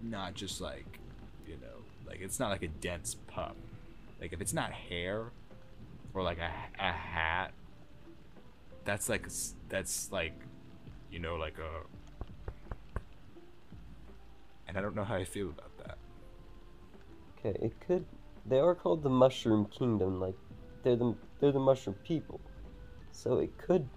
not 0.03 0.35
just 0.35 0.61
like, 0.61 0.99
you 1.47 1.55
know, 1.55 1.83
like 2.07 2.21
it's 2.21 2.39
not 2.39 2.51
like 2.51 2.63
a 2.63 2.69
dense 2.69 3.17
puff. 3.29 3.57
Like 4.21 4.33
if 4.33 4.41
it's 4.41 4.53
not 4.53 4.73
hair, 4.73 5.27
or 6.13 6.23
like 6.23 6.39
a 6.39 6.51
a 6.79 6.93
hat, 6.93 7.53
that's 8.85 9.09
like 9.09 9.27
that's 9.69 10.13
like, 10.13 10.35
you 11.15 11.21
know, 11.21 11.37
like 11.37 11.59
a. 11.59 11.71
And 14.67 14.77
I 14.77 14.81
don't 14.81 14.97
know 14.97 15.05
how 15.05 15.15
I 15.15 15.25
feel 15.25 15.49
about 15.49 15.79
that. 15.79 15.97
Okay, 17.39 17.57
it 17.65 17.79
could. 17.87 18.05
They 18.45 18.59
are 18.59 18.75
called 18.75 19.05
the 19.05 19.11
Mushroom 19.11 19.67
Kingdom. 19.67 20.21
Like, 20.21 20.35
they're 20.83 20.97
the 20.97 21.15
they're 21.39 21.53
the 21.53 21.61
mushroom 21.61 21.97
people. 22.03 22.41
So 23.13 23.39
it 23.39 23.57
could 23.57 23.89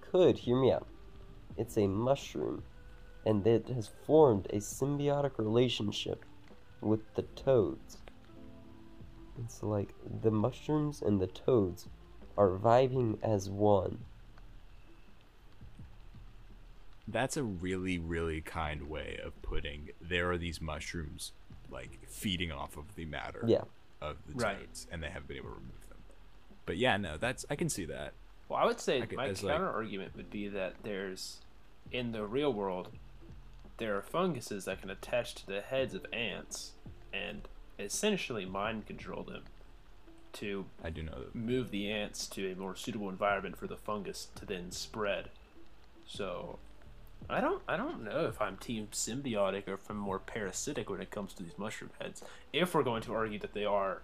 could 0.00 0.36
hear 0.36 0.60
me 0.60 0.72
out. 0.72 0.88
It's 1.56 1.78
a 1.78 1.86
mushroom, 1.86 2.64
and 3.24 3.46
it 3.46 3.68
has 3.68 3.90
formed 4.04 4.46
a 4.46 4.56
symbiotic 4.56 5.38
relationship 5.38 6.24
with 6.80 7.00
the 7.14 7.22
toads. 7.22 7.98
It's 9.44 9.62
like, 9.62 9.94
the 10.22 10.30
mushrooms 10.30 11.02
and 11.02 11.20
the 11.20 11.26
toads 11.28 11.88
are 12.36 12.58
vibing 12.58 13.18
as 13.22 13.48
one. 13.48 13.98
That's 17.08 17.36
a 17.36 17.42
really, 17.42 17.98
really 17.98 18.40
kind 18.40 18.88
way 18.88 19.18
of 19.24 19.40
putting 19.42 19.90
there 20.00 20.30
are 20.30 20.38
these 20.38 20.60
mushrooms 20.60 21.32
like 21.70 21.98
feeding 22.08 22.52
off 22.52 22.76
of 22.76 22.94
the 22.94 23.04
matter 23.04 23.44
Yeah. 23.46 23.64
of 24.00 24.18
the 24.26 24.34
Right. 24.34 24.58
toads, 24.60 24.86
and 24.90 25.02
they 25.02 25.08
haven't 25.08 25.26
been 25.28 25.38
able 25.38 25.48
to 25.50 25.54
remove 25.56 25.88
them. 25.88 25.98
But 26.66 26.76
yeah, 26.76 26.96
no, 26.96 27.16
that's 27.16 27.44
I 27.50 27.56
can 27.56 27.68
see 27.68 27.84
that. 27.86 28.12
Well, 28.48 28.58
I 28.58 28.66
would 28.66 28.78
say 28.80 29.02
I 29.02 29.06
could- 29.06 29.16
my 29.16 29.28
as, 29.28 29.42
like- 29.42 29.54
counter 29.54 29.70
argument 29.70 30.14
would 30.16 30.30
be 30.30 30.48
that 30.48 30.82
there's, 30.82 31.40
in 31.90 32.12
the 32.12 32.24
real 32.26 32.52
world, 32.52 32.92
there 33.78 33.96
are 33.96 34.02
funguses 34.02 34.66
that 34.66 34.80
can 34.80 34.90
attach 34.90 35.34
to 35.36 35.46
the 35.46 35.60
heads 35.62 35.94
of 35.94 36.06
ants 36.12 36.72
and 37.12 37.48
essentially 37.78 38.44
mind 38.44 38.86
control 38.86 39.22
them 39.24 39.44
to 40.34 40.66
I 40.84 40.90
do 40.90 41.02
know 41.02 41.24
that. 41.24 41.34
move 41.34 41.70
the 41.70 41.90
ants 41.90 42.26
to 42.28 42.50
a 42.50 42.54
more 42.54 42.76
suitable 42.76 43.08
environment 43.08 43.56
for 43.56 43.66
the 43.66 43.76
fungus 43.76 44.26
to 44.36 44.44
then 44.46 44.70
spread. 44.70 45.30
So, 46.06 46.58
I 47.30 47.40
don't, 47.40 47.62
I 47.66 47.76
don't 47.76 48.04
know 48.04 48.26
if 48.26 48.40
I'm 48.40 48.56
team 48.56 48.88
symbiotic 48.92 49.66
or 49.68 49.74
if 49.74 49.88
I'm 49.88 49.96
more 49.96 50.18
parasitic 50.18 50.90
when 50.90 51.00
it 51.00 51.10
comes 51.10 51.32
to 51.34 51.42
these 51.42 51.56
mushroom 51.56 51.90
heads. 52.00 52.22
If 52.52 52.74
we're 52.74 52.82
going 52.82 53.02
to 53.02 53.14
argue 53.14 53.38
that 53.38 53.54
they 53.54 53.64
are 53.64 54.02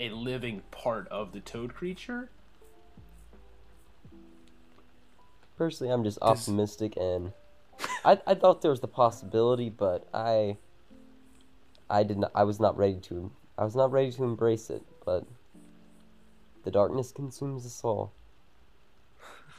a 0.00 0.10
living 0.10 0.62
part 0.70 1.06
of 1.08 1.32
the 1.32 1.40
toad 1.40 1.74
creature, 1.74 2.30
Personally, 5.58 5.92
I'm 5.92 6.02
just 6.02 6.18
Does- 6.18 6.28
optimistic, 6.48 6.96
and 6.96 7.32
I 8.04 8.18
I 8.26 8.34
thought 8.34 8.62
there 8.62 8.70
was 8.70 8.80
the 8.80 8.88
possibility, 8.88 9.68
but 9.68 10.08
I 10.12 10.56
I 11.88 12.02
did 12.02 12.18
not. 12.18 12.32
I 12.34 12.44
was 12.44 12.58
not 12.58 12.76
ready 12.76 12.96
to. 13.02 13.30
I 13.56 13.64
was 13.64 13.76
not 13.76 13.92
ready 13.92 14.10
to 14.12 14.24
embrace 14.24 14.70
it, 14.70 14.82
but 15.04 15.24
the 16.64 16.70
darkness 16.70 17.12
consumes 17.12 17.66
us 17.66 17.80
all. 17.84 18.12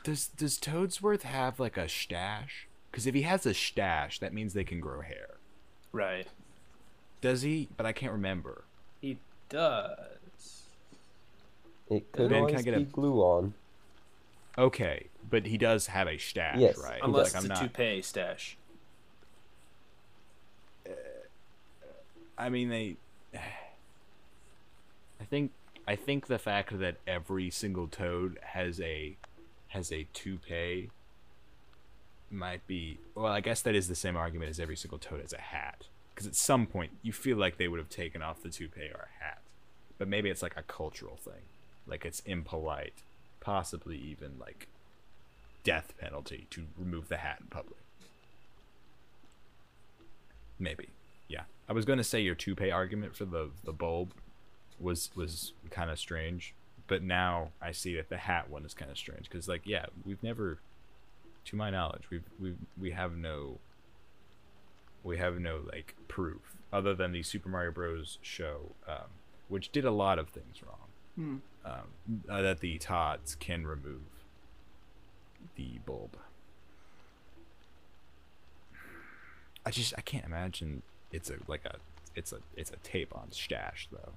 Does 0.03 0.27
does 0.27 0.57
Toadsworth 0.57 1.21
have 1.21 1.59
like 1.59 1.77
a 1.77 1.87
stash? 1.87 2.67
Because 2.93 3.07
if 3.07 3.15
he 3.15 3.23
has 3.23 3.43
a 3.47 3.55
stash, 3.55 4.19
that 4.19 4.35
means 4.35 4.53
they 4.53 4.63
can 4.63 4.79
grow 4.79 5.01
hair. 5.01 5.37
right? 5.91 6.27
Does 7.21 7.41
he? 7.41 7.67
But 7.75 7.87
I 7.87 7.91
can't 7.91 8.11
remember. 8.11 8.65
He 9.01 9.17
does. 9.49 10.61
It 11.89 12.11
could 12.11 12.29
Ben, 12.29 12.29
can 12.29 12.35
I 12.35 12.39
always 12.51 12.65
get 12.65 12.73
a- 12.75 12.77
be 12.77 12.83
glue 12.85 13.19
on. 13.21 13.55
Okay, 14.59 15.07
but 15.27 15.47
he 15.47 15.57
does 15.57 15.87
have 15.87 16.07
a 16.07 16.19
stash, 16.19 16.59
Yes, 16.59 16.77
right? 16.77 16.97
he 16.97 17.01
Unless 17.01 17.33
does. 17.33 17.45
it's 17.45 17.49
like, 17.49 17.57
a 17.57 17.61
I'm 17.61 17.65
not. 17.65 17.75
toupee 17.75 18.01
stash. 18.03 18.57
Uh, 20.85 20.91
I 22.37 22.49
mean, 22.49 22.69
they. 22.69 22.97
I 23.33 25.23
think 25.27 25.51
I 25.87 25.95
think 25.95 26.27
the 26.27 26.37
fact 26.37 26.77
that 26.77 26.97
every 27.07 27.49
single 27.49 27.87
toad 27.87 28.37
has 28.43 28.79
a 28.81 29.15
has 29.69 29.91
a 29.91 30.05
toupee 30.13 30.91
might 32.33 32.65
be 32.67 32.99
well. 33.15 33.31
I 33.31 33.41
guess 33.41 33.61
that 33.61 33.75
is 33.75 33.87
the 33.87 33.95
same 33.95 34.17
argument 34.17 34.49
as 34.49 34.59
every 34.59 34.75
single 34.75 34.97
toad 34.97 35.21
has 35.21 35.33
a 35.33 35.39
hat. 35.39 35.85
Because 36.13 36.27
at 36.27 36.35
some 36.35 36.67
point 36.67 36.91
you 37.01 37.11
feel 37.11 37.37
like 37.37 37.57
they 37.57 37.67
would 37.67 37.79
have 37.79 37.89
taken 37.89 38.21
off 38.21 38.43
the 38.43 38.49
toupee 38.49 38.89
or 38.93 39.07
a 39.09 39.23
hat, 39.23 39.41
but 39.97 40.07
maybe 40.07 40.29
it's 40.29 40.43
like 40.43 40.55
a 40.55 40.61
cultural 40.63 41.17
thing, 41.17 41.41
like 41.87 42.05
it's 42.05 42.19
impolite, 42.21 42.93
possibly 43.39 43.97
even 43.97 44.33
like 44.39 44.67
death 45.63 45.93
penalty 45.97 46.45
to 46.51 46.65
remove 46.77 47.09
the 47.09 47.17
hat 47.17 47.37
in 47.41 47.47
public. 47.47 47.79
Maybe. 50.59 50.89
Yeah. 51.27 51.43
I 51.67 51.73
was 51.73 51.85
going 51.85 51.97
to 51.97 52.03
say 52.03 52.21
your 52.21 52.35
toupee 52.35 52.71
argument 52.71 53.15
for 53.15 53.25
the 53.25 53.49
the 53.63 53.73
bulb 53.73 54.11
was 54.79 55.09
was 55.15 55.53
kind 55.71 55.89
of 55.89 55.97
strange, 55.97 56.53
but 56.87 57.01
now 57.01 57.49
I 57.61 57.71
see 57.71 57.95
that 57.95 58.09
the 58.09 58.17
hat 58.17 58.49
one 58.49 58.65
is 58.65 58.73
kind 58.73 58.91
of 58.91 58.97
strange 58.97 59.29
cuz 59.29 59.47
like 59.47 59.65
yeah, 59.65 59.87
we've 60.05 60.21
never 60.21 60.59
to 61.45 61.55
my 61.55 61.69
knowledge, 61.69 62.03
we've 62.09 62.23
we 62.39 62.55
we 62.79 62.91
have 62.91 63.15
no 63.15 63.59
we 65.03 65.17
have 65.17 65.39
no 65.39 65.61
like 65.71 65.95
proof 66.07 66.55
other 66.71 66.93
than 66.95 67.11
the 67.11 67.23
Super 67.23 67.49
Mario 67.49 67.71
Bros 67.71 68.17
show 68.21 68.71
um 68.87 69.09
which 69.49 69.71
did 69.71 69.85
a 69.85 69.91
lot 69.91 70.17
of 70.19 70.29
things 70.29 70.61
wrong. 70.63 70.77
Hmm. 71.15 71.35
um, 71.63 72.21
uh, 72.27 72.41
that 72.41 72.59
the 72.59 72.79
Toads 72.79 73.35
can 73.35 73.67
remove 73.67 74.01
the 75.55 75.79
bulb. 75.85 76.17
I 79.65 79.69
just 79.69 79.93
I 79.97 80.01
can't 80.01 80.25
imagine 80.25 80.81
it's 81.11 81.29
a 81.29 81.35
like 81.47 81.65
a 81.65 81.75
it's 82.15 82.33
a 82.33 82.39
it's 82.55 82.71
a 82.71 82.77
tape 82.77 83.15
on 83.15 83.31
stash 83.31 83.87
though. 83.91 84.13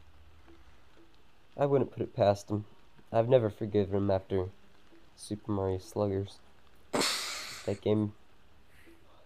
I 1.58 1.66
wouldn't 1.66 1.92
put 1.92 2.02
it 2.02 2.16
past 2.16 2.50
him. 2.50 2.64
I've 3.12 3.28
never 3.28 3.50
forgiven 3.50 3.94
him 3.96 4.10
after 4.10 4.46
Super 5.16 5.52
Mario 5.52 5.78
Sluggers. 5.78 6.38
That 7.66 7.80
game. 7.80 8.12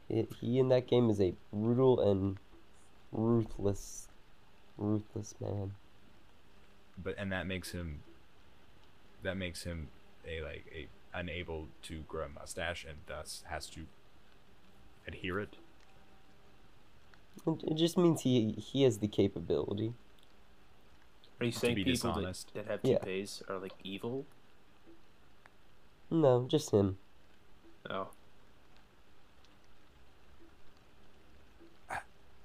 He, 0.09 0.26
he 0.41 0.59
in 0.59 0.68
that 0.70 0.86
game 0.86 1.09
is 1.09 1.20
a 1.20 1.34
brutal 1.53 2.01
and 2.01 2.38
ruthless, 3.12 4.09
ruthless 4.76 5.34
man. 5.41 5.72
But 7.03 7.14
and 7.18 7.32
that 7.32 7.47
makes 7.47 7.70
him 7.70 8.01
that 9.22 9.36
makes 9.36 9.62
him 9.64 9.88
a 10.26 10.43
like 10.43 10.64
a 10.74 10.88
unable 11.18 11.68
to 11.82 12.01
grow 12.09 12.24
a 12.26 12.28
mustache 12.28 12.84
and 12.88 12.99
thus 13.07 13.43
has 13.49 13.66
to 13.70 13.86
adhere 15.07 15.41
it. 15.41 15.57
It, 17.47 17.62
it 17.64 17.74
just 17.74 17.97
means 17.97 18.22
he 18.22 18.53
he 18.53 18.82
has 18.82 18.99
the 18.99 19.09
capability. 19.09 19.95
Are 21.41 21.47
you 21.47 21.53
saying 21.53 21.74
be 21.74 21.84
people 21.84 22.12
that, 22.12 22.20
dishonest. 22.20 22.55
that 22.55 22.66
have 22.66 22.80
Yeah. 22.82 22.99
toupees 22.99 23.43
are 23.49 23.59
like 23.59 23.72
evil? 23.82 24.26
No, 26.11 26.47
just 26.49 26.70
him. 26.70 26.99
Oh, 27.88 28.09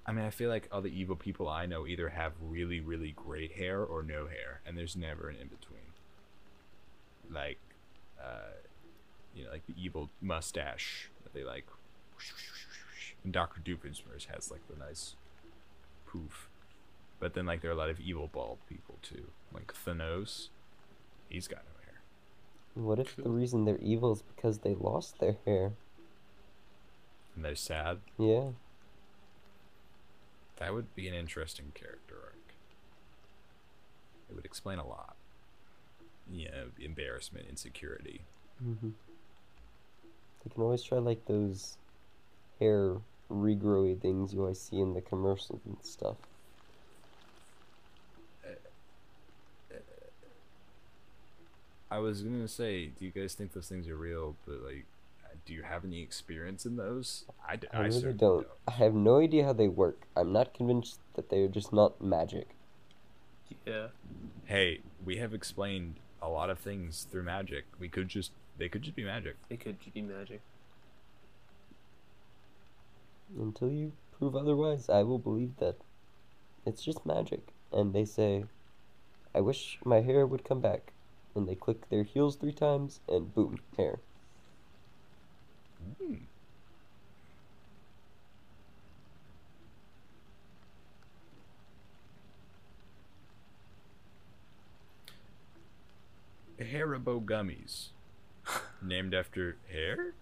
I 0.08 0.12
mean, 0.12 0.26
I 0.26 0.30
feel 0.30 0.50
like 0.50 0.68
all 0.72 0.82
the 0.82 1.00
evil 1.00 1.16
people 1.16 1.50
I 1.50 1.66
know 1.66 1.88
either 1.88 2.10
have 2.10 2.34
really, 2.42 2.80
really 2.80 3.12
great 3.12 3.54
hair 3.54 3.84
or 3.84 4.04
no 4.04 4.28
hair, 4.28 4.62
and 4.66 4.78
there's 4.78 4.96
never 4.96 5.30
an 5.30 5.38
in 5.42 5.48
between. 5.48 5.80
Like, 7.32 7.60
uh, 8.24 8.54
you 9.34 9.44
know, 9.44 9.52
like 9.52 9.66
the 9.66 9.74
evil 9.78 10.10
mustache 10.22 11.10
that 11.24 11.34
they 11.34 11.44
like. 11.44 11.66
And 13.24 13.34
Doctor 13.34 13.60
Doofenshmirtz 13.60 14.28
has 14.34 14.52
like 14.52 14.62
the 14.68 14.78
nice 14.78 15.16
poof, 16.06 16.50
but 17.20 17.34
then 17.34 17.48
like 17.48 17.62
there 17.62 17.72
are 17.72 17.74
a 17.74 17.78
lot 17.78 17.90
of 17.90 18.00
evil 18.00 18.30
bald 18.32 18.60
people 18.70 19.00
too, 19.02 19.26
like 19.52 19.74
Thanos. 19.74 20.50
He's 21.30 21.48
got 21.48 21.64
no 21.66 21.82
hair. 21.84 22.02
What 22.76 23.00
if 23.00 23.16
the 23.16 23.30
reason 23.30 23.66
they're 23.66 23.78
evil 23.78 24.12
is 24.12 24.22
because 24.22 24.60
they 24.60 24.76
lost 24.76 25.18
their 25.18 25.38
hair? 25.46 25.72
and 27.36 27.44
they're 27.44 27.56
sad. 27.56 28.00
Yeah. 28.18 28.50
That 30.58 30.74
would 30.74 30.94
be 30.96 31.08
an 31.08 31.14
interesting 31.14 31.72
character 31.74 32.16
arc. 32.24 32.36
It 34.30 34.36
would 34.36 34.46
explain 34.46 34.80
a 34.80 34.88
lot. 34.88 35.16
You 36.32 36.46
know, 36.50 36.66
embarrassment, 36.80 37.46
insecurity. 37.50 38.22
hmm 38.60 38.90
They 40.44 40.54
can 40.54 40.64
always 40.64 40.82
try 40.82 40.98
like 40.98 41.26
those 41.26 41.78
hair 42.60 42.98
regrowy 43.30 44.00
things 44.00 44.34
you 44.34 44.42
always 44.42 44.60
see 44.62 44.80
in 44.80 44.94
the 44.94 45.02
commercials 45.02 45.62
and 45.66 45.78
stuff. 45.84 46.16
I 51.92 52.00
was 52.00 52.22
gonna 52.22 52.48
say, 52.48 52.88
do 52.88 53.06
you 53.06 53.12
guys 53.12 53.36
think 53.36 53.54
those 53.54 53.68
things 53.70 53.88
are 53.88 53.96
real? 53.96 54.36
But 54.46 54.64
like, 54.64 54.86
do 55.46 55.54
you 55.54 55.64
have 55.64 55.84
any 55.86 56.02
experience 56.02 56.66
in 56.66 56.76
those? 56.78 57.26
I, 57.48 57.56
d- 57.58 57.68
I 57.74 57.78
I 57.78 57.80
really 57.82 57.92
certainly 57.92 58.18
don't. 58.18 58.48
I 58.68 58.72
have 58.72 58.94
no 58.94 59.20
idea 59.20 59.46
how 59.46 59.54
they 59.54 59.68
work. 59.68 60.08
I'm 60.16 60.32
not 60.32 60.54
convinced 60.54 61.00
that 61.16 61.30
they 61.30 61.42
are 61.42 61.48
just 61.48 61.72
not 61.74 62.02
magic. 62.02 62.50
yeah. 63.66 63.88
Hey, 64.46 64.82
we 65.04 65.18
have 65.18 65.34
explained 65.34 65.96
a 66.22 66.30
lot 66.30 66.50
of 66.50 66.60
things 66.60 67.08
through 67.10 67.24
magic. 67.24 67.66
We 67.80 67.90
could 67.90 68.08
just, 68.08 68.32
they 68.58 68.70
could 68.70 68.84
just 68.84 68.96
be 68.96 69.04
magic. 69.04 69.36
It 69.50 69.60
could 69.60 69.80
just 69.80 69.94
be 69.94 70.02
magic. 70.02 70.42
Until 73.40 73.72
you 73.72 73.92
prove 74.18 74.36
otherwise, 74.36 74.90
I 74.90 75.04
will 75.04 75.20
believe 75.20 75.58
that 75.58 75.76
it's 76.66 76.84
just 76.84 77.06
magic. 77.06 77.48
And 77.72 77.94
they 77.94 78.06
say, 78.06 78.46
I 79.34 79.42
wish 79.42 79.80
my 79.84 80.02
hair 80.02 80.26
would 80.26 80.44
come 80.44 80.62
back. 80.62 80.94
And 81.36 81.48
they 81.48 81.56
click 81.56 81.90
their 81.90 82.04
heels 82.04 82.38
three 82.38 82.54
times, 82.54 83.02
and 83.10 83.34
boom, 83.36 83.60
hair. 83.78 84.00
Hmm. 86.00 86.16
Haribo 96.60 97.24
gummies, 97.24 97.90
named 98.82 99.14
after 99.14 99.58
hair. 99.72 100.14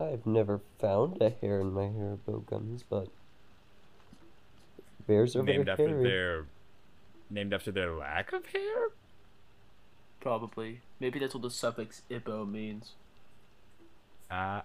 I've 0.00 0.26
never 0.26 0.60
found 0.78 1.20
a 1.20 1.30
hair 1.30 1.60
in 1.60 1.72
my 1.72 1.86
Haribo 1.86 2.44
gummies, 2.44 2.84
but 2.88 3.08
bears 5.06 5.34
are 5.34 5.42
named 5.42 5.68
after 5.68 5.88
hairy. 5.88 6.02
their, 6.04 6.44
named 7.30 7.52
after 7.52 7.72
their 7.72 7.92
lack 7.94 8.32
of 8.32 8.46
hair. 8.46 8.90
Probably. 10.20 10.80
Maybe 11.00 11.18
that's 11.18 11.34
what 11.34 11.42
the 11.42 11.50
suffix 11.50 12.02
"ibo" 12.10 12.44
means. 12.44 12.92
Uh, 14.30 14.60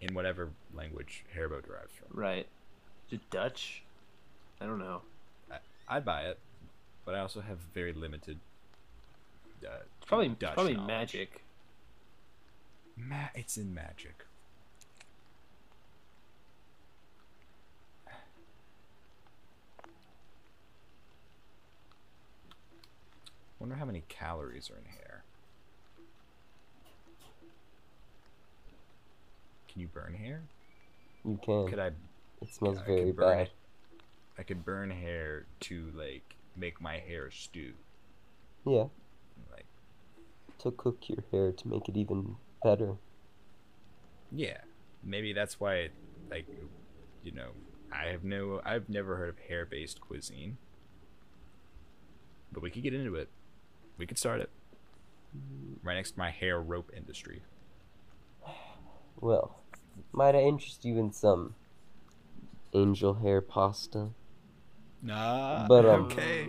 in 0.00 0.14
whatever 0.14 0.50
language 0.74 1.24
Haribo 1.36 1.64
derives 1.64 1.92
from. 1.92 2.18
Right. 2.18 2.46
Is 3.08 3.14
it 3.14 3.30
Dutch? 3.30 3.82
I 4.60 4.66
don't 4.66 4.78
know. 4.78 5.02
I'd 5.88 6.04
buy 6.04 6.22
it, 6.22 6.38
but 7.04 7.14
I 7.14 7.20
also 7.20 7.40
have 7.40 7.58
very 7.74 7.92
limited. 7.92 8.38
Uh, 9.64 9.68
probably 10.06 10.28
Dutch 10.28 10.54
probably 10.54 10.74
knowledge. 10.74 10.88
magic. 10.88 11.44
Ma- 12.96 13.28
it's 13.34 13.56
in 13.56 13.74
magic. 13.74 14.24
Wonder 23.62 23.76
how 23.76 23.84
many 23.84 24.02
calories 24.08 24.68
are 24.70 24.76
in 24.76 24.84
hair. 24.84 25.22
Can 29.68 29.80
you 29.80 29.86
burn 29.86 30.14
hair? 30.14 30.42
You 31.24 31.38
can. 31.40 31.68
Could 31.68 31.78
I? 31.78 31.90
It 32.40 32.52
smells 32.52 32.78
I 32.78 32.86
very 32.86 33.12
burn 33.12 33.38
bad. 33.38 33.40
it. 33.46 33.52
I 34.36 34.42
could 34.42 34.64
burn 34.64 34.90
hair 34.90 35.46
to 35.60 35.92
like 35.94 36.34
make 36.56 36.80
my 36.80 36.98
hair 36.98 37.30
stew. 37.30 37.74
Yeah, 38.66 38.86
Like 39.52 39.66
to 40.58 40.72
cook 40.72 41.08
your 41.08 41.22
hair 41.30 41.52
to 41.52 41.68
make 41.68 41.88
it 41.88 41.96
even 41.96 42.34
better. 42.64 42.96
Yeah, 44.32 44.58
maybe 45.04 45.32
that's 45.32 45.60
why, 45.60 45.74
it, 45.74 45.92
like, 46.28 46.46
you 47.22 47.30
know, 47.30 47.50
I 47.92 48.06
have 48.06 48.24
no, 48.24 48.60
I've 48.64 48.88
never 48.88 49.18
heard 49.18 49.28
of 49.28 49.38
hair-based 49.38 50.00
cuisine, 50.00 50.56
but 52.50 52.60
we 52.60 52.68
could 52.68 52.82
get 52.82 52.94
into 52.94 53.14
it. 53.14 53.28
We 53.98 54.06
could 54.06 54.18
start 54.18 54.40
it 54.40 54.50
right 55.82 55.94
next 55.94 56.12
to 56.12 56.18
my 56.18 56.30
hair 56.30 56.60
rope 56.60 56.90
industry. 56.96 57.42
Well, 59.20 59.60
might 60.12 60.34
I 60.34 60.40
interest 60.40 60.84
you 60.84 60.98
in 60.98 61.12
some 61.12 61.54
angel 62.72 63.14
hair 63.14 63.40
pasta? 63.40 64.08
Nah, 65.02 65.66
But, 65.68 65.86
um, 65.86 66.04
okay, 66.06 66.48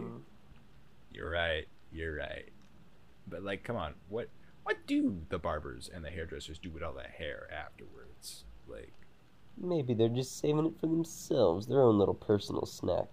you're 1.12 1.30
right, 1.30 1.68
you're 1.92 2.16
right. 2.16 2.50
But 3.28 3.44
like, 3.44 3.64
come 3.64 3.76
on, 3.76 3.94
what, 4.10 4.30
what 4.64 4.86
do 4.88 5.22
the 5.30 5.40
barbers 5.40 5.90
and 5.94 6.04
the 6.04 6.10
hairdressers 6.10 6.60
do 6.60 6.70
with 6.70 6.84
all 6.84 6.94
that 6.94 7.12
hair 7.12 7.48
afterwards? 7.52 8.46
Like, 8.68 8.94
Maybe 9.58 9.94
they're 9.94 10.10
just 10.10 10.40
saving 10.40 10.66
it 10.66 10.80
for 10.80 10.88
themselves, 10.88 11.68
their 11.68 11.82
own 11.82 12.00
little 12.00 12.16
personal 12.16 12.66
snack. 12.66 13.08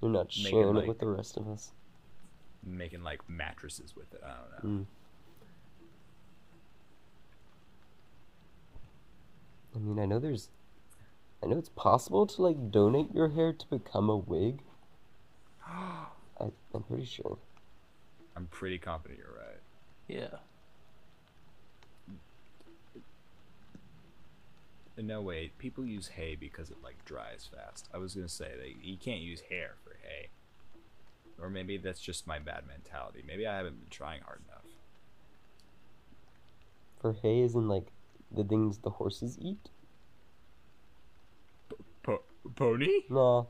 They're 0.00 0.10
not 0.10 0.28
Making, 0.28 0.50
sharing 0.50 0.74
like- 0.74 0.84
it 0.84 0.88
with 0.88 0.98
the 1.00 1.06
rest 1.06 1.36
of 1.36 1.48
us. 1.48 1.72
Making 2.64 3.02
like 3.02 3.28
mattresses 3.28 3.94
with 3.96 4.12
it. 4.14 4.22
I 4.24 4.28
don't 4.28 4.64
know. 4.64 4.80
Mm. 4.80 4.86
I 9.74 9.78
mean, 9.78 9.98
I 9.98 10.06
know 10.06 10.18
there's. 10.18 10.48
I 11.42 11.46
know 11.46 11.58
it's 11.58 11.70
possible 11.70 12.24
to, 12.26 12.42
like, 12.42 12.70
donate 12.70 13.12
your 13.12 13.30
hair 13.30 13.52
to 13.52 13.66
become 13.66 14.08
a 14.08 14.16
wig. 14.16 14.60
I, 15.66 16.06
I'm 16.72 16.82
pretty 16.84 17.04
sure. 17.04 17.36
I'm 18.36 18.46
pretty 18.46 18.78
confident 18.78 19.18
you're 19.18 19.36
right. 19.36 19.60
Yeah. 20.06 20.38
No 24.98 25.22
wait, 25.22 25.56
people 25.58 25.86
use 25.86 26.08
hay 26.08 26.36
because 26.36 26.70
it 26.70 26.76
like 26.84 27.02
dries 27.04 27.48
fast. 27.52 27.88
I 27.94 27.98
was 27.98 28.14
gonna 28.14 28.28
say 28.28 28.52
that 28.56 28.84
you 28.84 28.96
can't 28.96 29.20
use 29.20 29.40
hair 29.48 29.74
for 29.82 29.96
hay, 30.02 30.28
or 31.40 31.50
maybe 31.50 31.76
that's 31.76 32.00
just 32.00 32.26
my 32.26 32.38
bad 32.38 32.64
mentality. 32.66 33.22
Maybe 33.26 33.46
I 33.46 33.56
haven't 33.56 33.80
been 33.80 33.90
trying 33.90 34.22
hard 34.22 34.40
enough. 34.48 34.64
For 37.00 37.14
hay, 37.14 37.40
is 37.40 37.54
in, 37.54 37.68
like, 37.68 37.86
the 38.30 38.44
things 38.44 38.78
the 38.78 38.90
horses 38.90 39.38
eat? 39.40 39.68
Po- 42.02 42.22
pony? 42.54 43.00
Nah. 43.08 43.44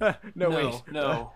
no, 0.00 0.14
no, 0.34 0.50
wait. 0.50 0.82
no. 0.90 1.32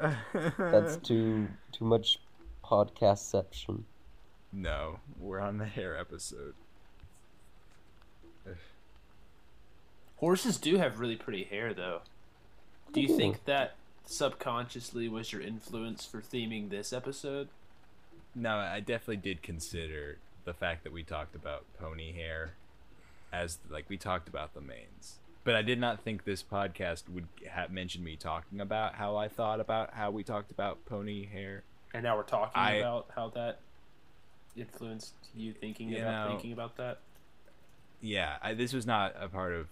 That's 0.58 0.96
too 0.96 1.48
too 1.70 1.84
much 1.84 2.18
podcastception. 2.64 3.82
No, 4.52 4.98
we're 5.18 5.40
on 5.40 5.58
the 5.58 5.66
hair 5.66 5.96
episode. 5.96 6.54
Horses 10.16 10.56
do 10.58 10.76
have 10.76 11.00
really 11.00 11.16
pretty 11.16 11.44
hair, 11.44 11.74
though. 11.74 12.02
Do 12.92 13.00
you 13.00 13.16
think 13.16 13.44
that 13.46 13.74
subconsciously 14.04 15.08
was 15.08 15.32
your 15.32 15.40
influence 15.42 16.04
for 16.04 16.20
theming 16.20 16.70
this 16.70 16.92
episode? 16.92 17.48
No, 18.34 18.56
I 18.56 18.80
definitely 18.80 19.16
did 19.18 19.42
consider 19.42 20.18
the 20.44 20.54
fact 20.54 20.84
that 20.84 20.92
we 20.92 21.02
talked 21.02 21.34
about 21.34 21.64
pony 21.78 22.12
hair 22.12 22.54
as 23.32 23.58
like 23.70 23.84
we 23.88 23.96
talked 23.96 24.28
about 24.28 24.54
the 24.54 24.60
manes. 24.60 25.18
But 25.44 25.56
I 25.56 25.62
did 25.62 25.80
not 25.80 26.00
think 26.02 26.24
this 26.24 26.42
podcast 26.42 27.08
would 27.08 27.26
have 27.50 27.70
mentioned 27.70 28.04
me 28.04 28.16
talking 28.16 28.60
about 28.60 28.94
how 28.94 29.16
I 29.16 29.28
thought 29.28 29.60
about 29.60 29.94
how 29.94 30.10
we 30.10 30.22
talked 30.22 30.50
about 30.52 30.84
pony 30.86 31.26
hair. 31.26 31.64
And 31.92 32.04
now 32.04 32.16
we're 32.16 32.22
talking 32.22 32.52
I- 32.54 32.74
about 32.74 33.08
how 33.14 33.28
that 33.30 33.60
influenced 34.56 35.14
you 35.34 35.52
thinking 35.52 35.88
You 35.88 35.98
about 36.02 36.26
know- 36.26 36.32
thinking 36.34 36.52
about 36.52 36.76
that. 36.76 36.98
Yeah, 38.00 38.36
I, 38.42 38.54
this 38.54 38.72
was 38.72 38.84
not 38.86 39.14
a 39.18 39.28
part 39.28 39.52
of 39.52 39.68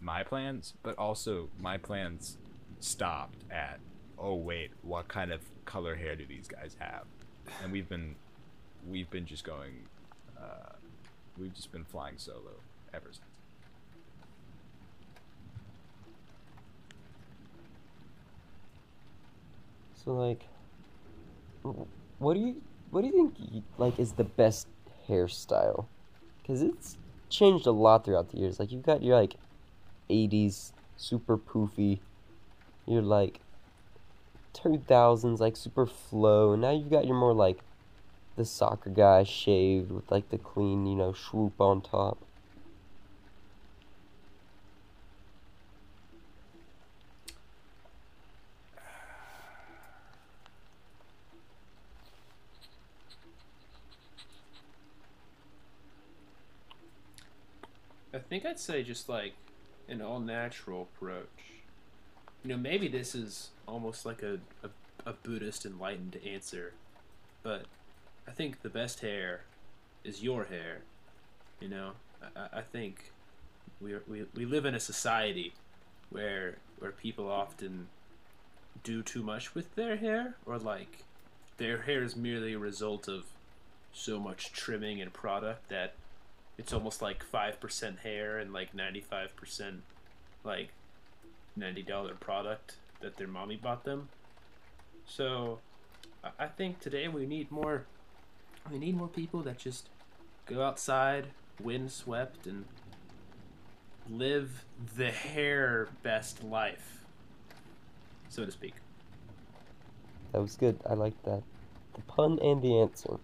my 0.00 0.22
plans, 0.24 0.74
but 0.82 0.98
also 0.98 1.48
my 1.60 1.76
plans 1.78 2.36
stopped 2.80 3.44
at 3.50 3.80
oh 4.18 4.34
wait, 4.34 4.70
what 4.82 5.08
kind 5.08 5.32
of 5.32 5.40
color 5.64 5.94
hair 5.94 6.14
do 6.14 6.26
these 6.26 6.48
guys 6.48 6.76
have? 6.78 7.04
And 7.62 7.72
we've 7.72 7.88
been 7.88 8.14
we've 8.88 9.10
been 9.10 9.26
just 9.26 9.44
going 9.44 9.86
uh, 10.38 10.74
we've 11.38 11.54
just 11.54 11.72
been 11.72 11.84
flying 11.84 12.14
solo 12.16 12.52
ever 12.92 13.08
since. 13.10 13.24
So 20.04 20.14
like, 20.14 20.46
what 22.18 22.34
do 22.34 22.40
you 22.40 22.62
what 22.90 23.02
do 23.02 23.08
you 23.08 23.12
think 23.12 23.64
like 23.78 23.98
is 23.98 24.12
the 24.12 24.24
best 24.24 24.66
hairstyle? 25.08 25.86
Because 26.40 26.62
it's 26.62 26.96
changed 27.28 27.66
a 27.66 27.70
lot 27.70 28.04
throughout 28.04 28.30
the 28.30 28.38
years. 28.38 28.58
Like 28.58 28.72
you've 28.72 28.82
got 28.82 29.02
your 29.02 29.20
like, 29.20 29.36
'80s 30.08 30.72
super 30.96 31.36
poofy, 31.36 32.00
your 32.90 33.02
like, 33.02 33.40
2000s 34.54 35.38
like 35.38 35.56
super 35.56 35.86
flow, 35.86 36.52
and 36.52 36.62
now 36.62 36.72
you've 36.72 36.90
got 36.90 37.06
your 37.06 37.16
more 37.16 37.32
like, 37.32 37.60
the 38.36 38.44
soccer 38.44 38.90
guy 38.90 39.22
shaved 39.22 39.90
with 39.90 40.10
like 40.10 40.30
the 40.30 40.38
clean 40.38 40.86
you 40.86 40.94
know 40.94 41.12
swoop 41.12 41.60
on 41.60 41.80
top. 41.80 42.18
I 58.12 58.18
think 58.18 58.46
I'd 58.46 58.58
say 58.58 58.82
just 58.82 59.08
like 59.08 59.34
an 59.88 60.00
all 60.00 60.20
natural 60.20 60.82
approach. 60.82 61.59
You 62.42 62.50
know, 62.50 62.56
maybe 62.56 62.88
this 62.88 63.14
is 63.14 63.50
almost 63.66 64.06
like 64.06 64.22
a, 64.22 64.38
a, 64.62 64.70
a 65.10 65.12
Buddhist 65.12 65.66
enlightened 65.66 66.18
answer, 66.26 66.72
but 67.42 67.64
I 68.26 68.30
think 68.30 68.62
the 68.62 68.68
best 68.70 69.00
hair 69.00 69.42
is 70.04 70.22
your 70.22 70.44
hair. 70.44 70.80
You 71.60 71.68
know, 71.68 71.92
I- 72.36 72.58
I, 72.58 72.62
think 72.62 73.12
we, 73.80 73.92
are, 73.92 74.02
we 74.08 74.24
we 74.34 74.44
live 74.46 74.64
in 74.64 74.74
a 74.74 74.80
society 74.80 75.52
where 76.08 76.56
where 76.78 76.92
people 76.92 77.30
often 77.30 77.88
do 78.82 79.02
too 79.02 79.22
much 79.22 79.54
with 79.54 79.74
their 79.74 79.96
hair, 79.96 80.36
or 80.46 80.58
like 80.58 81.04
their 81.58 81.82
hair 81.82 82.02
is 82.02 82.16
merely 82.16 82.54
a 82.54 82.58
result 82.58 83.06
of 83.06 83.24
so 83.92 84.18
much 84.18 84.52
trimming 84.52 85.02
and 85.02 85.12
product 85.12 85.68
that 85.68 85.94
it's 86.56 86.72
almost 86.72 87.02
like 87.02 87.22
five 87.22 87.60
percent 87.60 87.98
hair 87.98 88.38
and 88.38 88.52
like 88.52 88.74
ninety 88.74 89.00
five 89.00 89.34
percent 89.36 89.82
like 90.44 90.70
ninety 91.56 91.82
dollar 91.82 92.14
product 92.14 92.76
that 93.00 93.16
their 93.16 93.28
mommy 93.28 93.56
bought 93.56 93.84
them. 93.84 94.08
So 95.06 95.60
I- 96.38 96.46
think 96.46 96.80
today 96.80 97.08
we 97.08 97.26
need 97.26 97.50
more 97.50 97.86
we 98.70 98.78
need 98.78 98.96
more 98.96 99.08
people 99.08 99.42
that 99.42 99.58
just 99.58 99.88
go 100.46 100.62
outside, 100.62 101.28
windswept 101.60 102.46
and 102.46 102.64
live 104.08 104.64
the 104.96 105.10
hair 105.10 105.88
best 106.02 106.42
life. 106.42 107.04
So 108.28 108.44
to 108.44 108.50
speak. 108.50 108.74
That 110.32 110.40
was 110.40 110.56
good. 110.56 110.78
I 110.88 110.94
like 110.94 111.20
that. 111.24 111.42
The 111.94 112.02
pun 112.02 112.38
and 112.40 112.62
the 112.62 112.78
answer. 112.80 113.18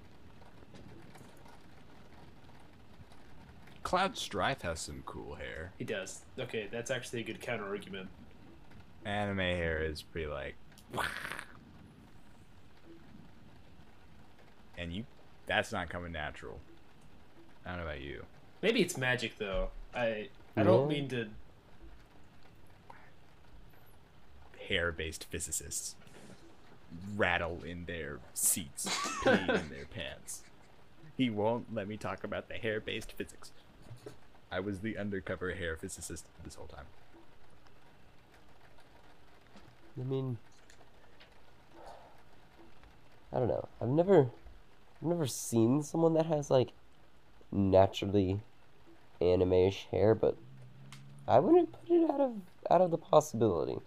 Cloud 3.86 4.16
Strife 4.18 4.62
has 4.62 4.80
some 4.80 5.04
cool 5.06 5.36
hair. 5.36 5.70
He 5.78 5.84
does. 5.84 6.22
Okay, 6.36 6.66
that's 6.72 6.90
actually 6.90 7.20
a 7.20 7.22
good 7.22 7.40
counter 7.40 7.66
argument. 7.68 8.08
Anime 9.04 9.38
hair 9.38 9.80
is 9.80 10.02
pretty 10.02 10.26
like 10.26 10.56
and 14.76 14.92
you 14.92 15.04
that's 15.46 15.70
not 15.70 15.88
coming 15.88 16.10
natural. 16.10 16.58
I 17.64 17.68
don't 17.68 17.78
know 17.78 17.84
about 17.84 18.00
you. 18.00 18.24
Maybe 18.60 18.80
it's 18.82 18.96
magic 18.96 19.38
though. 19.38 19.68
I 19.94 20.30
I 20.56 20.64
don't 20.64 20.90
Yeah. 20.90 20.96
mean 20.96 21.08
to 21.10 21.28
hair 24.68 24.90
based 24.90 25.26
physicists 25.30 25.94
rattle 27.14 27.60
in 27.64 27.84
their 27.84 28.18
seats, 28.34 28.88
pee 29.22 29.30
in 29.30 29.46
their 29.70 29.86
pants. 29.94 30.42
He 31.16 31.30
won't 31.30 31.72
let 31.72 31.86
me 31.86 31.96
talk 31.96 32.24
about 32.24 32.48
the 32.48 32.54
hair 32.54 32.80
based 32.80 33.12
physics. 33.12 33.52
I 34.50 34.60
was 34.60 34.80
the 34.80 34.96
undercover 34.96 35.54
hair 35.54 35.76
physicist 35.76 36.26
this 36.44 36.54
whole 36.54 36.66
time. 36.66 36.86
I 39.98 40.04
mean, 40.04 40.38
I 43.32 43.38
don't 43.38 43.48
know. 43.48 43.68
I've 43.80 43.88
never, 43.88 44.20
I've 44.20 45.08
never 45.08 45.26
seen 45.26 45.82
someone 45.82 46.14
that 46.14 46.26
has 46.26 46.50
like 46.50 46.70
naturally 47.50 48.40
anime-ish 49.20 49.86
hair, 49.90 50.14
but 50.14 50.36
I 51.26 51.38
wouldn't 51.38 51.72
put 51.72 51.90
it 51.90 52.10
out 52.10 52.20
of 52.20 52.32
out 52.70 52.80
of 52.80 52.90
the 52.90 52.98
possibility. 52.98 53.78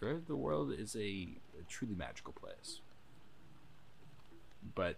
The 0.00 0.20
the 0.26 0.36
world 0.36 0.72
is 0.72 0.94
a, 0.96 1.28
a 1.58 1.62
truly 1.68 1.94
magical 1.94 2.32
place. 2.32 2.80
But 4.74 4.96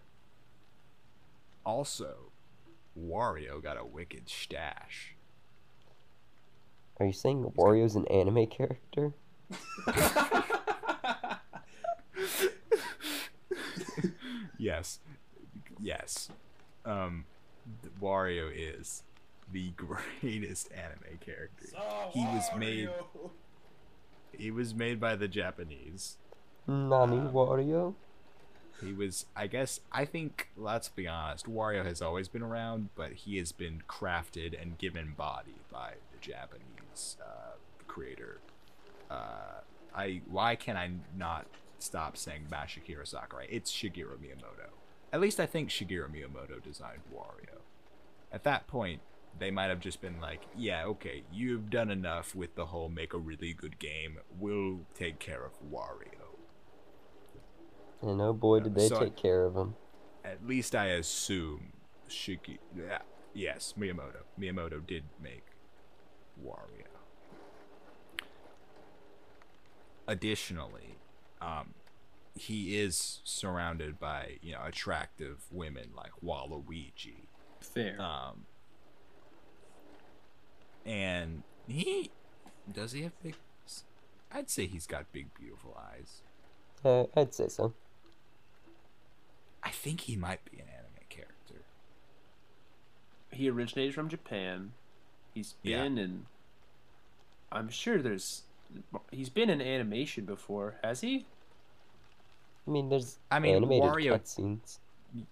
also, 1.65 2.28
Wario 3.07 3.61
got 3.61 3.77
a 3.77 3.85
wicked 3.85 4.29
stash. 4.29 5.15
Are 6.99 7.05
you 7.05 7.13
saying 7.13 7.53
Wario's 7.57 7.95
an 7.95 8.05
anime 8.07 8.47
character? 8.47 9.13
yes, 14.57 14.99
yes. 15.81 16.29
Um, 16.85 17.25
Wario 18.01 18.51
is 18.53 19.03
the 19.51 19.69
greatest 20.21 20.71
anime 20.73 21.19
character. 21.19 21.67
He 22.11 22.25
was 22.25 22.49
made. 22.57 22.89
He 24.37 24.51
was 24.51 24.73
made 24.73 24.99
by 24.99 25.15
the 25.15 25.27
Japanese. 25.27 26.17
Nani 26.67 27.17
Wario? 27.17 27.95
He 28.81 28.93
was, 28.93 29.25
I 29.35 29.47
guess, 29.47 29.79
I 29.91 30.05
think, 30.05 30.49
let's 30.55 30.89
be 30.89 31.07
honest, 31.07 31.45
Wario 31.45 31.83
has 31.85 32.01
always 32.01 32.27
been 32.27 32.41
around, 32.41 32.89
but 32.95 33.11
he 33.11 33.37
has 33.37 33.51
been 33.51 33.83
crafted 33.87 34.59
and 34.59 34.77
given 34.77 35.13
body 35.17 35.55
by 35.71 35.93
the 36.11 36.17
Japanese 36.19 37.17
uh, 37.21 37.55
creator. 37.87 38.39
Uh, 39.09 39.61
I 39.95 40.21
why 40.29 40.55
can 40.55 40.77
I 40.77 40.91
not 41.17 41.47
stop 41.79 42.15
saying 42.15 42.47
Masahiro 42.51 43.07
Sakurai? 43.07 43.47
It's 43.49 43.71
Shigeru 43.71 44.17
Miyamoto. 44.17 44.69
At 45.11 45.19
least 45.19 45.39
I 45.39 45.45
think 45.45 45.69
Shigeru 45.69 46.07
Miyamoto 46.09 46.61
designed 46.61 47.01
Wario. 47.13 47.59
At 48.31 48.43
that 48.43 48.67
point, 48.67 49.01
they 49.39 49.49
might 49.49 49.69
have 49.69 49.79
just 49.79 50.01
been 50.01 50.21
like, 50.21 50.41
"Yeah, 50.55 50.85
okay, 50.85 51.23
you've 51.31 51.69
done 51.69 51.89
enough 51.89 52.35
with 52.35 52.55
the 52.55 52.67
whole 52.67 52.89
make 52.89 53.13
a 53.13 53.17
really 53.17 53.53
good 53.53 53.79
game. 53.79 54.19
We'll 54.37 54.81
take 54.93 55.19
care 55.19 55.43
of 55.43 55.53
Wario." 55.71 56.18
And 58.01 58.21
oh 58.21 58.33
boy, 58.33 58.61
did 58.61 58.75
they 58.75 58.87
So- 58.87 58.99
take 58.99 59.15
care 59.15 59.43
of 59.45 59.55
him. 59.55 59.75
At 60.23 60.45
least 60.45 60.75
I 60.75 60.87
assume 60.87 61.73
Shiki. 62.07 62.59
Yeah, 62.75 62.99
yes, 63.33 63.73
Miyamoto. 63.77 64.23
Miyamoto 64.39 64.85
did 64.85 65.05
make 65.21 65.45
Wario. 66.43 66.85
Additionally, 70.07 70.97
um, 71.41 71.73
he 72.35 72.77
is 72.79 73.21
surrounded 73.23 73.99
by 73.99 74.37
you 74.41 74.53
know 74.53 74.61
attractive 74.63 75.45
women 75.51 75.89
like 75.95 76.11
Waluigi. 76.23 77.27
Fair. 77.61 77.99
Um, 78.01 78.45
and 80.85 81.43
he 81.67 82.11
does 82.71 82.91
he 82.91 83.03
have 83.03 83.21
big 83.23 83.35
I'd 84.31 84.49
say 84.49 84.67
he's 84.67 84.85
got 84.85 85.11
big, 85.11 85.33
beautiful 85.33 85.75
eyes. 85.91 86.21
Uh, 86.85 87.05
I'd 87.19 87.33
say 87.33 87.47
so. 87.47 87.73
I 89.63 89.69
think 89.69 90.01
he 90.01 90.15
might 90.15 90.43
be 90.49 90.57
an 90.59 90.67
anime 90.69 91.05
character. 91.09 91.63
He 93.31 93.49
originated 93.49 93.93
from 93.93 94.09
Japan. 94.09 94.71
He's 95.33 95.53
been 95.63 95.97
in. 95.97 96.25
I'm 97.51 97.69
sure 97.69 98.01
there's. 98.01 98.43
He's 99.11 99.29
been 99.29 99.49
in 99.49 99.61
animation 99.61 100.25
before, 100.25 100.75
has 100.83 101.01
he? 101.01 101.25
I 102.67 102.71
mean, 102.71 102.89
there's 102.89 103.17
I 103.31 103.39
mean, 103.39 103.55
animated 103.55 103.89
Wario- 103.89 104.13
cutscenes. 104.19 104.77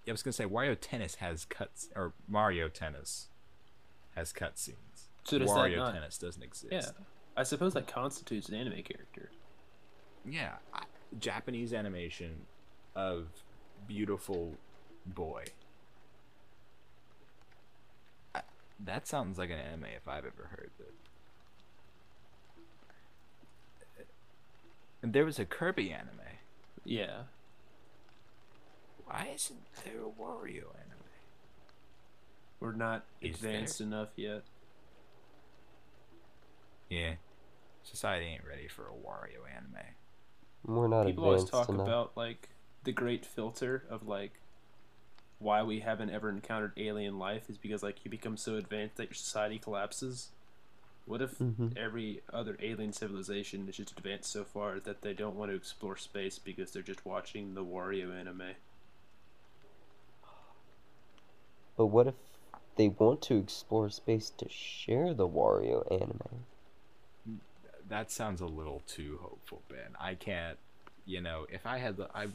I 0.07 0.11
was 0.11 0.23
gonna 0.23 0.34
say 0.34 0.45
Wario 0.45 0.75
Tennis 0.80 1.15
has 1.15 1.45
cuts, 1.45 1.89
or 1.95 2.13
Mario 2.28 2.67
Tennis 2.67 3.28
has 4.15 4.34
cutscenes. 4.34 4.73
So 5.23 5.38
does 5.38 5.49
that 5.49 5.55
Wario 5.57 5.78
not- 5.78 5.93
Tennis 5.93 6.17
doesn't 6.17 6.41
exist. 6.41 6.71
Yeah. 6.71 7.03
I 7.36 7.43
suppose 7.43 7.75
that 7.75 7.88
constitutes 7.88 8.49
an 8.49 8.55
anime 8.55 8.82
character. 8.82 9.30
Yeah, 10.25 10.55
I, 10.73 10.84
Japanese 11.19 11.71
animation 11.73 12.47
of 12.95 13.28
beautiful 13.88 14.55
boy. 15.05 15.45
I, 18.35 18.41
that 18.83 19.07
sounds 19.07 19.38
like 19.38 19.49
an 19.49 19.57
anime 19.59 19.85
if 19.95 20.07
I've 20.07 20.25
ever 20.25 20.49
heard 20.51 20.71
it. 20.79 20.93
And 25.01 25.13
there 25.13 25.25
was 25.25 25.39
a 25.39 25.45
Kirby 25.45 25.91
anime. 25.91 26.09
Yeah. 26.83 27.23
Why 29.05 29.29
isn't 29.33 29.59
there 29.83 30.01
a 30.01 30.21
Wario 30.21 30.65
anime? 30.75 30.97
We're 32.59 32.73
not 32.73 33.05
Is 33.21 33.35
advanced 33.35 33.79
enough 33.81 34.09
yet. 34.15 34.43
Yeah, 36.89 37.13
society 37.83 38.25
ain't 38.25 38.45
ready 38.47 38.67
for 38.67 38.83
a 38.83 39.07
Wario 39.07 39.45
anime. 39.55 39.83
We're 40.65 40.88
not 40.88 41.05
People 41.05 41.25
always 41.25 41.43
talk 41.45 41.69
enough. 41.69 41.85
about 41.85 42.11
like 42.15 42.49
the 42.88 42.93
great 42.93 43.25
filter 43.25 43.83
of 43.89 44.07
like 44.07 44.31
why 45.39 45.61
we 45.61 45.81
haven't 45.81 46.09
ever 46.09 46.29
encountered 46.29 46.71
alien 46.77 47.19
life 47.19 47.49
is 47.49 47.57
because 47.57 47.83
like 47.83 47.97
you 48.05 48.09
become 48.09 48.38
so 48.38 48.55
advanced 48.55 48.95
that 48.95 49.09
your 49.09 49.13
society 49.13 49.59
collapses. 49.59 50.29
What 51.05 51.21
if 51.21 51.38
Mhm. 51.41 51.73
every 51.75 52.21
other 52.31 52.55
alien 52.61 52.93
civilization 52.93 53.67
is 53.67 53.75
just 53.75 53.91
advanced 53.91 54.31
so 54.31 54.45
far 54.45 54.79
that 54.79 55.01
they 55.01 55.13
don't 55.13 55.35
want 55.35 55.51
to 55.51 55.57
explore 55.57 55.97
space 55.97 56.39
because 56.39 56.71
they're 56.71 56.81
just 56.81 57.05
watching 57.05 57.55
the 57.55 57.65
Wario 57.65 58.17
anime? 58.17 58.55
But 61.75 61.88
what 61.88 62.07
if 62.07 62.15
they 62.77 62.88
want 62.88 63.21
to 63.23 63.35
explore 63.38 63.89
space 63.89 64.29
to 64.38 64.47
share 64.49 65.13
the 65.13 65.27
Wario 65.27 65.85
anime? 65.91 66.45
That 67.89 68.11
sounds 68.11 68.41
a 68.41 68.45
little 68.45 68.81
too 68.88 69.19
hopeful, 69.21 69.61
Ben. 69.69 69.95
I 69.99 70.15
can't. 70.15 70.57
You 71.08 71.22
know, 71.22 71.47
if 71.49 71.66
I 71.66 71.78
had 71.78 71.95
the, 71.95 72.10
I, 72.14 72.28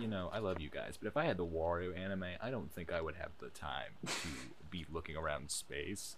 you 0.00 0.08
know, 0.08 0.28
I 0.32 0.40
love 0.40 0.60
you 0.60 0.68
guys, 0.68 0.98
but 1.00 1.06
if 1.06 1.16
I 1.16 1.24
had 1.24 1.36
the 1.36 1.46
Wario 1.46 1.96
anime, 1.96 2.24
I 2.42 2.50
don't 2.50 2.72
think 2.72 2.92
I 2.92 3.00
would 3.00 3.14
have 3.14 3.30
the 3.38 3.50
time 3.50 3.92
to 4.04 4.28
be 4.70 4.84
looking 4.92 5.16
around 5.16 5.50
space. 5.52 6.16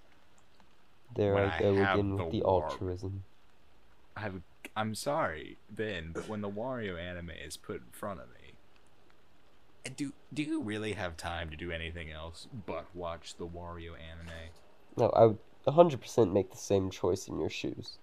There 1.15 1.37
I 1.37 1.55
I 1.57 1.59
go 1.61 1.77
have 1.77 1.99
again 1.99 2.17
the 2.17 2.25
with 2.25 2.33
the 2.33 2.43
altruism. 2.45 3.25
I 4.17 4.21
have, 4.21 4.41
I'm 4.75 4.95
sorry, 4.95 5.59
Ben, 5.71 6.13
but 6.15 6.27
when 6.29 6.41
the 6.41 6.51
Wario 6.51 6.99
anime 6.99 7.31
is 7.31 7.59
put 7.59 7.77
in 7.77 7.93
front 7.93 8.21
of 8.21 8.27
me, 8.29 8.55
do 9.95 10.13
do 10.33 10.43
you 10.43 10.63
really 10.63 10.93
have 10.93 11.17
time 11.17 11.51
to 11.51 11.57
do 11.57 11.71
anything 11.71 12.11
else 12.11 12.47
but 12.67 12.87
watch 12.95 13.37
the 13.37 13.47
Wario 13.47 13.93
anime? 13.93 14.51
No, 14.97 15.11
I 15.11 15.27
would 15.27 15.39
100% 15.67 16.33
make 16.33 16.51
the 16.51 16.57
same 16.57 16.91
choice 16.91 17.29
in 17.29 17.39
your 17.39 17.51
shoes. 17.51 17.99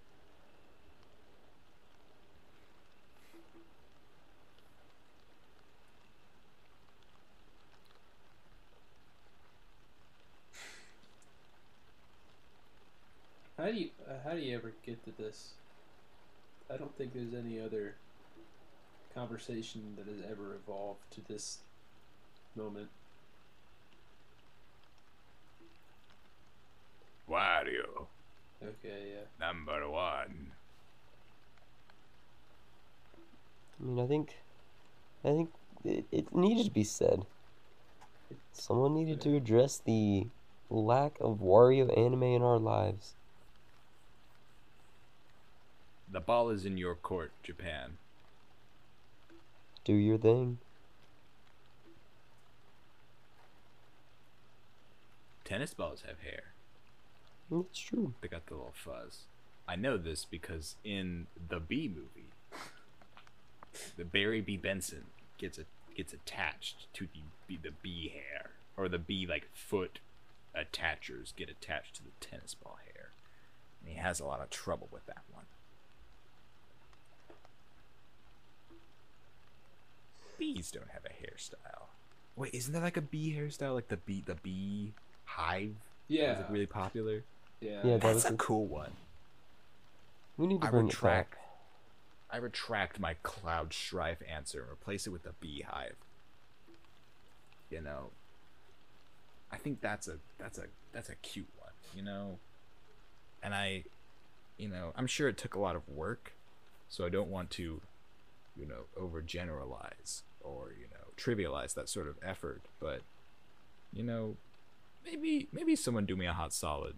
How 13.57 13.65
do 13.65 13.73
you 13.73 13.89
uh, 14.07 14.13
how 14.23 14.35
do 14.35 14.41
you 14.41 14.55
ever 14.55 14.73
get 14.85 15.03
to 15.05 15.11
this? 15.11 15.53
I 16.71 16.77
don't 16.77 16.95
think 16.97 17.13
there's 17.13 17.33
any 17.33 17.59
other 17.59 17.95
conversation 19.13 19.95
that 19.97 20.07
has 20.07 20.29
ever 20.29 20.55
evolved 20.55 20.99
to 21.11 21.21
this 21.21 21.59
moment. 22.55 22.89
Wario 27.29 28.07
Okay, 28.61 29.13
yeah. 29.13 29.25
number 29.39 29.89
one. 29.89 30.51
I 33.79 33.83
mean, 33.83 33.99
I 33.99 34.07
think, 34.07 34.37
I 35.23 35.27
think 35.29 35.49
it, 35.83 36.05
it 36.11 36.35
needed 36.35 36.65
to 36.65 36.71
be 36.71 36.83
said. 36.83 37.25
Someone 38.53 38.95
needed 38.95 39.21
to 39.21 39.35
address 39.35 39.81
the 39.85 40.27
lack 40.69 41.17
of 41.19 41.39
Wario 41.39 41.95
anime 41.97 42.23
in 42.23 42.41
our 42.41 42.57
lives. 42.57 43.15
The 46.15 46.21
ball 46.21 46.49
is 46.49 46.65
in 46.65 46.77
your 46.77 46.95
court, 46.95 47.33
Japan. 47.43 47.97
Do 49.83 49.91
your 49.91 50.17
thing. 50.17 50.59
Tennis 55.43 55.73
balls 55.73 56.03
have 56.07 56.21
hair. 56.21 56.53
That's 57.51 57.77
true. 57.77 58.13
They 58.21 58.29
got 58.29 58.45
the 58.45 58.53
little 58.53 58.71
fuzz. 58.73 59.23
I 59.67 59.75
know 59.75 59.97
this 59.97 60.23
because 60.23 60.77
in 60.85 61.27
the 61.49 61.59
Bee 61.59 61.89
movie, 61.89 62.29
the 63.97 64.05
Barry 64.05 64.39
B. 64.39 64.55
Benson 64.55 65.07
gets 65.37 65.57
a, 65.57 65.65
gets 65.97 66.13
attached 66.13 66.87
to 66.93 67.09
the 67.13 67.23
bee, 67.45 67.59
the 67.61 67.71
bee 67.71 68.07
hair, 68.07 68.51
or 68.77 68.87
the 68.87 68.97
bee 68.97 69.27
like 69.27 69.49
foot 69.53 69.99
attachers 70.55 71.35
get 71.35 71.49
attached 71.49 71.95
to 71.95 72.03
the 72.03 72.11
tennis 72.21 72.53
ball 72.53 72.79
hair, 72.85 73.09
and 73.81 73.89
he 73.93 73.99
has 73.99 74.21
a 74.21 74.25
lot 74.25 74.39
of 74.39 74.49
trouble 74.49 74.87
with 74.93 75.05
that 75.07 75.23
one. 75.33 75.43
Bees 80.37 80.71
don't 80.71 80.89
have 80.89 81.03
a 81.05 81.09
hairstyle. 81.09 81.87
Wait, 82.35 82.53
isn't 82.53 82.73
there 82.73 82.81
like 82.81 82.97
a 82.97 83.01
bee 83.01 83.33
hairstyle, 83.37 83.73
like 83.75 83.87
the 83.87 83.97
bee 83.97 84.23
the 84.25 84.35
bee 84.35 84.93
hive? 85.25 85.75
Yeah. 86.07 86.31
was 86.31 86.39
like 86.39 86.49
really 86.51 86.65
popular. 86.65 87.23
yeah. 87.61 87.81
Yeah, 87.83 87.93
that 87.93 88.01
That's 88.01 88.15
was 88.15 88.25
a 88.25 88.33
a- 88.33 88.37
cool 88.37 88.65
one. 88.67 88.91
We 90.37 90.47
need 90.47 90.61
to 90.61 90.67
I 90.67 90.71
bring 90.71 90.87
retract. 90.87 91.33
it 91.33 91.37
back. 91.37 91.41
I 92.29 92.37
retract 92.37 92.99
my 92.99 93.13
Cloud 93.23 93.71
Strife 93.73 94.17
answer 94.29 94.61
and 94.63 94.71
replace 94.71 95.07
it 95.07 95.11
with 95.11 95.25
a 95.25 95.31
beehive. 95.39 95.95
You 97.69 97.81
know, 97.81 98.09
I 99.51 99.57
think 99.57 99.79
that's 99.81 100.07
a 100.07 100.17
that's 100.37 100.57
a 100.57 100.63
that's 100.91 101.09
a 101.09 101.15
cute 101.15 101.47
one. 101.57 101.71
You 101.95 102.01
know, 102.03 102.37
and 103.41 103.55
I, 103.55 103.83
you 104.57 104.67
know, 104.67 104.91
I'm 104.95 105.07
sure 105.07 105.29
it 105.29 105.37
took 105.37 105.55
a 105.55 105.59
lot 105.59 105.75
of 105.77 105.87
work, 105.87 106.33
so 106.89 107.05
I 107.05 107.09
don't 107.09 107.29
want 107.29 107.49
to, 107.51 107.79
you 108.57 108.65
know, 108.65 108.85
overgeneralize 108.99 110.23
or 110.41 110.73
you 110.79 110.87
know 110.91 111.05
trivialize 111.17 111.73
that 111.73 111.89
sort 111.89 112.07
of 112.07 112.15
effort. 112.23 112.61
But, 112.79 113.01
you 113.93 114.03
know, 114.03 114.35
maybe 115.05 115.47
maybe 115.51 115.75
someone 115.75 116.05
do 116.05 116.15
me 116.15 116.25
a 116.25 116.33
hot 116.33 116.53
solid, 116.53 116.95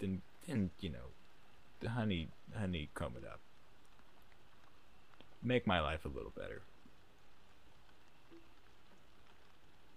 then 0.00 0.22
then 0.46 0.70
you 0.80 0.90
know, 0.90 1.88
honey 1.88 2.28
honey 2.56 2.88
comb 2.94 3.14
it 3.16 3.26
up 3.26 3.40
make 5.44 5.66
my 5.66 5.80
life 5.80 6.04
a 6.04 6.08
little 6.08 6.32
better. 6.36 6.62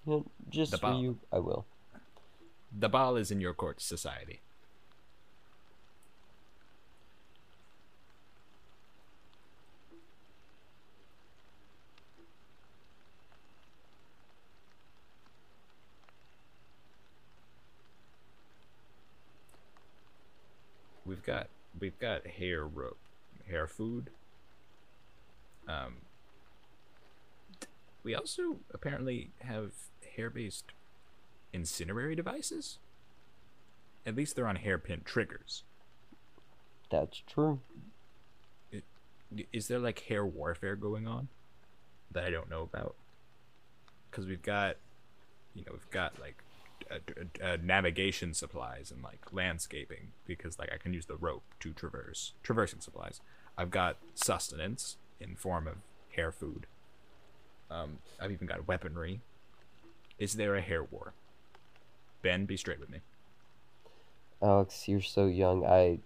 Know, 0.05 0.25
just 0.49 0.71
The 0.71 0.77
for 0.77 0.81
ball. 0.91 1.01
you, 1.01 1.17
I 1.31 1.39
will. 1.39 1.65
The 2.77 2.89
ball 2.89 3.15
is 3.15 3.31
in 3.31 3.41
your 3.41 3.53
court, 3.53 3.81
society. 3.81 4.41
Got 21.27 21.49
we've 21.79 21.99
got 21.99 22.25
hair 22.25 22.65
rope, 22.65 22.97
hair 23.47 23.67
food. 23.67 24.09
Um, 25.67 25.97
we 28.03 28.15
also 28.15 28.57
apparently 28.73 29.31
have 29.41 29.73
hair-based 30.15 30.71
incinerary 31.53 32.15
devices. 32.15 32.79
At 34.05 34.15
least 34.15 34.35
they're 34.35 34.47
on 34.47 34.55
hairpin 34.55 35.01
triggers. 35.03 35.63
That's 36.89 37.21
true. 37.27 37.59
Is 39.51 39.67
there 39.67 39.79
like 39.79 39.99
hair 39.99 40.25
warfare 40.25 40.77
going 40.77 41.05
on 41.05 41.27
that 42.11 42.23
I 42.23 42.29
don't 42.29 42.49
know 42.49 42.61
about? 42.61 42.95
Because 44.09 44.25
we've 44.25 44.41
got, 44.41 44.77
you 45.53 45.65
know, 45.65 45.73
we've 45.73 45.91
got 45.91 46.17
like 46.21 46.41
uh, 46.91 47.43
uh, 47.43 47.57
navigation 47.61 48.33
supplies 48.33 48.91
and 48.91 49.03
like 49.03 49.19
landscaping 49.31 50.11
because 50.25 50.57
like 50.59 50.71
I 50.73 50.77
can 50.77 50.93
use 50.93 51.05
the 51.05 51.15
rope 51.15 51.43
to 51.59 51.73
traverse 51.73 52.33
traversing 52.43 52.81
supplies. 52.81 53.21
I've 53.57 53.71
got 53.71 53.97
sustenance 54.13 54.97
in 55.19 55.35
form 55.35 55.67
of 55.67 55.77
hair 56.15 56.31
food. 56.31 56.67
Um, 57.69 57.97
I've 58.19 58.31
even 58.31 58.47
got 58.47 58.67
weaponry. 58.67 59.21
Is 60.19 60.35
there 60.35 60.55
a 60.55 60.61
hair 60.61 60.83
war? 60.83 61.13
Ben, 62.21 62.45
be 62.45 62.57
straight 62.57 62.79
with 62.79 62.89
me. 62.89 62.99
Alex, 64.41 64.87
you're 64.87 65.01
so 65.01 65.25
young. 65.25 65.65
I 65.65 65.99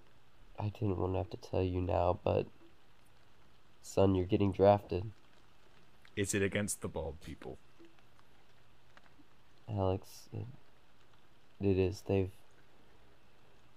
I 0.58 0.70
didn't 0.70 0.98
want 0.98 1.14
to 1.14 1.18
have 1.18 1.30
to 1.32 1.38
tell 1.38 1.64
you 1.64 1.82
now, 1.82 2.20
but 2.24 2.46
son, 3.82 4.16
you're 4.16 4.26
getting 4.26 4.52
drafted. 4.52 5.12
Is 6.16 6.34
it 6.34 6.42
against 6.42 6.82
the 6.82 6.88
bald 6.88 7.22
people? 7.22 7.58
Alex, 9.70 10.30
it, 10.34 10.46
it 11.66 11.78
is. 11.78 12.04
They've 12.08 12.32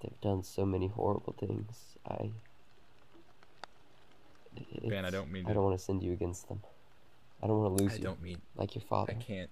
they've 0.01 0.21
done 0.21 0.43
so 0.43 0.65
many 0.65 0.89
horrible 0.89 1.35
things. 1.39 1.97
I 2.09 2.31
Ben, 4.89 5.05
I 5.05 5.11
don't 5.11 5.31
mean 5.33 5.47
I 5.47 5.53
don't 5.53 5.65
want 5.65 5.79
to 5.79 5.85
send 5.85 6.03
you 6.03 6.13
against 6.13 6.49
them. 6.49 6.61
I 7.43 7.47
don't 7.47 7.61
want 7.61 7.77
to 7.77 7.83
lose 7.83 7.95
I 7.95 7.97
you 7.97 8.03
don't 8.03 8.23
mean 8.23 8.41
like 8.57 8.75
your 8.75 8.83
father. 8.83 9.13
I 9.19 9.23
can't. 9.23 9.51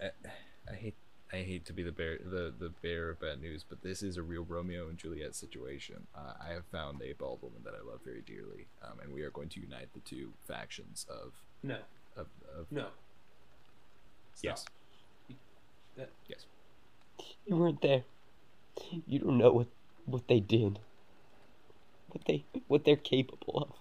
I, 0.00 0.10
I 0.70 0.74
hate. 0.74 0.94
I 1.32 1.36
hate 1.36 1.64
to 1.66 1.72
be 1.72 1.84
the 1.84 1.92
bear, 1.92 2.18
the 2.18 2.52
the 2.58 2.70
bearer 2.82 3.10
of 3.10 3.20
bad 3.20 3.40
news, 3.40 3.64
but 3.68 3.82
this 3.82 4.02
is 4.02 4.16
a 4.16 4.22
real 4.22 4.44
Romeo 4.44 4.88
and 4.88 4.98
Juliet 4.98 5.36
situation. 5.36 6.06
Uh, 6.16 6.32
I 6.44 6.52
have 6.54 6.64
found 6.72 7.00
a 7.02 7.12
bald 7.12 7.40
woman 7.42 7.60
that 7.64 7.74
I 7.74 7.88
love 7.88 8.00
very 8.04 8.22
dearly, 8.22 8.66
um, 8.82 8.98
and 9.00 9.12
we 9.12 9.22
are 9.22 9.30
going 9.30 9.48
to 9.50 9.60
unite 9.60 9.92
the 9.94 10.00
two 10.00 10.30
factions 10.48 11.06
of 11.08 11.32
No, 11.62 11.76
of, 12.16 12.26
of 12.58 12.66
no. 12.72 12.86
Stop. 14.34 14.42
yes, 14.42 14.64
That, 15.96 16.10
yes. 16.26 16.46
You 17.50 17.56
weren't 17.56 17.82
there. 17.82 18.04
You 19.08 19.18
don't 19.18 19.36
know 19.36 19.50
what 19.50 19.66
what 20.06 20.28
they 20.28 20.38
did. 20.38 20.78
What 22.10 22.24
they 22.26 22.44
what 22.68 22.84
they're 22.84 22.94
capable 22.94 23.58
of. 23.58 23.72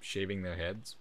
Shaving 0.00 0.42
their 0.42 0.56
heads. 0.56 0.96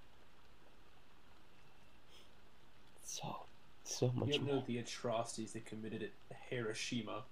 So 3.03 3.47
so 3.83 4.11
much 4.13 4.27
you 4.27 4.33
don't 4.35 4.45
more. 4.45 4.55
know 4.57 4.63
the 4.67 4.77
atrocities 4.77 5.53
they 5.53 5.61
committed 5.61 6.03
at 6.03 6.11
Hiroshima. 6.51 7.23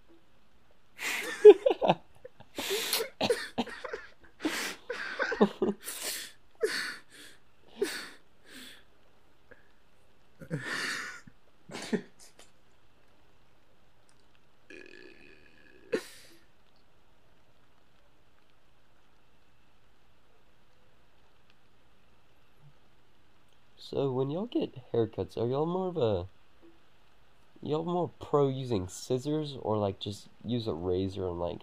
So 23.89 24.11
when 24.27 24.35
y'all 24.35 24.45
get 24.45 24.75
haircuts, 24.93 25.37
are 25.37 25.47
y'all 25.47 25.65
more 25.65 25.87
of 25.87 25.95
a 25.95 26.25
y'all 27.65 27.85
more 27.85 28.11
pro 28.19 28.49
using 28.49 28.89
scissors 28.89 29.57
or 29.61 29.77
like 29.77 30.01
just 30.01 30.27
use 30.43 30.67
a 30.67 30.73
razor 30.73 31.29
and 31.29 31.39
like 31.39 31.61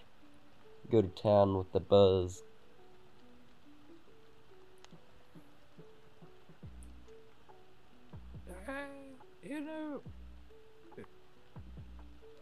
go 0.90 1.02
to 1.02 1.08
town 1.08 1.58
with 1.58 1.70
the 1.72 1.80
buzz? 1.80 2.42
Uh, 8.48 8.72
you 9.42 9.60
know, 9.60 10.00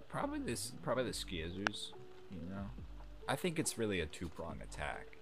probably 0.08 0.38
this, 0.38 0.72
probably 0.82 1.02
the 1.02 1.10
skizzers. 1.10 1.90
You 2.30 2.48
know, 2.48 2.70
I 3.28 3.34
think 3.34 3.58
it's 3.58 3.76
really 3.76 4.00
a 4.00 4.06
two-prong 4.06 4.60
attack. 4.62 5.18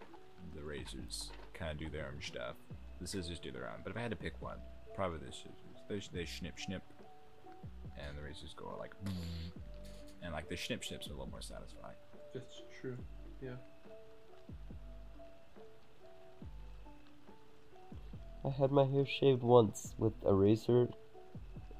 The 0.55 0.63
razors 0.63 1.31
kind 1.55 1.71
of 1.71 1.79
do 1.79 1.89
their 1.89 2.05
own 2.05 2.21
stuff. 2.21 2.57
The 3.01 3.07
scissors 3.07 3.39
do 3.39 3.51
their 3.51 3.65
own. 3.65 3.81
But 3.83 3.93
if 3.93 3.97
I 3.97 4.03
had 4.03 4.11
to 4.11 4.17
pick 4.17 4.35
one, 4.43 4.59
probably 4.95 5.19
the 5.19 5.33
scissors. 5.33 6.11
They, 6.13 6.21
they 6.21 6.27
snip 6.27 6.59
snip, 6.59 6.83
and 7.99 8.17
the 8.17 8.23
razors 8.23 8.55
go 8.57 8.77
like, 8.79 8.95
and 10.23 10.33
like 10.33 10.49
the 10.49 10.57
snip 10.57 10.85
snips 10.85 11.09
are 11.09 11.11
a 11.11 11.15
little 11.15 11.31
more 11.31 11.43
satisfying. 11.43 11.97
That's 12.33 12.63
true. 12.81 12.97
Yeah. 13.43 13.57
I 18.45 18.49
had 18.49 18.71
my 18.71 18.85
hair 18.85 19.05
shaved 19.05 19.43
once 19.43 19.95
with 19.99 20.15
a 20.25 20.35
razor. 20.35 20.89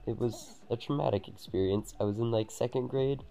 It 0.07 0.19
was 0.19 0.61
a 0.71 0.77
traumatic 0.77 1.29
experience. 1.29 1.95
I 2.01 2.05
was 2.05 2.19
in 2.19 2.31
like 2.31 2.51
second 2.51 2.89
grade, 2.89 3.23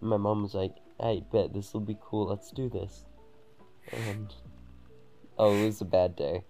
and 0.00 0.08
my 0.08 0.16
mom 0.16 0.42
was 0.42 0.54
like, 0.54 0.76
"I 1.00 1.22
bet 1.32 1.52
this 1.52 1.74
will 1.74 1.80
be 1.80 1.98
cool. 2.00 2.28
Let's 2.28 2.50
do 2.50 2.70
this." 2.70 3.04
And 3.92 4.32
oh, 5.38 5.54
it 5.54 5.66
was 5.66 5.80
a 5.80 5.84
bad 5.84 6.16
day. 6.16 6.44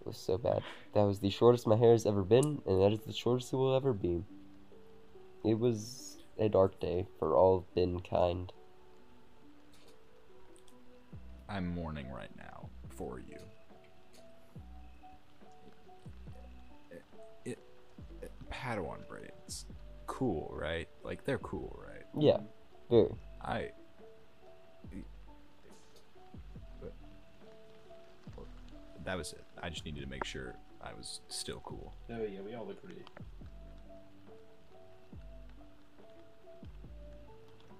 It 0.00 0.06
was 0.06 0.16
so 0.16 0.38
bad. 0.38 0.62
That 0.94 1.02
was 1.02 1.18
the 1.18 1.30
shortest 1.30 1.66
my 1.66 1.76
hair 1.76 1.92
has 1.92 2.06
ever 2.06 2.22
been, 2.22 2.62
and 2.66 2.80
that 2.82 2.92
is 2.92 3.00
the 3.00 3.12
shortest 3.12 3.52
it 3.52 3.56
will 3.56 3.74
ever 3.74 3.92
be. 3.92 4.24
It 5.44 5.58
was 5.58 6.18
a 6.38 6.48
dark 6.48 6.78
day 6.80 7.06
for 7.18 7.34
all 7.36 7.56
of 7.58 7.64
mankind. 7.76 8.52
I'm 11.48 11.66
mourning 11.74 12.10
right 12.10 12.30
now 12.36 12.68
for 12.96 13.18
you. 13.20 13.38
It, 16.90 17.02
it, 17.44 17.58
it- 18.22 18.32
Padawan 18.50 19.06
braids, 19.08 19.66
cool, 20.06 20.50
right? 20.54 20.88
Like 21.02 21.24
they're 21.24 21.38
cool, 21.38 21.78
right? 21.86 22.04
Yeah, 22.18 22.38
very. 22.90 23.10
I. 23.42 23.70
That 29.04 29.16
was 29.16 29.32
it. 29.32 29.42
I 29.62 29.68
just 29.68 29.84
needed 29.84 30.00
to 30.02 30.08
make 30.08 30.24
sure 30.24 30.54
I 30.82 30.92
was 30.94 31.20
still 31.28 31.60
cool. 31.64 31.94
Oh 32.10 32.22
yeah, 32.22 32.40
we 32.44 32.54
all 32.54 32.68
agree. 32.70 33.02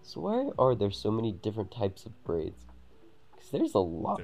So 0.03 0.21
why 0.23 0.51
are 0.59 0.75
there 0.75 0.91
so 0.91 1.11
many 1.11 1.33
different 1.33 1.71
types 1.71 2.07
of 2.07 2.25
braids? 2.25 2.65
Because 3.33 3.51
there's 3.51 3.75
a 3.75 3.79
lot. 3.79 4.23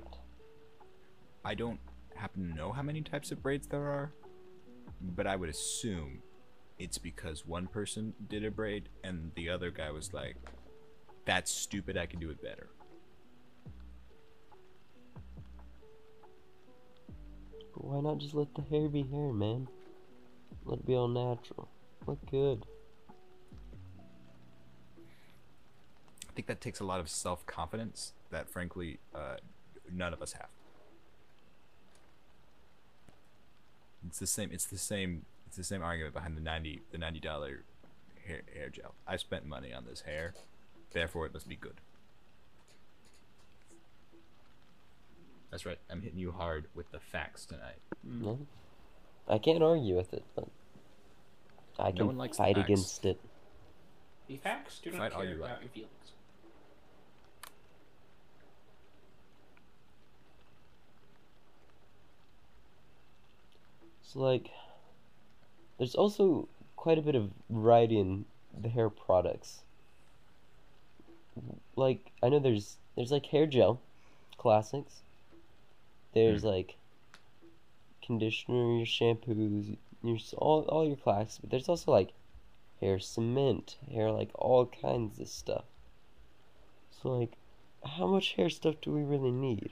I 1.45 1.55
don't 1.55 1.79
happen 2.15 2.49
to 2.49 2.57
know 2.57 2.73
how 2.73 2.83
many 2.83 3.03
types 3.03 3.31
of 3.31 3.43
braids 3.43 3.67
there 3.67 3.83
are, 3.83 4.13
but 5.01 5.27
I 5.27 5.37
would 5.37 5.51
assume 5.51 6.23
it's 6.79 6.97
because 6.97 7.47
one 7.47 7.67
person 7.67 8.15
did 8.29 8.45
a 8.45 8.51
braid 8.51 8.89
and 9.03 9.31
the 9.35 9.51
other 9.51 9.71
guy 9.71 9.91
was 9.91 10.13
like, 10.15 10.37
"That's 11.27 11.51
stupid. 11.51 11.99
I 11.99 12.07
can 12.07 12.19
do 12.19 12.31
it 12.31 12.43
better." 12.43 12.71
Why 17.77 18.01
not 18.01 18.19
just 18.19 18.35
let 18.35 18.55
the 18.55 18.63
hair 18.63 18.89
be 18.89 19.03
hair, 19.03 19.33
man? 19.33 19.69
Let 20.65 20.81
it 20.81 20.87
be 20.87 20.95
all 20.95 21.09
natural. 21.09 21.69
Look 22.07 22.31
good. 22.31 22.65
I 26.29 26.33
think 26.35 26.47
that 26.49 26.61
takes 26.61 26.81
a 26.81 26.85
lot 26.85 27.01
of 27.01 27.09
self 27.09 27.47
confidence 27.47 28.13
that, 28.31 28.49
frankly, 28.49 28.99
uh, 29.15 29.37
none 29.93 30.13
of 30.13 30.23
us 30.23 30.33
have. 30.33 30.49
It's 34.07 34.19
the 34.19 34.27
same. 34.27 34.51
It's 34.53 34.67
the 34.67 34.79
same. 34.79 35.25
It's 35.47 35.57
the 35.57 35.65
same 35.65 35.83
argument 35.83 36.15
behind 36.15 36.37
the 36.37 36.41
ninety 36.41 36.83
the 36.91 36.99
ninety 36.99 37.21
dollar 37.21 37.65
hair, 38.27 38.43
hair 38.55 38.69
gel. 38.69 38.95
I 39.07 39.17
spent 39.17 39.47
money 39.47 39.73
on 39.73 39.85
this 39.89 40.03
hair, 40.03 40.35
therefore 40.93 41.27
it 41.27 41.33
must 41.33 41.49
be 41.49 41.57
good. 41.57 41.81
That's 45.55 45.65
right. 45.65 45.79
I'm 45.89 46.03
hitting 46.03 46.19
you 46.19 46.33
hard 46.33 46.67
with 46.75 46.91
the 46.91 46.99
facts 46.99 47.47
tonight. 47.47 47.79
Hmm. 48.05 48.25
No? 48.25 48.39
I 49.29 49.39
can't 49.39 49.63
argue 49.63 49.95
with 49.95 50.13
it, 50.13 50.25
but 50.35 50.49
I 51.79 51.91
No 51.91 51.97
can 51.97 52.07
one 52.09 52.19
likes 52.19 52.39
fight 52.39 52.57
facts. 52.57 52.65
against 52.67 53.05
it. 53.05 53.21
The 54.27 54.37
facts 54.39 54.81
do 54.81 54.91
not 54.91 54.99
Fight 54.99 55.13
all 55.13 55.21
care 55.21 55.31
you 55.31 55.37
about 55.37 55.51
like. 55.51 55.61
your 55.61 55.69
feelings. 55.71 56.11
So 64.03 64.19
like, 64.21 64.51
there's 65.79 65.95
also 65.95 66.49
quite 66.75 66.99
a 66.99 67.03
bit 67.03 67.15
of 67.15 67.31
variety 67.49 68.01
in 68.01 68.25
the 68.61 68.69
hair 68.69 68.91
products. 68.91 69.61
Like 71.77 72.11
I 72.23 72.29
know 72.29 72.41
there's 72.41 72.77
there's 72.97 73.13
like 73.13 73.27
hair 73.27 73.47
gel, 73.47 73.81
classics. 74.37 75.04
There's 76.15 76.43
mm. 76.43 76.47
like 76.47 76.77
conditioner, 78.03 78.77
your 78.77 78.87
shampoos, 78.87 79.77
your 80.03 80.19
all 80.39 80.63
all 80.69 80.87
your 80.87 80.97
classics, 80.97 81.39
but 81.39 81.51
there's 81.51 81.69
also 81.69 81.91
like 81.91 82.13
hair 82.81 82.99
cement, 82.99 83.77
hair 83.93 84.11
like 84.11 84.31
all 84.35 84.67
kinds 84.67 85.19
of 85.19 85.29
stuff. 85.29 85.65
So 87.03 87.11
like 87.19 87.33
how 87.85 88.07
much 88.07 88.35
hair 88.35 88.49
stuff 88.49 88.77
do 88.81 88.93
we 88.93 89.03
really 89.03 89.33
need? 89.33 89.71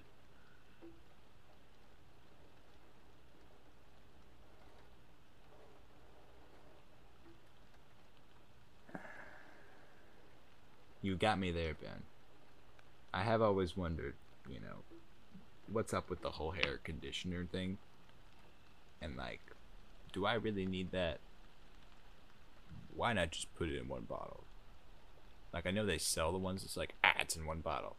You 11.03 11.17
got 11.17 11.39
me 11.39 11.51
there, 11.51 11.75
Ben. 11.75 12.05
I 13.13 13.25
have 13.25 13.43
always 13.43 13.77
wondered, 13.77 14.15
you 14.49 14.61
know, 14.61 14.85
what's 15.71 15.95
up 15.95 16.11
with 16.11 16.23
the 16.23 16.31
whole 16.31 16.51
hair 16.51 16.79
conditioner 16.83 17.47
thing? 17.51 17.79
And 19.01 19.17
like, 19.17 19.41
do 20.13 20.27
I 20.27 20.35
really 20.35 20.67
need 20.67 20.93
that? 20.93 21.19
Why 22.95 23.13
not 23.13 23.31
just 23.31 23.55
put 23.55 23.69
it 23.69 23.81
in 23.81 23.89
one 23.89 24.03
bottle? 24.03 24.45
Like 25.53 25.67
I 25.67 25.71
know 25.71 25.85
they 25.85 25.99
sell 25.99 26.33
the 26.33 26.39
ones 26.39 26.63
that's 26.63 26.77
like, 26.77 26.95
ah, 27.05 27.13
it's 27.21 27.37
in 27.37 27.47
one 27.47 27.61
bottle. 27.61 27.97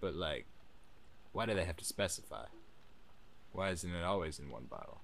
But 0.00 0.14
like, 0.14 0.46
why 1.32 1.46
do 1.46 1.54
they 1.54 1.64
have 1.64 1.76
to 1.76 1.84
specify? 1.84 2.46
Why 3.52 3.70
isn't 3.70 3.94
it 3.94 4.04
always 4.04 4.38
in 4.38 4.50
one 4.50 4.64
bottle? 4.64 5.00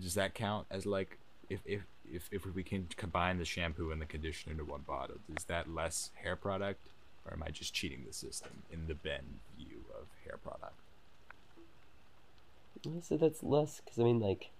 Does 0.00 0.14
that 0.14 0.34
count 0.34 0.66
as 0.70 0.86
like 0.86 1.18
if 1.48 1.60
if 1.64 1.82
if, 2.10 2.28
if 2.30 2.46
we 2.46 2.62
can 2.62 2.86
combine 2.96 3.38
the 3.38 3.44
shampoo 3.44 3.90
and 3.90 4.00
the 4.00 4.06
conditioner 4.06 4.52
into 4.52 4.64
one 4.64 4.82
bottle, 4.82 5.16
is 5.36 5.44
that 5.44 5.72
less 5.72 6.10
hair 6.22 6.36
product, 6.36 6.88
or 7.26 7.34
am 7.34 7.42
I 7.42 7.50
just 7.50 7.74
cheating 7.74 8.04
the 8.06 8.12
system 8.12 8.62
in 8.72 8.86
the 8.86 8.94
Ben 8.94 9.40
view 9.56 9.84
of 9.98 10.06
hair 10.24 10.38
product? 10.42 10.74
I 12.86 13.00
said 13.00 13.20
that's 13.20 13.42
less 13.42 13.80
because 13.80 13.98
I 13.98 14.02
mean, 14.02 14.20
like, 14.20 14.50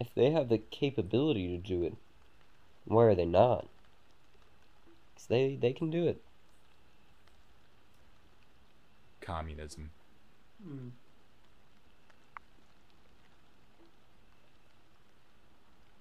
if 0.00 0.08
they 0.14 0.30
have 0.30 0.48
the 0.48 0.58
capability 0.58 1.56
to 1.56 1.58
do 1.58 1.84
it, 1.84 1.94
why 2.84 3.04
are 3.04 3.14
they 3.14 3.24
not? 3.24 3.66
Because 5.14 5.28
they 5.28 5.56
they 5.60 5.72
can 5.72 5.90
do 5.90 6.06
it. 6.06 6.20
Communism. 9.20 9.90
Mm. 10.66 10.90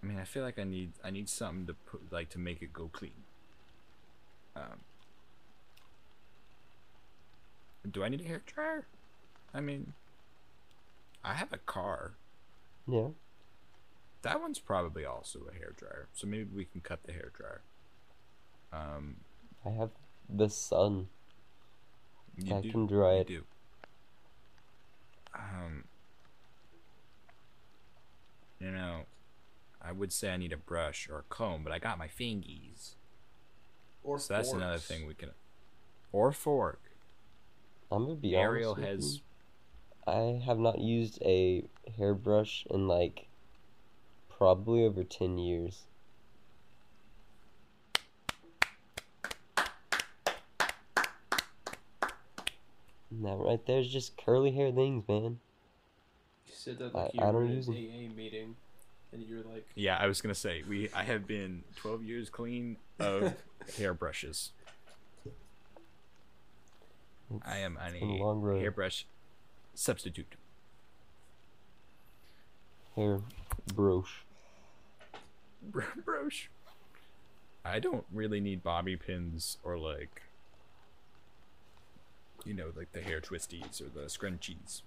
I 0.01 0.07
mean, 0.07 0.18
I 0.18 0.24
feel 0.24 0.43
like 0.43 0.57
I 0.57 0.64
need 0.64 0.93
I 1.03 1.12
need 1.12 1.30
something 1.30 1.68
to 1.68 1.74
put 1.74 2.12
like 2.12 2.30
to 2.30 2.39
make 2.39 2.62
it 2.64 2.74
go 2.74 2.89
clean. 2.91 3.12
Um, 4.55 4.82
do 7.89 8.03
I 8.03 8.09
need 8.09 8.21
a 8.21 8.25
hair 8.25 8.41
dryer? 8.45 8.86
I 9.53 9.61
mean, 9.61 9.93
I 11.23 11.34
have 11.34 11.51
a 11.53 11.57
car. 11.57 12.13
Yeah. 12.88 13.09
That 14.21 14.39
one's 14.39 14.59
probably 14.59 15.03
also 15.03 15.47
a 15.51 15.53
hair 15.53 15.73
dryer, 15.75 16.07
so 16.13 16.27
maybe 16.27 16.49
we 16.55 16.65
can 16.65 16.82
cut 16.82 17.03
the 17.03 17.11
hair 17.11 17.32
dryer. 17.36 17.61
Um, 18.71 19.17
I 19.65 19.69
have 19.71 19.89
the 20.29 20.49
sun. 20.49 21.07
you 22.38 22.55
I 22.55 22.61
do, 22.61 22.71
can 22.71 22.86
dry 22.88 23.15
you 23.15 23.19
it. 23.21 23.27
do. 23.27 23.43
Um, 25.34 25.86
you 28.59 28.71
know, 28.71 29.01
I 29.82 29.91
would 29.91 30.13
say 30.13 30.32
I 30.32 30.38
need 30.38 30.53
a 30.53 30.57
brush 30.57 31.09
or 31.09 31.19
a 31.19 31.23
comb, 31.23 31.63
but 31.63 31.73
I 31.73 31.79
got 31.79 31.97
my 31.97 32.07
fingies. 32.07 32.91
Or 34.03 34.19
So 34.19 34.34
that's 34.36 34.51
another 34.51 34.77
thing 34.77 35.07
we 35.07 35.13
can. 35.15 35.32
Or 36.11 36.32
fork. 36.32 36.90
I'm 37.91 38.03
gonna 38.05 38.15
be 38.15 38.35
Ariel 38.35 38.71
honest 38.71 38.79
with 38.89 38.89
has. 39.03 39.15
you. 39.17 39.21
I 40.07 40.41
have 40.45 40.57
not 40.57 40.79
used 40.79 41.21
a 41.23 41.65
hairbrush 41.97 42.65
in 42.69 42.87
like 42.87 43.27
probably 44.29 44.83
over 44.85 45.03
ten 45.03 45.37
years. 45.37 45.83
And 53.09 53.25
that 53.25 53.35
right 53.37 53.59
there's 53.65 53.87
just 53.89 54.17
curly 54.17 54.51
hair 54.51 54.71
things, 54.71 55.03
man. 55.07 55.39
You 56.47 56.53
said 56.53 56.79
that 56.79 56.95
I- 56.95 57.03
like 57.03 57.13
you 57.13 57.21
I 57.21 57.25
were 57.31 57.41
don't 57.41 57.49
in 57.49 57.55
use 57.57 57.67
an 57.67 57.75
'em. 57.75 57.83
AA 58.11 58.15
meeting, 58.15 58.55
and 59.11 59.21
you're 59.23 59.43
like, 59.43 59.67
Yeah, 59.75 59.97
I 59.97 60.07
was 60.07 60.21
gonna 60.21 60.35
say 60.35 60.63
we. 60.67 60.89
I 60.93 61.03
have 61.03 61.27
been 61.27 61.63
12 61.75 62.03
years 62.03 62.29
clean 62.29 62.77
of 62.99 63.35
hairbrushes. 63.77 64.51
It's, 67.38 67.47
I 67.47 67.57
am 67.59 67.77
on 67.77 67.95
a 67.95 67.99
a 68.03 68.05
long 68.23 68.41
road. 68.41 68.61
hairbrush 68.61 69.05
substitute. 69.73 70.36
hair 72.95 73.21
brush. 73.73 74.23
Brosh. 75.71 76.47
I 77.65 77.79
don't 77.79 78.05
really 78.11 78.39
need 78.39 78.63
bobby 78.63 78.95
pins 78.95 79.57
or 79.63 79.77
like. 79.77 80.23
You 82.43 82.55
know, 82.55 82.71
like 82.75 82.91
the 82.91 83.01
hair 83.01 83.21
twisties 83.21 83.79
or 83.79 83.89
the 83.89 84.07
scrunchies. 84.07 84.82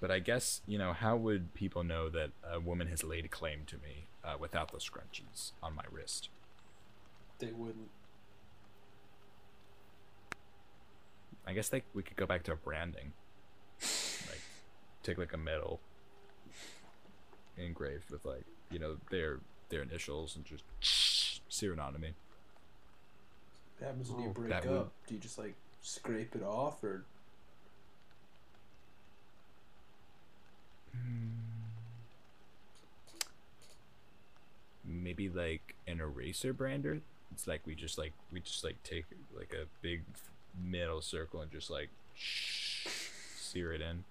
But 0.00 0.10
I 0.10 0.18
guess, 0.18 0.60
you 0.66 0.76
know, 0.78 0.92
how 0.92 1.16
would 1.16 1.54
people 1.54 1.84
know 1.84 2.08
that 2.10 2.30
a 2.46 2.58
woman 2.58 2.88
has 2.88 3.04
laid 3.04 3.30
claim 3.30 3.60
to 3.68 3.76
me 3.76 4.06
uh, 4.24 4.34
without 4.38 4.72
the 4.72 4.78
scrunchies 4.78 5.52
on 5.62 5.74
my 5.76 5.84
wrist? 5.90 6.28
they 7.38 7.52
wouldn't. 7.52 7.90
I 11.46 11.52
guess 11.52 11.72
like 11.72 11.84
we 11.94 12.02
could 12.02 12.16
go 12.16 12.26
back 12.26 12.42
to 12.44 12.52
branding. 12.56 13.12
Like 13.80 14.40
take 15.02 15.18
like 15.18 15.32
a 15.32 15.38
medal 15.38 15.80
engraved 17.56 18.10
with 18.10 18.24
like, 18.24 18.44
you 18.70 18.78
know, 18.78 18.96
their 19.10 19.40
their 19.68 19.82
initials 19.82 20.36
and 20.36 20.44
just 20.44 20.64
sear 21.48 21.72
it 21.72 21.78
me. 22.00 22.12
What 23.78 23.88
happens 23.88 24.10
when 24.10 24.22
you 24.24 24.30
break 24.30 24.50
that 24.50 24.66
up? 24.66 24.70
would- 24.70 24.90
Do 25.06 25.14
you 25.14 25.20
just 25.20 25.38
like 25.38 25.54
scrape 25.82 26.34
it 26.34 26.42
off, 26.42 26.82
or 26.82 27.04
hmm. 30.92 31.28
Maybe 34.84 35.28
like 35.28 35.74
an 35.86 36.00
eraser 36.00 36.52
brander. 36.52 37.00
It's 37.32 37.46
like 37.46 37.62
we 37.66 37.74
just 37.74 37.98
like 37.98 38.12
we 38.32 38.40
just 38.40 38.62
like 38.64 38.82
take 38.82 39.06
like 39.36 39.52
a 39.52 39.66
big 39.82 40.02
metal 40.62 41.00
circle 41.00 41.40
and 41.40 41.50
just 41.50 41.70
like 41.70 41.90
sear 42.16 43.72
it 43.72 43.80
in. 43.80 44.04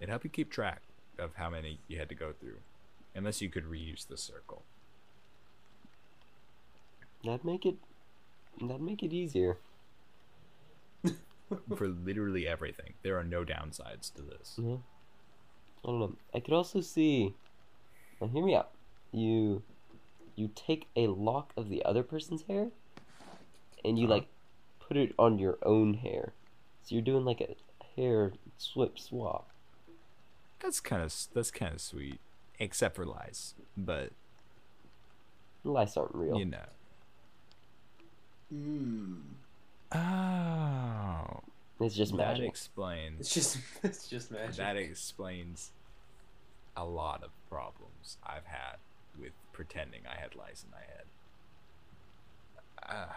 It 0.00 0.08
helped 0.08 0.24
you 0.24 0.30
keep 0.30 0.50
track 0.50 0.82
of 1.18 1.34
how 1.34 1.50
many 1.50 1.80
you 1.88 1.98
had 1.98 2.08
to 2.08 2.14
go 2.14 2.32
through, 2.32 2.58
unless 3.14 3.42
you 3.42 3.48
could 3.48 3.64
reuse 3.64 4.06
the 4.06 4.16
circle. 4.16 4.62
That'd 7.24 7.44
make 7.44 7.66
it 7.66 7.76
that'd 8.60 8.80
make 8.80 9.02
it 9.02 9.12
easier. 9.12 9.58
for 11.76 11.88
literally 11.88 12.46
everything. 12.46 12.94
There 13.02 13.18
are 13.18 13.24
no 13.24 13.44
downsides 13.44 14.12
to 14.14 14.22
this. 14.22 14.54
Yeah. 14.58 14.76
I 15.84 15.88
don't 15.88 16.00
know. 16.00 16.14
I 16.34 16.40
could 16.40 16.54
also 16.54 16.80
see. 16.80 17.34
Now, 18.20 18.28
hear 18.28 18.44
me 18.44 18.54
out. 18.54 18.70
You, 19.12 19.62
you 20.36 20.50
take 20.54 20.86
a 20.96 21.06
lock 21.06 21.52
of 21.56 21.68
the 21.68 21.84
other 21.84 22.02
person's 22.02 22.42
hair, 22.42 22.68
and 23.84 23.98
you 23.98 24.04
Uh-huh. 24.06 24.14
like, 24.14 24.28
put 24.80 24.96
it 24.96 25.14
on 25.18 25.38
your 25.38 25.58
own 25.62 25.94
hair. 25.94 26.32
So 26.82 26.94
you're 26.94 27.02
doing 27.04 27.24
like 27.24 27.40
a 27.40 27.54
hair 27.96 28.32
swip 28.56 28.98
swap. 28.98 29.48
That's 30.60 30.80
kind 30.80 31.02
of 31.02 31.14
that's 31.34 31.50
kind 31.50 31.74
of 31.74 31.80
sweet, 31.80 32.18
except 32.58 32.96
for 32.96 33.04
lies. 33.04 33.54
But 33.76 34.10
Lice 35.64 35.96
aren't 35.96 36.14
real. 36.14 36.38
you 36.38 36.46
know. 36.46 36.64
mm. 38.52 39.20
Oh, 39.92 41.40
It's 41.80 41.94
just 41.94 42.12
magic. 42.12 42.26
that 42.26 42.32
magic. 42.40 42.48
explains. 42.48 43.20
it's 43.20 43.34
just 43.34 43.58
it's 43.82 44.08
just 44.08 44.30
magic. 44.30 44.56
That 44.56 44.76
explains 44.76 45.70
a 46.76 46.84
lot 46.84 47.22
of 47.22 47.30
problems 47.50 48.16
I've 48.24 48.46
had 48.46 48.76
with 49.20 49.32
pretending 49.52 50.02
I 50.06 50.20
had 50.20 50.34
lice 50.36 50.64
in 50.64 50.70
my 50.70 50.78
head. 50.78 51.04
Ah. 52.82 53.16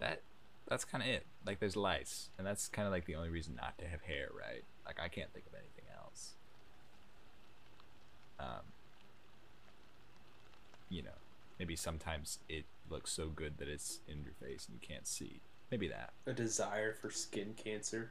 That 0.00 0.22
that's 0.68 0.84
kind 0.84 1.02
of 1.02 1.08
it. 1.08 1.26
Like 1.46 1.60
there's 1.60 1.76
lice, 1.76 2.30
and 2.38 2.46
that's 2.46 2.68
kind 2.68 2.86
of 2.86 2.92
like 2.92 3.04
the 3.04 3.14
only 3.14 3.30
reason 3.30 3.56
not 3.56 3.78
to 3.78 3.86
have 3.86 4.02
hair, 4.02 4.28
right? 4.36 4.64
Like 4.84 4.98
I 5.00 5.08
can't 5.08 5.32
think 5.32 5.46
of 5.46 5.54
anything 5.54 5.84
else. 5.96 6.34
Um, 8.38 8.72
you 10.88 11.02
know, 11.02 11.10
maybe 11.58 11.76
sometimes 11.76 12.38
it 12.48 12.64
looks 12.88 13.12
so 13.12 13.28
good 13.28 13.58
that 13.58 13.68
it's 13.68 14.00
in 14.08 14.22
your 14.22 14.32
face 14.32 14.66
and 14.66 14.78
you 14.80 14.86
can't 14.86 15.06
see. 15.06 15.40
Maybe 15.70 15.86
that. 15.88 16.12
a 16.26 16.32
desire 16.32 16.94
for 16.94 17.10
skin 17.10 17.54
cancer. 17.56 18.10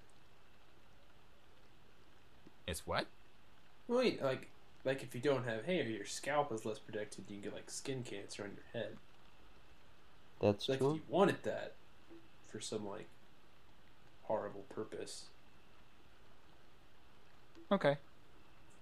It's 2.68 2.88
what? 2.88 3.07
Well, 3.88 4.06
like 4.22 4.48
like 4.86 5.03
if 5.03 5.14
you 5.14 5.22
don't 5.22 5.45
have 5.45 5.66
hair, 5.66 5.84
your 5.84 6.06
scalp 6.06 6.52
is 6.53 6.66
less 6.66 6.80
protected. 6.80 7.26
You 7.28 7.36
can 7.36 7.44
get 7.44 7.53
like 7.53 7.70
skin 7.70 8.03
cancer 8.03 8.44
on 8.44 8.52
your 8.52 8.82
head. 8.82 8.95
That's 10.40 10.70
Like 10.70 10.78
if 10.78 10.84
you 10.84 11.02
wanted 11.10 11.44
that 11.44 11.74
for 12.49 12.59
some 12.61 12.85
like 12.85 13.09
horrible 14.23 14.65
purpose. 14.69 15.26
Okay. 17.71 17.97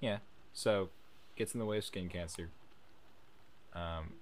Yeah. 0.01 0.19
So, 0.53 0.89
gets 1.35 1.53
in 1.53 1.59
the 1.59 1.65
way 1.65 1.77
of 1.77 1.85
skin 1.85 2.09
cancer. 2.09 2.51
Um, 3.73 4.13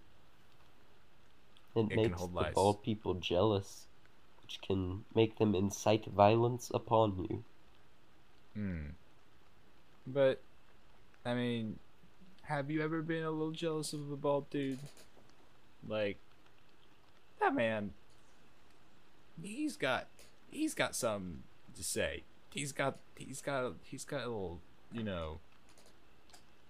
It 1.76 1.92
it 1.92 2.02
can 2.02 2.12
makes 2.12 2.14
hold 2.14 2.38
the 2.38 2.44
lice. 2.44 2.54
bald 2.54 2.82
people 2.82 3.14
jealous, 3.14 3.88
which 4.42 4.62
can 4.62 5.06
make 5.14 5.38
them 5.38 5.54
incite 5.56 6.06
violence 6.06 6.72
upon 6.74 7.18
you. 7.30 7.46
hmm. 8.56 8.96
But 10.08 10.42
I 11.26 11.34
mean, 11.36 11.80
have 12.44 12.72
you 12.72 12.82
ever 12.82 13.02
been 13.02 13.24
a 13.24 13.32
little 13.32 13.52
jealous 13.52 13.94
of 13.94 14.12
a 14.12 14.18
bald 14.18 14.50
dude? 14.50 14.80
Like, 15.88 16.18
that 17.40 17.54
man, 17.56 17.94
he's 19.42 19.78
got, 19.78 20.08
he's 20.50 20.74
got 20.74 20.96
something 20.96 21.44
to 21.76 21.84
say. 21.84 22.24
He's 22.54 22.72
got, 22.72 22.98
he's 23.16 23.42
got, 23.42 23.74
he's 23.84 24.06
got 24.06 24.22
a 24.22 24.28
little, 24.28 24.62
you 24.92 25.04
know. 25.04 25.40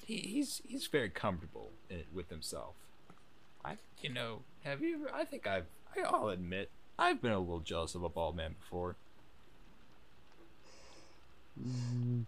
He, 0.06 0.18
he's 0.18 0.62
he's 0.68 0.86
very 0.88 1.10
comfortable 1.10 1.72
in, 1.90 2.04
with 2.14 2.30
himself. 2.30 2.76
I, 3.64 3.78
you 4.02 4.10
know, 4.10 4.42
have 4.64 4.82
you? 4.82 4.96
Ever, 5.08 5.16
I 5.16 5.26
think 5.26 5.48
I've, 5.48 5.66
I'll 6.08 6.30
admit, 6.30 6.70
I've 6.98 7.22
been 7.22 7.32
a 7.32 7.40
little 7.40 7.60
jealous 7.60 7.96
of 7.96 8.04
a 8.04 8.10
bald 8.10 8.36
man 8.36 8.56
before. 8.60 8.96
Mm, 11.60 12.26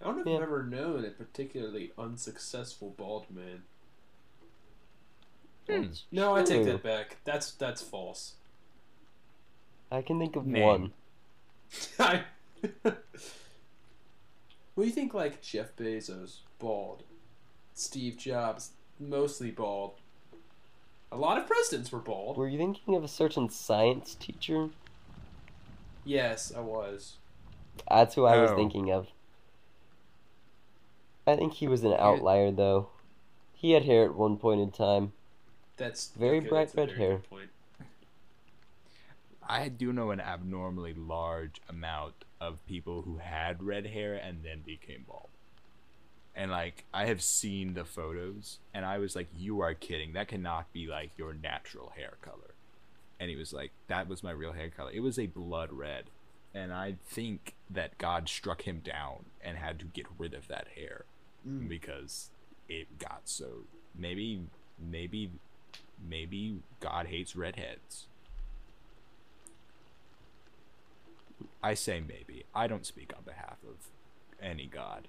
I 0.00 0.04
don't 0.04 0.16
know 0.16 0.20
if 0.22 0.26
Yeah. 0.26 0.36
I've 0.36 0.42
ever 0.42 0.62
known 0.64 1.04
a 1.04 1.10
particularly 1.10 1.92
unsuccessful 1.98 2.94
bald 2.96 3.30
man. 3.30 3.62
Hmm. 5.68 5.82
that's 5.82 6.04
No, 6.12 6.34
I 6.36 6.42
take 6.42 6.64
that 6.64 6.82
back. 6.82 7.16
That's 7.24 7.50
that's 7.52 7.82
false. 7.82 8.34
I 9.90 10.02
can 10.02 10.18
think 10.18 10.36
of 10.36 10.46
Name. 10.46 10.62
one. 10.62 10.92
I. 11.98 12.22
well, 14.74 14.86
you 14.86 14.90
think 14.90 15.14
like 15.14 15.40
Jeff 15.42 15.74
Bezos, 15.76 16.38
bald. 16.58 17.02
Steve 17.74 18.16
Jobs, 18.16 18.70
mostly 18.98 19.50
bald. 19.50 19.94
A 21.12 21.16
lot 21.16 21.38
of 21.38 21.46
presidents 21.46 21.92
were 21.92 21.98
bald. 22.00 22.36
Were 22.36 22.48
you 22.48 22.58
thinking 22.58 22.94
of 22.96 23.04
a 23.04 23.08
certain 23.08 23.48
science 23.48 24.14
teacher? 24.16 24.70
Yes, 26.04 26.52
I 26.56 26.60
was. 26.60 27.16
That's 27.88 28.14
who 28.14 28.24
I 28.24 28.38
was 28.40 28.50
Oh. 28.50 28.56
thinking 28.56 28.90
of. 28.90 29.08
I 31.26 31.36
think 31.36 31.54
he 31.54 31.68
was 31.68 31.84
an 31.84 31.94
outlier, 31.94 32.50
though. 32.50 32.88
He 33.54 33.72
had 33.72 33.84
hair 33.84 34.04
at 34.04 34.14
one 34.14 34.36
point 34.36 34.60
in 34.60 34.70
time. 34.70 35.12
That's 35.76 36.08
Very 36.16 36.38
okay, 36.38 36.48
bright 36.48 36.66
that's 36.68 36.76
red 36.76 36.88
very 36.88 36.98
hair. 36.98 37.20
I 39.46 39.68
do 39.68 39.92
know 39.92 40.10
an 40.10 40.20
abnormally 40.20 40.94
large 40.94 41.60
amount 41.68 42.24
of 42.40 42.64
people 42.66 43.02
who 43.02 43.18
had 43.18 43.62
red 43.62 43.86
hair 43.86 44.14
and 44.14 44.42
then 44.42 44.60
became 44.64 45.04
bald. 45.06 45.28
And 46.34 46.50
like 46.50 46.84
I 46.94 47.06
have 47.06 47.22
seen 47.22 47.74
the 47.74 47.84
photos 47.84 48.58
and 48.72 48.84
I 48.84 48.98
was 48.98 49.14
like, 49.14 49.28
You 49.36 49.60
are 49.60 49.74
kidding. 49.74 50.14
That 50.14 50.28
cannot 50.28 50.72
be 50.72 50.86
like 50.86 51.10
your 51.16 51.34
natural 51.34 51.92
hair 51.96 52.14
color. 52.22 52.54
And 53.20 53.30
he 53.30 53.36
was 53.36 53.52
like, 53.52 53.70
That 53.88 54.08
was 54.08 54.22
my 54.22 54.30
real 54.30 54.52
hair 54.52 54.70
color. 54.70 54.90
It 54.92 55.00
was 55.00 55.18
a 55.18 55.26
blood 55.26 55.72
red. 55.72 56.04
And 56.54 56.72
I 56.72 56.96
think 57.06 57.54
that 57.68 57.98
God 57.98 58.28
struck 58.28 58.62
him 58.62 58.80
down 58.84 59.26
and 59.42 59.58
had 59.58 59.78
to 59.80 59.84
get 59.84 60.06
rid 60.18 60.34
of 60.34 60.48
that 60.48 60.68
hair 60.76 61.04
Mm. 61.46 61.68
because 61.68 62.30
it 62.70 62.98
got 62.98 63.20
so 63.24 63.64
maybe 63.94 64.46
maybe 64.78 65.30
maybe 66.08 66.60
God 66.80 67.06
hates 67.06 67.36
redheads. 67.36 68.06
I 71.62 71.74
say 71.74 72.00
maybe. 72.00 72.44
I 72.54 72.66
don't 72.66 72.86
speak 72.86 73.12
on 73.16 73.24
behalf 73.24 73.56
of 73.66 73.76
any 74.42 74.66
god. 74.66 75.08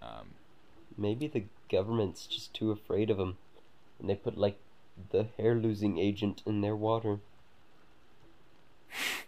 Um, 0.00 0.28
Maybe 0.98 1.28
the 1.28 1.44
government's 1.70 2.26
just 2.26 2.52
too 2.52 2.72
afraid 2.72 3.08
of 3.08 3.20
him. 3.20 3.36
And 4.00 4.10
they 4.10 4.16
put, 4.16 4.36
like, 4.36 4.58
the 5.10 5.26
hair 5.36 5.54
losing 5.54 5.96
agent 5.96 6.42
in 6.44 6.60
their 6.60 6.74
water. 6.74 7.20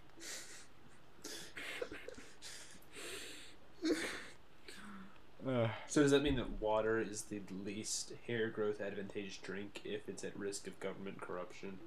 So 5.86 6.02
does 6.02 6.10
that 6.10 6.22
mean 6.22 6.36
that 6.36 6.60
water 6.60 7.00
is 7.00 7.22
the 7.22 7.40
least 7.64 8.12
hair 8.26 8.48
growth 8.48 8.80
advantageous 8.80 9.38
drink 9.38 9.80
if 9.84 10.08
it's 10.08 10.22
at 10.22 10.36
risk 10.38 10.66
of 10.66 10.78
government 10.80 11.20
corruption? 11.20 11.78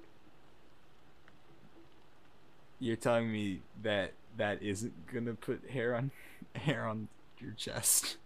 you're 2.84 2.96
telling 2.96 3.32
me 3.32 3.60
that 3.82 4.12
that 4.36 4.62
isn't 4.62 5.06
gonna 5.12 5.34
put 5.34 5.70
hair 5.70 5.94
on 5.94 6.10
hair 6.54 6.86
on 6.86 7.08
your 7.38 7.52
chest. 7.52 8.16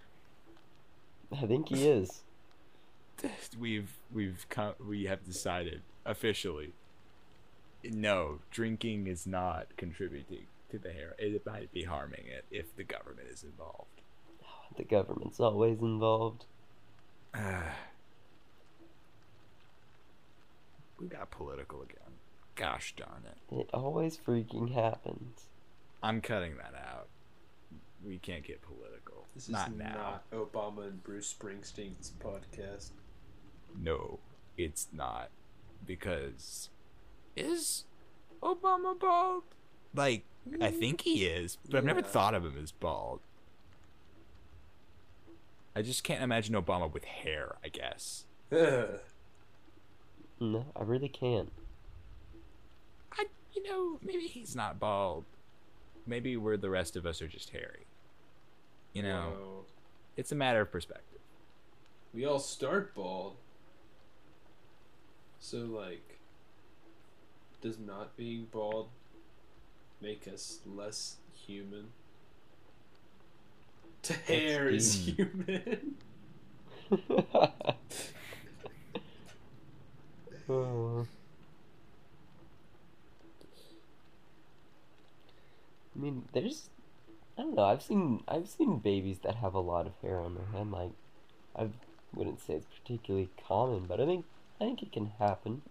I 1.33 1.47
think 1.47 1.69
he 1.69 1.87
is. 1.87 2.23
We've 3.59 3.93
we've 4.13 4.47
come, 4.49 4.75
we 4.85 5.05
have 5.05 5.25
decided 5.25 5.83
officially. 6.07 6.73
No, 7.85 8.41
drinking 8.51 9.07
is 9.07 9.27
not 9.27 9.77
contributing 9.77 10.47
to 10.71 10.79
the 10.79 10.93
hair. 10.93 11.15
It 11.19 11.45
might 11.45 11.73
be 11.73 11.85
harming 11.85 12.25
it 12.27 12.45
if 12.51 12.75
the 12.77 12.85
government 12.85 13.29
is 13.33 13.43
involved. 13.43 13.98
The 14.77 14.85
government's 14.85 15.41
always 15.41 15.81
involved. 15.81 16.45
we 21.01 21.07
got 21.09 21.31
political 21.31 21.83
again. 21.83 21.97
Gosh 22.55 22.95
darn 22.97 23.23
it. 23.27 23.55
It 23.55 23.71
always 23.73 24.17
freaking 24.17 24.73
happens. 24.75 25.47
I'm 26.03 26.21
cutting 26.21 26.57
that 26.57 26.75
out. 26.75 27.09
We 28.05 28.19
can't 28.19 28.45
get 28.45 28.63
political. 28.63 29.27
This 29.35 29.45
is 29.45 29.51
not 29.51 29.75
now. 29.77 30.23
not 30.31 30.31
Obama 30.33 30.89
and 30.89 31.03
Bruce 31.03 31.33
Springsteen's 31.37 32.13
podcast. 32.21 32.91
No, 33.81 34.19
it's 34.57 34.89
not. 34.93 35.31
Because 35.87 36.71
is 37.37 37.85
Obama 38.43 38.99
bald? 38.99 39.45
Like, 39.95 40.25
I 40.61 40.71
think 40.71 41.03
he 41.03 41.25
is, 41.27 41.59
but 41.69 41.77
I've 41.79 41.85
never 41.85 42.01
Yeah. 42.01 42.07
thought 42.07 42.35
of 42.35 42.45
him 42.45 42.57
as 42.61 42.73
bald. 42.73 43.21
I 45.79 45.83
just 45.83 46.03
can't 46.03 46.25
imagine 46.25 46.57
Obama 46.57 46.93
with 46.93 47.05
hair, 47.05 47.55
I 47.65 47.69
guess. 47.69 48.25
Ugh. 48.53 48.89
No, 50.41 50.67
I 50.77 50.83
really 50.85 51.09
can't. 51.09 51.51
I 53.13 53.25
you 53.55 53.63
know, 53.65 53.99
maybe 54.05 54.29
he's 54.29 54.55
not 54.55 54.79
bald. 54.79 55.25
Maybe 56.07 56.37
we're 56.37 56.57
the 56.57 56.71
rest 56.71 56.95
of 56.95 57.05
us 57.07 57.21
are 57.21 57.27
just 57.27 57.51
hairy. 57.51 57.87
You 58.93 59.03
know, 59.03 59.33
Whoa. 59.37 59.65
it's 60.17 60.31
a 60.31 60.37
matter 60.37 60.61
of 60.61 60.71
perspective. 60.71 61.19
we 62.15 62.25
all 62.25 62.39
start 62.39 62.95
bald. 62.95 63.35
So 65.41 65.59
like, 65.59 66.21
does 67.61 67.81
not 67.81 68.17
being 68.17 68.47
bald 68.53 68.91
make 70.01 70.29
us 70.33 70.61
less 70.65 71.17
human? 71.35 71.89
To 74.03 74.13
hair 74.13 74.69
is 74.69 74.95
human. 75.07 75.97
Oh. 80.49 81.07
I 85.95 85.99
mean, 86.01 86.25
there's, 86.33 86.71
I 87.37 87.43
don't 87.43 87.55
know. 87.57 87.65
I've 87.65 87.83
seen 87.83 88.23
I've 88.29 88.49
seen 88.49 88.79
babies 88.79 89.19
that 89.21 89.37
have 89.37 89.55
a 89.55 89.61
lot 89.61 89.87
of 89.87 89.93
hair 90.03 90.19
on 90.21 90.35
their 90.35 90.47
head. 90.47 90.71
Like, 90.71 90.93
I 91.57 91.69
wouldn't 92.15 92.41
say 92.41 92.55
it's 92.55 92.67
particularly 92.67 93.29
common, 93.47 93.87
but 93.87 94.01
I 94.01 94.07
think 94.07 94.25
I 94.61 94.65
think 94.65 94.83
it 94.83 94.93
can 94.93 95.13
happen. 95.19 95.63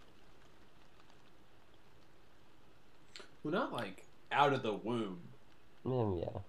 well, 3.43 3.53
not 3.53 3.73
like 3.73 4.05
out 4.31 4.53
of 4.53 4.63
the 4.63 4.73
womb. 4.73 5.19
Oh 5.85 6.17
yeah. 6.19 6.41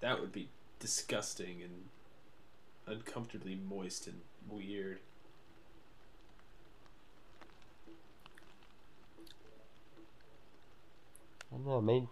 That 0.00 0.20
would 0.20 0.32
be 0.32 0.48
disgusting 0.78 1.62
and 1.62 1.88
uncomfortably 2.86 3.56
moist 3.56 4.06
and 4.06 4.20
weird. 4.48 5.00
I 11.50 11.56
don't 11.56 11.66
know. 11.66 11.78
I 11.78 11.80
may 11.80 12.08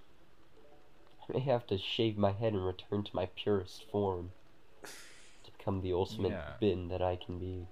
I 1.29 1.33
may 1.33 1.41
have 1.41 1.67
to 1.69 1.79
shave 1.79 2.17
my 2.17 2.33
head 2.33 2.53
and 2.53 2.65
return 2.65 3.05
to 3.05 3.11
my 3.15 3.27
purest 3.37 3.85
form 3.91 4.33
to 4.83 5.51
become 5.57 5.83
the 5.83 5.93
ultimate 5.93 6.31
Yeah. 6.31 6.53
Ben 6.61 6.89
that 6.89 7.03
I 7.03 7.17
can 7.17 7.39
be. 7.39 7.67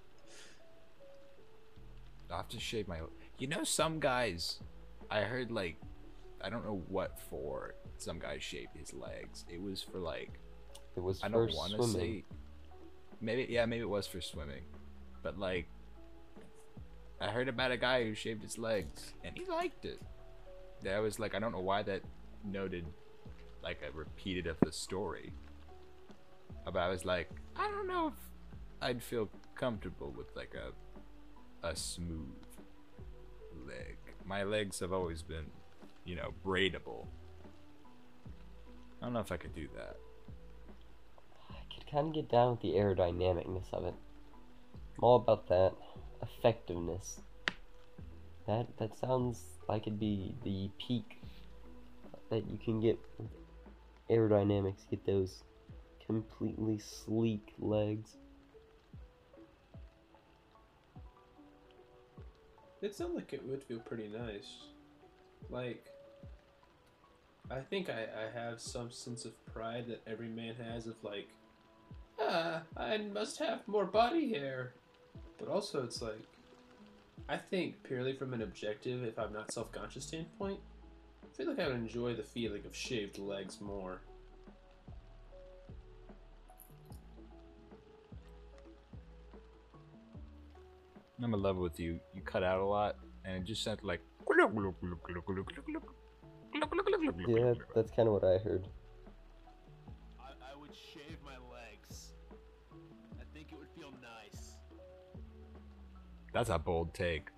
I'll 2.30 2.38
have 2.38 2.48
to 2.48 2.60
shave 2.60 2.88
my. 2.88 3.00
You 3.38 3.46
know, 3.46 3.64
some 3.64 4.00
guys, 4.00 4.60
I 5.10 5.20
heard 5.20 5.50
like, 5.50 5.76
I 6.40 6.50
don't 6.50 6.64
know 6.64 6.82
what 6.88 7.18
for. 7.30 7.74
Some 7.98 8.18
guy 8.18 8.38
shaved 8.38 8.76
his 8.76 8.92
legs. 8.92 9.44
It 9.48 9.60
was 9.62 9.82
for 9.82 9.98
like, 9.98 10.38
It 10.96 11.00
was 11.00 11.22
I 11.22 11.28
don't 11.28 11.52
want 11.54 11.72
to 11.74 11.88
say. 11.88 12.24
Maybe 13.20 13.46
yeah, 13.48 13.64
maybe 13.66 13.82
it 13.82 13.88
was 13.88 14.06
for 14.06 14.20
swimming, 14.20 14.64
but 15.22 15.38
like, 15.38 15.66
I 17.20 17.28
heard 17.28 17.48
about 17.48 17.70
a 17.70 17.76
guy 17.76 18.04
who 18.04 18.14
shaved 18.14 18.42
his 18.42 18.58
legs 18.58 19.14
and 19.22 19.36
he 19.36 19.46
liked 19.46 19.84
it. 19.84 20.00
That 20.82 20.98
was 20.98 21.18
like, 21.18 21.34
I 21.34 21.38
don't 21.38 21.52
know 21.52 21.60
why 21.60 21.82
that 21.84 22.02
noted, 22.44 22.84
like 23.62 23.80
a 23.88 23.96
repeated 23.96 24.46
of 24.46 24.58
the 24.60 24.72
story. 24.72 25.32
But 26.64 26.76
I 26.76 26.88
was 26.88 27.04
like, 27.04 27.30
I 27.56 27.70
don't 27.70 27.86
know 27.86 28.08
if 28.08 28.14
I'd 28.82 29.02
feel 29.02 29.30
comfortable 29.54 30.12
with 30.16 30.34
like 30.36 30.54
a 30.54 30.72
a 31.66 31.74
smooth 31.74 32.34
leg. 33.66 33.96
My 34.26 34.42
legs 34.42 34.80
have 34.80 34.92
always 34.92 35.22
been, 35.22 35.46
you 36.04 36.16
know, 36.16 36.32
braidable. 36.44 37.06
I 39.00 39.06
don't 39.06 39.12
know 39.12 39.20
if 39.20 39.32
I 39.32 39.36
could 39.36 39.54
do 39.54 39.68
that. 39.76 39.96
I 41.50 41.74
could 41.74 41.90
kind 41.90 42.08
of 42.08 42.14
get 42.14 42.30
down 42.30 42.52
with 42.52 42.60
the 42.60 42.72
aerodynamicness 42.72 43.72
of 43.72 43.84
it. 43.84 43.94
I'm 44.96 45.04
all 45.04 45.16
about 45.16 45.48
that 45.48 45.72
effectiveness. 46.22 47.20
That 48.46 48.76
that 48.78 48.96
sounds 48.98 49.42
like 49.68 49.82
it'd 49.86 49.98
be 49.98 50.34
the 50.44 50.70
peak 50.78 51.22
that 52.30 52.48
you 52.48 52.58
can 52.58 52.80
get 52.80 52.98
with 53.18 53.30
aerodynamics. 54.10 54.88
Get 54.90 55.04
those 55.06 55.42
completely 56.06 56.78
sleek 56.78 57.54
legs. 57.58 58.16
It 62.82 62.94
sounds 62.94 63.14
like 63.14 63.32
it 63.32 63.42
would 63.46 63.64
feel 63.64 63.78
pretty 63.78 64.08
nice. 64.08 64.66
Like, 65.48 65.86
I 67.50 67.60
think 67.60 67.90
I, 67.90 68.06
I 68.24 68.38
have 68.38 68.60
some 68.60 68.90
sense 68.90 69.24
of 69.24 69.32
pride 69.46 69.86
that 69.88 70.02
every 70.06 70.28
man 70.28 70.54
has 70.54 70.86
of 70.86 70.96
like, 71.02 71.28
ah, 72.18 72.62
I 72.76 72.98
must 72.98 73.38
have 73.38 73.66
more 73.66 73.84
body 73.84 74.30
hair. 74.30 74.72
But 75.38 75.48
also, 75.48 75.82
it's 75.84 76.00
like, 76.00 76.22
I 77.28 77.36
think 77.36 77.82
purely 77.82 78.14
from 78.14 78.32
an 78.32 78.42
objective, 78.42 79.04
if 79.04 79.18
I'm 79.18 79.32
not 79.32 79.52
self 79.52 79.70
conscious 79.72 80.06
standpoint, 80.06 80.58
I 81.22 81.36
feel 81.36 81.48
like 81.48 81.58
I 81.58 81.66
would 81.66 81.76
enjoy 81.76 82.14
the 82.14 82.22
feeling 82.22 82.64
of 82.64 82.74
shaved 82.74 83.18
legs 83.18 83.60
more. 83.60 84.00
I'm 91.22 91.32
in 91.32 91.42
love 91.42 91.56
with 91.56 91.78
you. 91.78 92.00
You 92.14 92.22
cut 92.22 92.42
out 92.42 92.60
a 92.60 92.64
lot, 92.64 92.96
and 93.24 93.36
it 93.36 93.44
just 93.44 93.62
sounded 93.62 93.84
like. 93.84 94.00
Yeah, 97.26 97.54
that's 97.74 97.90
kind 97.90 98.08
of 98.08 98.14
what 98.14 98.24
I 98.24 98.38
heard. 98.38 98.66
I, 100.20 100.30
I 100.52 100.58
would 100.58 100.74
shave 100.74 101.18
my 101.24 101.36
legs. 101.52 102.12
I 103.20 103.24
think 103.34 103.48
it 103.52 103.58
would 103.58 103.68
feel 103.76 103.90
nice. 104.00 104.56
That's 106.32 106.50
a 106.50 106.58
bold 106.58 106.94
take. 106.94 107.28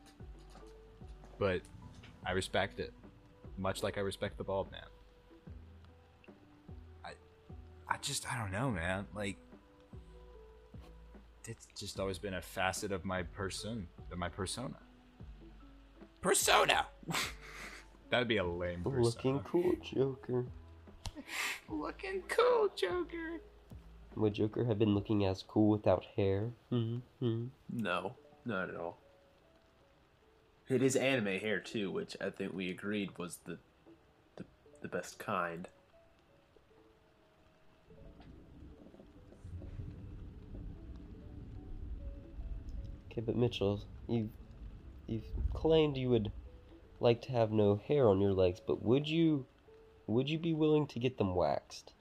But 1.38 1.62
I 2.24 2.32
respect 2.32 2.80
it. 2.80 2.92
Much 3.58 3.82
like 3.82 3.98
I 3.98 4.00
respect 4.00 4.36
the 4.36 4.44
bald 4.44 4.70
man. 4.70 4.82
I 7.04 7.12
I 7.88 7.96
just 7.98 8.30
I 8.32 8.38
don't 8.38 8.52
know, 8.52 8.70
man. 8.70 9.06
Like 9.14 9.38
it's 11.46 11.66
just 11.78 12.00
always 12.00 12.18
been 12.18 12.34
a 12.34 12.42
facet 12.42 12.92
of 12.92 13.04
my 13.04 13.22
person 13.22 13.86
of 14.10 14.18
my 14.18 14.28
persona. 14.28 14.76
Persona 16.20 16.86
That'd 18.10 18.28
be 18.28 18.36
a 18.36 18.44
lame 18.44 18.82
persona. 18.82 19.02
Looking 19.02 19.40
cool, 19.40 19.72
Joker. 19.82 20.44
Looking 21.68 22.22
cool, 22.28 22.68
Joker. 22.76 23.40
Would 24.14 24.34
Joker 24.34 24.64
have 24.64 24.78
been 24.78 24.94
looking 24.94 25.26
as 25.26 25.42
cool 25.42 25.68
without 25.68 26.04
hair? 26.16 26.50
Mm-hmm. 26.72 27.46
No, 27.70 28.14
not 28.46 28.70
at 28.70 28.76
all. 28.76 28.98
It 30.68 30.82
is 30.82 30.96
anime 30.96 31.38
hair 31.38 31.60
too, 31.60 31.90
which 31.90 32.16
I 32.20 32.30
think 32.30 32.52
we 32.54 32.70
agreed 32.70 33.18
was 33.18 33.38
the 33.44 33.58
the, 34.36 34.44
the 34.80 34.88
best 34.88 35.18
kind. 35.18 35.68
Okay, 43.10 43.20
but 43.20 43.36
Mitchell, 43.36 43.84
you 44.08 44.28
you've 45.06 45.24
claimed 45.54 45.96
you 45.96 46.10
would 46.10 46.32
like 47.00 47.22
to 47.22 47.32
have 47.32 47.50
no 47.50 47.76
hair 47.76 48.08
on 48.08 48.20
your 48.20 48.32
legs, 48.32 48.60
but 48.64 48.82
would 48.82 49.08
you 49.08 49.46
would 50.06 50.28
you 50.28 50.38
be 50.38 50.52
willing 50.54 50.86
to 50.88 50.98
get 50.98 51.18
them 51.18 51.34
waxed? 51.34 51.92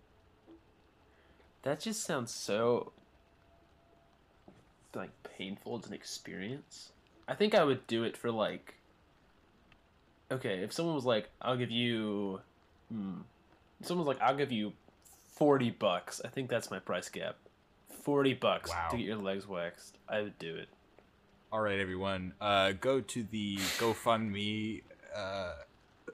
That 1.63 1.80
just 1.80 2.03
sounds 2.03 2.31
so 2.34 2.91
like 4.93 5.11
painful 5.38 5.80
as 5.80 5.88
an 5.88 5.93
experience. 5.93 6.91
I 7.27 7.34
think 7.34 7.55
I 7.55 7.63
would 7.63 7.85
do 7.88 8.03
it 8.03 8.15
for 8.15 8.31
like 8.31 8.76
okay, 10.31 10.59
if 10.59 10.73
someone 10.73 10.95
was 10.95 11.05
like, 11.05 11.30
I'll 11.41 11.57
give 11.57 11.72
you 11.72 12.39
hmm. 12.91 13.22
If 13.81 13.88
someone's 13.88 14.07
like, 14.07 14.22
I'll 14.22 14.38
give 14.38 14.51
you 14.51 14.73
forty 15.34 15.69
bucks, 15.69 16.22
I 16.23 16.30
think 16.30 16.49
that's 16.49 16.72
my 16.72 16.80
price 16.80 17.09
gap. 17.09 17.35
Forty 18.03 18.34
bucks 18.34 18.69
Wow. 18.69 18.88
to 18.91 18.97
get 18.97 19.05
your 19.05 19.17
legs 19.17 19.47
waxed. 19.47 19.97
I 20.07 20.22
would 20.22 20.39
do 20.39 20.55
it. 20.55 20.69
All 21.51 21.61
right, 21.61 21.80
everyone. 21.80 22.34
Uh, 22.41 22.73
go 22.73 22.99
to 22.99 23.23
the 23.23 23.57
GoFundMe, 23.77 24.81
uh, 25.15 25.53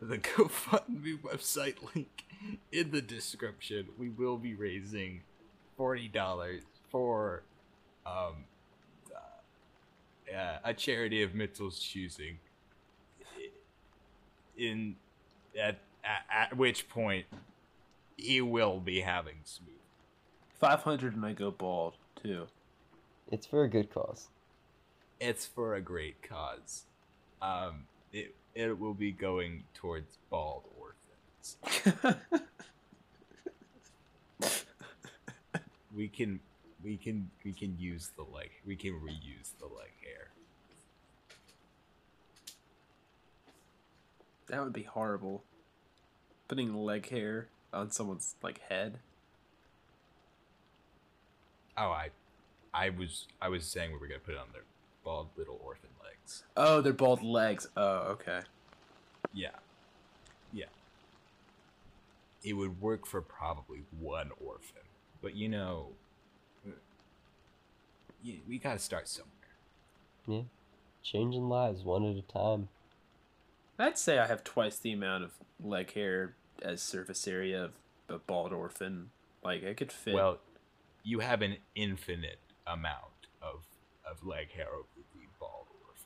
the 0.01 0.17
GoFundMe 0.19 1.19
website 1.21 1.75
link 1.95 2.25
in 2.71 2.91
the 2.91 3.01
description. 3.01 3.87
We 3.97 4.09
will 4.09 4.37
be 4.37 4.53
raising 4.53 5.21
forty 5.77 6.07
dollars 6.07 6.63
for 6.89 7.43
um, 8.05 8.45
uh, 9.15 10.57
a 10.63 10.73
charity 10.73 11.23
of 11.23 11.33
Mitchell's 11.33 11.79
choosing. 11.79 12.37
In 14.57 14.95
at, 15.59 15.79
at 16.03 16.25
at 16.31 16.57
which 16.57 16.87
point 16.89 17.25
he 18.17 18.41
will 18.41 18.79
be 18.79 19.01
having 19.01 19.37
smooth. 19.43 19.69
Five 20.59 20.83
hundred 20.83 21.15
and 21.15 21.25
I 21.25 21.33
go 21.33 21.49
bald 21.51 21.95
too. 22.21 22.47
It's 23.31 23.47
for 23.47 23.63
a 23.63 23.69
good 23.69 23.91
cause. 23.91 24.27
It's 25.21 25.45
for 25.45 25.75
a 25.75 25.81
great 25.81 26.21
cause. 26.21 26.83
Um, 27.41 27.85
it 28.11 28.35
it 28.53 28.77
will 28.77 28.93
be 28.93 29.13
going 29.13 29.63
towards 29.73 30.17
bald 30.29 30.63
orphans. 30.77 32.17
We 35.95 36.07
can 36.07 36.39
we 36.83 36.95
can 36.97 37.29
we 37.43 37.51
can 37.51 37.75
use 37.77 38.11
the 38.15 38.23
leg. 38.23 38.49
We 38.65 38.75
can 38.75 38.93
reuse 38.93 39.51
the 39.59 39.65
leg 39.65 39.91
hair. 40.03 40.31
That 44.47 44.63
would 44.63 44.73
be 44.73 44.83
horrible. 44.83 45.43
Putting 46.47 46.73
leg 46.73 47.09
hair 47.09 47.47
on 47.73 47.91
someone's 47.91 48.35
like 48.41 48.61
head. 48.69 48.99
Oh, 51.77 51.89
I 51.89 52.09
I 52.73 52.89
was 52.89 53.27
I 53.41 53.49
was 53.49 53.65
saying 53.65 53.91
we 53.91 53.97
were 53.97 54.07
gonna 54.07 54.19
put 54.19 54.35
it 54.35 54.39
on 54.39 54.47
their 54.53 54.63
bald 55.03 55.29
little 55.37 55.59
orphan 55.63 55.89
legs. 56.03 56.43
Oh, 56.55 56.81
they're 56.81 56.93
bald 56.93 57.23
legs. 57.23 57.67
Oh, 57.75 57.99
okay. 58.11 58.41
Yeah, 59.33 59.49
yeah. 60.51 60.65
It 62.43 62.53
would 62.53 62.81
work 62.81 63.05
for 63.05 63.21
probably 63.21 63.83
one 63.99 64.31
orphan, 64.43 64.81
but 65.21 65.35
you 65.35 65.47
know, 65.47 65.89
you, 68.23 68.39
we 68.47 68.57
gotta 68.57 68.79
start 68.79 69.07
somewhere. 69.07 69.31
Yeah. 70.27 70.41
Changing 71.03 71.49
lives 71.49 71.83
one 71.83 72.05
at 72.05 72.15
a 72.15 72.21
time. 72.21 72.69
I'd 73.79 73.97
say 73.97 74.19
I 74.19 74.27
have 74.27 74.43
twice 74.43 74.77
the 74.77 74.91
amount 74.91 75.23
of 75.23 75.31
leg 75.63 75.93
hair 75.93 76.35
as 76.61 76.81
surface 76.81 77.27
area 77.27 77.63
of 77.63 77.71
a 78.07 78.19
bald 78.19 78.53
orphan. 78.53 79.09
Like 79.43 79.65
I 79.65 79.73
could 79.73 79.91
fit. 79.91 80.13
Well, 80.13 80.37
you 81.03 81.19
have 81.19 81.41
an 81.41 81.57
infinite 81.75 82.39
amount 82.67 83.27
of 83.41 83.65
of 84.11 84.25
leg 84.25 84.51
hair 84.51 84.67
over 84.67 84.85
the 85.15 85.21
bald 85.39 85.67
orphan. 85.87 86.05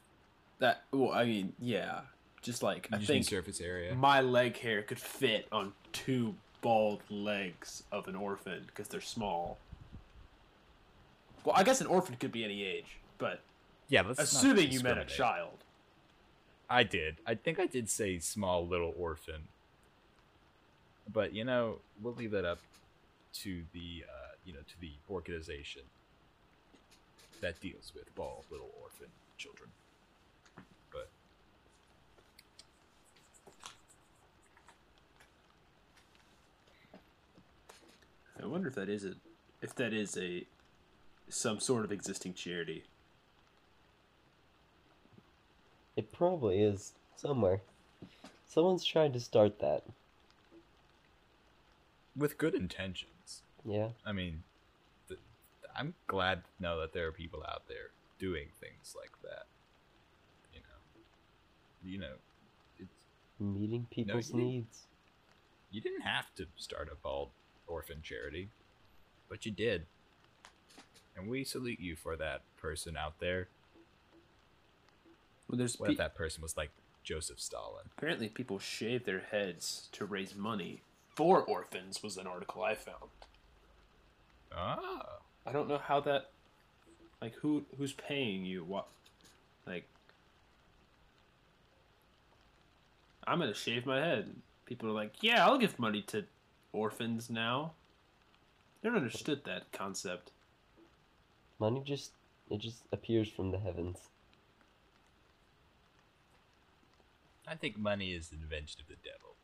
that. 0.60 0.84
Well, 0.92 1.12
I 1.12 1.26
mean, 1.26 1.54
yeah. 1.60 2.02
Just 2.42 2.62
like 2.62 2.88
You 2.92 2.98
I 2.98 3.02
think 3.02 3.26
surface 3.26 3.60
area. 3.60 3.96
my 3.96 4.22
leg 4.22 4.58
hair 4.58 4.84
could 4.84 5.00
fit 5.00 5.48
on 5.52 5.74
two 5.94 6.36
bald 6.62 7.02
legs 7.10 7.84
of 7.92 8.08
an 8.08 8.16
orphan 8.16 8.64
because 8.68 8.88
they're 8.88 9.02
small. 9.02 9.58
Well, 11.44 11.56
I 11.58 11.64
guess 11.64 11.82
an 11.82 11.88
orphan 11.88 12.16
could 12.18 12.32
be 12.32 12.44
any 12.44 12.64
age, 12.64 12.98
but 13.18 13.42
yeah, 13.90 14.02
let's 14.02 14.20
assuming 14.20 14.72
you 14.72 14.82
meant 14.82 15.00
a 15.00 15.06
child. 15.06 15.58
I 16.70 16.84
did. 16.84 17.18
I 17.26 17.36
think 17.36 17.60
I 17.60 17.66
did 17.68 17.90
say 17.90 18.18
small 18.20 18.66
little 18.68 18.94
orphan. 18.98 19.44
But 21.12 21.34
you 21.34 21.44
know, 21.46 21.80
we'll 22.02 22.14
leave 22.16 22.32
that 22.32 22.46
up 22.46 22.60
to 23.42 23.64
the 23.74 24.04
uh, 24.08 24.34
you 24.44 24.54
know 24.54 24.60
to 24.60 24.82
the 24.82 24.92
organization 25.10 25.84
that 27.46 27.62
deals 27.62 27.92
with 27.94 28.14
bald 28.16 28.44
little 28.50 28.72
orphan 28.82 29.06
children. 29.38 29.70
But 30.92 31.10
I 38.42 38.48
wonder 38.48 38.68
if 38.68 38.74
that 38.74 38.90
is 38.90 39.06
a, 39.06 39.14
if 39.62 39.76
that 39.76 39.94
is 39.94 40.18
a, 40.18 40.48
some 41.30 41.60
sort 41.60 41.86
of 41.86 41.92
existing 41.92 42.34
charity. 42.34 42.84
It 45.96 46.12
probably 46.12 46.64
is 46.64 46.94
somewhere. 47.16 47.62
Someone's 48.48 48.84
trying 48.84 49.14
to 49.14 49.20
start 49.20 49.60
that. 49.60 49.84
with 52.16 52.40
good 52.40 52.56
intentions. 52.56 53.44
Yeah. 53.64 53.90
I 54.04 54.14
mean, 54.14 54.32
th- 54.32 54.55
I'm 55.76 55.94
glad 56.08 56.44
to 56.44 56.64
know 56.64 56.80
that 56.82 56.94
there 56.94 57.08
are 57.08 57.12
people 57.12 57.44
out 57.48 57.64
there 57.68 57.90
doing 58.20 58.48
things 58.60 58.96
like 58.98 59.12
that. 59.24 59.46
You 60.54 60.60
know, 60.62 61.92
you 61.92 61.98
know, 62.00 62.14
it's 62.80 63.06
Meeting 63.40 63.88
people's 63.92 64.30
you- 64.32 64.38
needs. 64.38 64.88
You 65.72 65.82
didn't 65.82 66.02
have 66.02 66.34
to 66.36 66.46
start 66.56 66.88
a 66.92 66.96
bald 66.96 67.30
orphan 67.68 68.02
charity, 68.02 68.50
but 69.28 69.46
you 69.46 69.52
did. 69.52 69.86
And 71.18 71.28
we 71.28 71.44
salute 71.44 71.80
you 71.82 71.96
for 71.98 72.16
that 72.16 72.42
person 72.58 72.96
out 72.96 73.20
there. 73.20 73.50
Well, 75.50 75.58
there's 75.58 75.78
What 75.78 75.88
pe- 75.88 75.92
if 75.94 75.98
that 75.98 76.16
person 76.16 76.42
was 76.42 76.56
like 76.56 76.72
Joseph 77.04 77.40
Stalin? 77.42 77.90
apparently 77.98 78.30
people 78.30 78.58
shave 78.60 79.04
their 79.06 79.20
heads 79.20 79.90
to 79.92 80.06
raise 80.06 80.34
money 80.36 80.82
for 81.10 81.42
orphans. 81.44 82.02
Was 82.02 82.16
an 82.18 82.28
article 82.28 82.64
I 82.64 82.76
found. 82.76 83.10
Ah. 84.54 85.20
I 85.46 85.52
don't 85.52 85.68
know 85.68 85.78
how 85.78 86.00
that, 86.02 86.32
like 87.22 87.34
who 87.36 87.66
who's 87.78 87.94
paying 87.94 88.46
you? 88.46 88.64
What, 88.64 88.88
like, 89.68 89.88
I'm 93.28 93.40
gonna 93.40 93.54
shave 93.54 93.86
my 93.86 94.00
head. 94.00 94.36
People 94.66 94.90
are 94.90 94.94
like, 94.94 95.14
yeah, 95.22 95.46
I'll 95.46 95.58
give 95.58 95.78
money 95.78 96.02
to 96.04 96.26
orphans 96.74 97.30
now. 97.30 97.74
Never 98.84 98.98
understood 98.98 99.44
that 99.46 99.72
concept. 99.72 100.32
Money 101.60 101.82
just 101.86 102.12
it 102.50 102.60
just 102.60 102.84
appears 102.92 103.30
from 103.30 103.52
the 103.52 103.60
heavens. 103.60 103.98
I 107.48 107.56
think 107.56 107.78
money 107.78 108.14
is 108.14 108.32
an 108.32 108.40
invention 108.42 108.82
of 108.82 108.88
the 108.88 108.96
devil. 109.04 109.36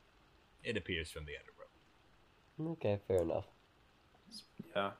It 0.64 0.78
appears 0.78 1.11
from 1.11 1.26
the 1.26 1.34
underworld. 1.40 2.78
Okay, 2.78 2.99
fair 3.07 3.22
enough. 3.22 3.45
Yeah. 4.76 4.91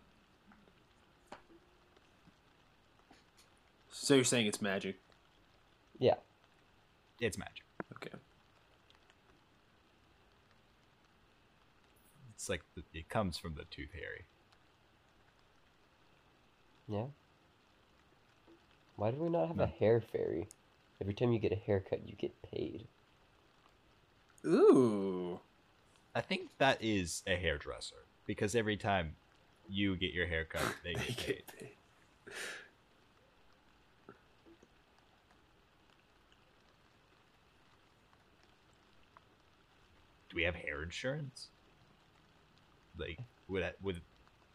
So 3.92 4.16
you're 4.16 4.24
saying 4.24 4.48
it's 4.48 4.62
magic? 4.62 4.98
Yeah. 6.00 6.16
It's 7.20 7.38
magic. 7.38 7.64
Okay. 7.98 8.18
It's 12.34 12.50
like 12.50 12.64
the, 12.76 12.84
it 12.94 13.10
comes 13.10 13.38
from 13.38 13.56
the 13.56 13.66
tooth 13.66 13.90
fairy. 13.92 14.24
Yeah. 16.88 17.06
Why 18.96 19.12
do 19.12 19.18
we 19.18 19.30
not 19.30 19.48
have 19.48 19.58
No. 19.58 19.64
a 19.64 19.68
hmm. 19.68 19.78
hair 19.78 20.02
fairy? 20.02 20.48
Every 21.00 21.14
time 21.14 21.34
you 21.34 21.40
get 21.40 21.52
a 21.52 21.56
haircut, 21.56 22.08
you 22.08 22.16
get 22.16 22.34
paid. 22.44 22.88
Ooh. 24.46 25.40
I 26.16 26.22
think 26.22 26.50
that 26.58 26.78
is 26.82 27.24
a 27.28 27.36
hairdresser 27.36 28.06
because 28.26 28.56
every 28.56 28.78
time 28.78 29.16
you 29.70 29.96
get 29.96 30.14
your 30.14 30.28
hair 30.28 30.46
cut, 30.46 30.76
they 30.84 30.94
get 30.94 31.48
paid. 31.48 31.72
Do 40.32 40.38
we 40.38 40.44
have 40.44 40.56
hair 40.56 40.82
insurance? 40.82 41.50
Like, 42.98 43.20
would 43.50 43.64
I, 43.64 43.72
would 43.82 44.00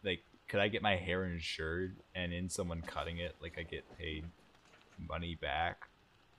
like 0.03 0.23
could 0.47 0.59
I 0.59 0.69
get 0.69 0.81
my 0.81 0.95
hair 0.95 1.25
insured 1.25 1.95
and 2.15 2.33
in 2.33 2.49
someone 2.49 2.81
cutting 2.81 3.19
it, 3.19 3.35
like 3.41 3.57
I 3.59 3.63
get 3.63 3.85
paid 3.97 4.25
money 5.07 5.35
back 5.35 5.87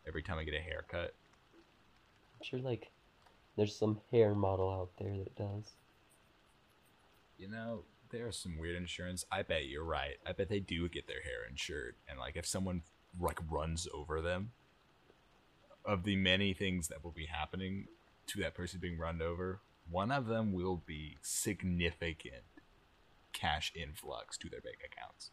every 0.06 0.22
time 0.22 0.38
I 0.38 0.44
get 0.44 0.54
a 0.54 0.60
haircut? 0.60 1.14
I'm 2.40 2.44
sure 2.44 2.58
like 2.58 2.90
there's 3.56 3.76
some 3.76 4.00
hair 4.10 4.34
model 4.34 4.70
out 4.70 4.90
there 4.98 5.16
that 5.16 5.36
does. 5.36 5.72
You 7.38 7.48
know, 7.48 7.84
there's 8.10 8.36
some 8.36 8.58
weird 8.58 8.74
insurance. 8.74 9.24
I 9.30 9.42
bet 9.42 9.66
you're 9.66 9.84
right. 9.84 10.16
I 10.26 10.32
bet 10.32 10.48
they 10.48 10.60
do 10.60 10.88
get 10.88 11.06
their 11.06 11.22
hair 11.22 11.46
insured, 11.48 11.94
and 12.08 12.18
like 12.18 12.36
if 12.36 12.44
someone 12.44 12.82
like 13.20 13.38
runs 13.48 13.86
over 13.94 14.20
them, 14.20 14.50
of 15.84 16.02
the 16.02 16.16
many 16.16 16.52
things 16.54 16.88
that 16.88 17.04
will 17.04 17.12
be 17.12 17.26
happening 17.26 17.86
to 18.28 18.40
that 18.40 18.54
person 18.54 18.80
being 18.80 18.98
run 18.98 19.20
over, 19.20 19.60
one 19.90 20.10
of 20.10 20.26
them 20.26 20.52
will 20.52 20.82
be 20.86 21.16
significant 21.22 22.44
cash 23.32 23.72
influx 23.74 24.36
to 24.38 24.48
their 24.48 24.60
bank 24.60 24.78
accounts. 24.84 25.30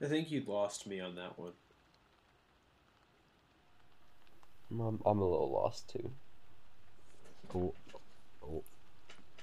I 0.00 0.06
think 0.06 0.30
you 0.30 0.44
lost 0.46 0.86
me 0.86 1.00
on 1.00 1.16
that 1.16 1.38
one. 1.38 1.52
I'm, 4.70 5.00
I'm 5.04 5.18
a 5.18 5.28
little 5.28 5.50
lost 5.50 5.90
too. 5.90 6.10
Oh, 7.54 7.74
oh, 8.44 8.62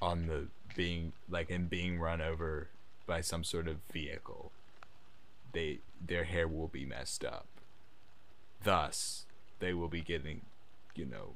on 0.01 0.27
the 0.27 0.47
being 0.75 1.13
like 1.29 1.49
in 1.49 1.67
being 1.67 1.99
run 1.99 2.21
over 2.21 2.69
by 3.07 3.21
some 3.21 3.43
sort 3.43 3.67
of 3.67 3.77
vehicle 3.91 4.51
they 5.55 5.79
their 6.05 6.25
hair 6.25 6.47
will 6.47 6.67
be 6.67 6.85
messed 6.85 7.23
up. 7.23 7.47
Thus 8.63 9.25
they 9.59 9.73
will 9.73 9.87
be 9.87 10.01
getting 10.01 10.41
you 10.93 11.05
know 11.05 11.33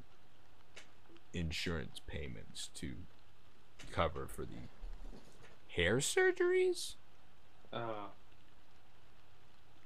insurance 1.32 2.00
payments 2.06 2.68
to 2.74 2.92
cover 3.92 4.26
for 4.28 4.42
the 4.42 4.68
hair 5.74 5.96
surgeries? 5.98 6.94
Uh, 7.72 8.08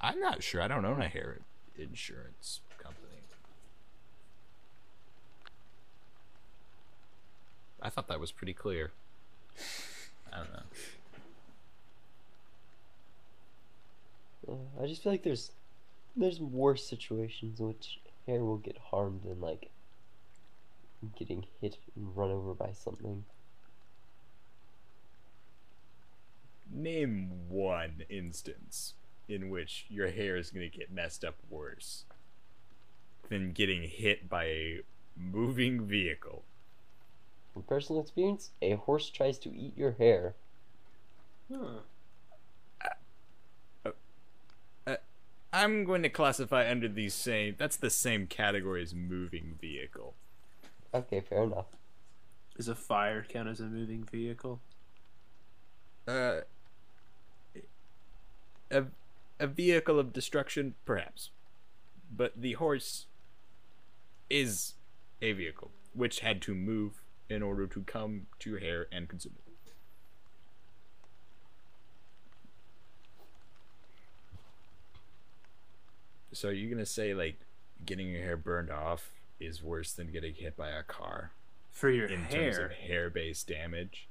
i'm 0.01 0.19
not 0.21 0.43
sure. 0.43 0.61
I 0.61 0.69
don't 0.69 0.85
own 0.85 1.01
a 1.01 1.09
hair 1.09 1.39
insurance 1.79 2.61
i 7.85 7.89
thought 7.91 8.09
that 8.09 8.19
was 8.19 8.33
pretty 8.33 8.55
clear 8.55 8.91
i 10.33 10.39
don't 10.39 10.53
know 10.53 10.63
Uh, 14.49 14.83
I 14.83 14.87
just 14.87 15.03
feel 15.03 15.13
like 15.13 15.23
there's 15.23 15.53
there's 16.17 16.41
worse 16.41 16.85
situations 16.85 17.61
in 17.61 17.69
which 17.69 18.01
hair 18.27 18.45
will 18.45 18.59
get 18.59 18.79
harmed 18.91 19.23
than 19.25 19.41
like 19.41 19.71
getting 21.19 21.47
hit 21.61 21.79
and 21.97 22.17
run 22.17 22.31
over 22.31 22.55
by 22.55 22.73
something. 22.73 23.25
Name 26.73 27.31
one 27.49 28.05
instance 28.09 28.95
in 29.29 29.51
which 29.51 29.87
your 29.89 30.11
hair 30.11 30.37
is 30.37 30.51
going 30.51 30.69
to 30.71 30.77
get 30.77 30.93
messed 30.93 31.25
up 31.25 31.37
worse 31.49 32.05
than 33.29 33.53
getting 33.53 33.83
hit 33.83 34.29
by 34.29 34.45
a 34.45 34.81
moving 35.17 35.87
vehicle. 35.87 36.43
From 37.55 37.63
personal 37.63 38.03
experience, 38.03 38.51
a 38.61 38.73
horse 38.75 39.09
tries 39.09 39.39
to 39.39 39.57
eat 39.57 39.79
your 39.79 39.93
hair. 39.93 40.35
huh. 41.51 41.79
Uh, 42.85 42.89
uh, 43.87 43.91
uh, 44.89 44.97
I'm 45.53 45.85
going 45.85 46.03
to 46.03 46.09
classify 46.09 46.69
under 46.69 46.89
the 46.89 47.09
same. 47.09 47.55
That's 47.57 47.77
the 47.77 47.91
same 47.91 48.27
category 48.27 48.83
as 48.83 48.93
moving 48.93 49.57
vehicle. 49.61 50.15
Okay, 50.93 51.21
fair 51.21 51.45
enough. 51.45 51.67
Does 52.57 52.69
a 52.69 52.75
fire 52.75 53.25
count 53.29 53.49
as 53.49 53.61
a 53.61 53.65
moving 53.65 54.05
vehicle? 54.05 54.61
Uh, 56.09 56.41
a 58.71 58.85
a 59.41 59.47
vehicle 59.47 59.99
of 59.99 60.13
destruction, 60.13 60.75
perhaps, 60.85 61.31
but 62.15 62.33
the 62.37 62.55
horse 62.55 63.07
is 64.31 64.75
a 65.23 65.33
vehicle 65.33 65.71
which 65.93 66.21
had 66.21 66.43
to 66.43 66.55
move 66.55 67.04
in 67.29 67.43
order 67.43 67.67
to 67.67 67.83
come 67.83 68.27
to 68.39 68.51
your 68.51 68.61
hair 68.61 68.87
and 68.93 69.09
consume 69.09 69.35
it. 69.47 69.73
So 76.33 76.49
are 76.49 76.53
you 76.53 76.69
gonna 76.69 76.87
say 76.87 77.15
like 77.15 77.39
getting 77.85 78.09
your 78.09 78.23
hair 78.23 78.37
burned 78.37 78.71
off 78.71 79.11
is 79.41 79.63
worse 79.63 79.93
than 79.93 80.11
getting 80.11 80.35
hit 80.35 80.57
by 80.57 80.71
a 80.71 80.83
car 80.83 81.31
For 81.71 81.91
your 81.91 82.07
in 82.07 82.23
hair? 82.25 82.53
terms 82.53 82.59
of 82.59 82.71
hair-based 82.73 83.47
damage? 83.49 84.09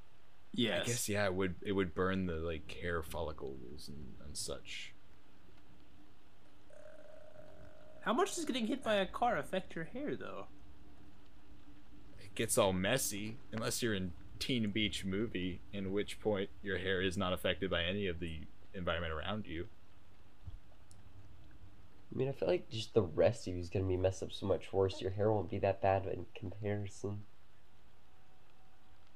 yes. 0.53 0.83
I 0.83 0.87
guess 0.87 1.09
yeah, 1.09 1.25
it 1.25 1.33
would 1.33 1.55
it 1.61 1.73
would 1.73 1.93
burn 1.93 2.25
the 2.25 2.35
like 2.35 2.77
hair 2.81 3.01
follicles 3.01 3.87
and, 3.89 4.13
and 4.25 4.37
such. 4.37 4.93
How 8.01 8.13
much 8.13 8.35
does 8.35 8.43
getting 8.45 8.67
hit 8.67 8.83
by 8.83 8.95
a 8.95 9.05
car 9.05 9.37
affect 9.37 9.75
your 9.75 9.85
hair, 9.85 10.17
though? 10.17 10.47
Gets 12.35 12.57
all 12.57 12.73
messy 12.73 13.37
unless 13.51 13.83
you're 13.83 13.93
in 13.93 14.11
Teen 14.39 14.71
Beach 14.71 15.05
movie, 15.05 15.61
in 15.71 15.91
which 15.91 16.19
point 16.19 16.49
your 16.61 16.79
hair 16.79 17.01
is 17.01 17.15
not 17.15 17.31
affected 17.31 17.69
by 17.69 17.83
any 17.83 18.07
of 18.07 18.19
the 18.19 18.41
environment 18.73 19.13
around 19.13 19.45
you. 19.45 19.67
I 22.13 22.17
mean, 22.17 22.29
I 22.29 22.31
feel 22.31 22.47
like 22.47 22.69
just 22.69 22.93
the 22.93 23.03
rest 23.03 23.47
of 23.47 23.53
you 23.53 23.59
is 23.59 23.69
gonna 23.69 23.85
be 23.85 23.97
messed 23.97 24.21
up 24.21 24.31
so 24.31 24.45
much 24.45 24.73
worse. 24.73 25.01
Your 25.01 25.11
hair 25.11 25.31
won't 25.31 25.49
be 25.49 25.59
that 25.59 25.81
bad 25.81 26.05
in 26.05 26.25
comparison. 26.35 27.21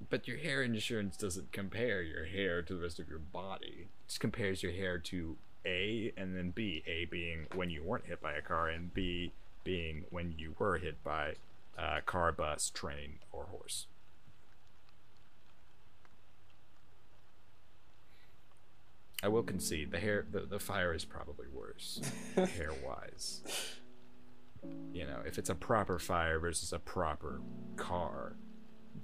But 0.09 0.27
your 0.27 0.37
hair 0.37 0.61
insurance 0.61 1.17
doesn't 1.17 1.51
compare 1.51 2.01
your 2.01 2.25
hair 2.25 2.61
to 2.61 2.73
the 2.75 2.81
rest 2.81 2.99
of 2.99 3.09
your 3.09 3.19
body. 3.19 3.87
It 3.89 4.07
just 4.07 4.19
compares 4.19 4.61
your 4.61 4.71
hair 4.71 4.99
to 4.99 5.37
A 5.65 6.13
and 6.15 6.35
then 6.37 6.51
B. 6.51 6.83
A 6.85 7.05
being 7.05 7.47
when 7.55 7.69
you 7.69 7.83
weren't 7.83 8.05
hit 8.05 8.21
by 8.21 8.33
a 8.33 8.41
car, 8.41 8.69
and 8.69 8.93
B 8.93 9.33
being 9.63 10.05
when 10.11 10.35
you 10.37 10.55
were 10.59 10.77
hit 10.77 11.03
by 11.03 11.33
a 11.77 12.01
car, 12.01 12.31
bus, 12.31 12.69
train, 12.69 13.19
or 13.31 13.45
horse. 13.45 13.87
I 19.23 19.29
will 19.29 19.43
concede 19.43 19.91
the 19.91 19.99
hair 19.99 20.25
the, 20.29 20.41
the 20.41 20.59
fire 20.59 20.93
is 20.93 21.03
probably 21.03 21.47
worse 21.51 22.01
hair 22.35 22.71
wise. 22.85 23.41
You 24.93 25.05
know, 25.05 25.21
if 25.25 25.37
it's 25.37 25.49
a 25.49 25.55
proper 25.55 25.97
fire 25.97 26.39
versus 26.39 26.71
a 26.71 26.79
proper 26.79 27.41
car, 27.77 28.35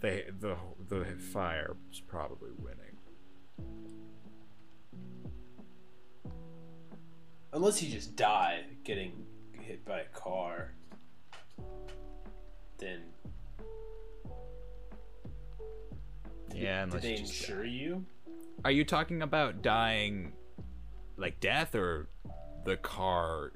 the 0.01 0.25
the 0.39 0.55
the 0.87 1.05
fire 1.05 1.75
is 1.91 1.99
probably 1.99 2.51
winning. 2.57 2.97
Unless 7.51 7.83
you 7.83 7.89
just 7.89 8.15
die 8.15 8.61
getting 8.83 9.25
hit 9.51 9.85
by 9.85 9.99
a 9.99 10.05
car, 10.05 10.73
then 12.83 12.99
Yeah, 16.53 16.79
did 16.79 16.83
unless 16.83 17.01
they 17.01 17.11
you 17.11 17.17
just 17.17 17.41
insure 17.41 17.65
you? 17.65 18.05
Are 18.63 18.71
you 18.71 18.85
talking 18.85 19.21
about 19.21 19.61
dying 19.61 20.33
like 21.17 21.39
death 21.39 21.75
or 21.75 22.09
the 22.65 22.77
car 22.77 23.53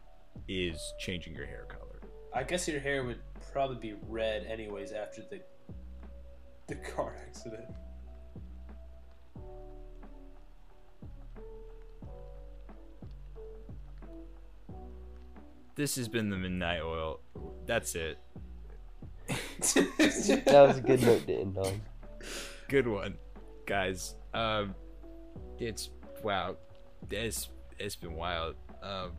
is 0.47 0.93
changing 0.99 1.35
your 1.35 1.45
hair 1.45 1.65
color? 1.69 2.01
I 2.33 2.43
guess 2.43 2.67
your 2.67 2.79
hair 2.79 3.03
would 3.03 3.19
probably 3.53 3.77
be 3.77 3.95
red 4.07 4.45
anyways 4.45 4.91
after 4.91 5.21
the 5.29 5.41
the 6.67 6.75
car 6.75 7.15
accident. 7.27 7.65
This 15.75 15.95
has 15.95 16.07
been 16.07 16.31
the 16.31 16.37
midnight 16.37 16.81
oil. 16.81 17.19
That's 17.67 17.93
it. 17.93 18.17
That 19.59 20.65
was 20.67 20.77
a 20.77 20.81
good 20.81 21.01
note 21.01 21.25
to 21.27 21.33
end 21.33 21.57
on. 21.57 21.81
Good 22.67 22.87
one, 22.87 23.17
guys. 23.65 24.15
Um, 24.33 24.75
it's 25.57 25.89
wow. 26.23 26.57
It's 27.09 27.49
it's 27.79 27.95
been 27.95 28.13
wild. 28.13 28.55
Um, 28.81 29.11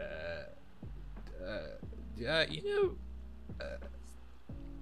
uh, 0.00 0.04
uh, 1.44 1.48
uh, 2.28 2.46
you 2.48 2.62
know, 2.64 3.64
uh, 3.64 3.76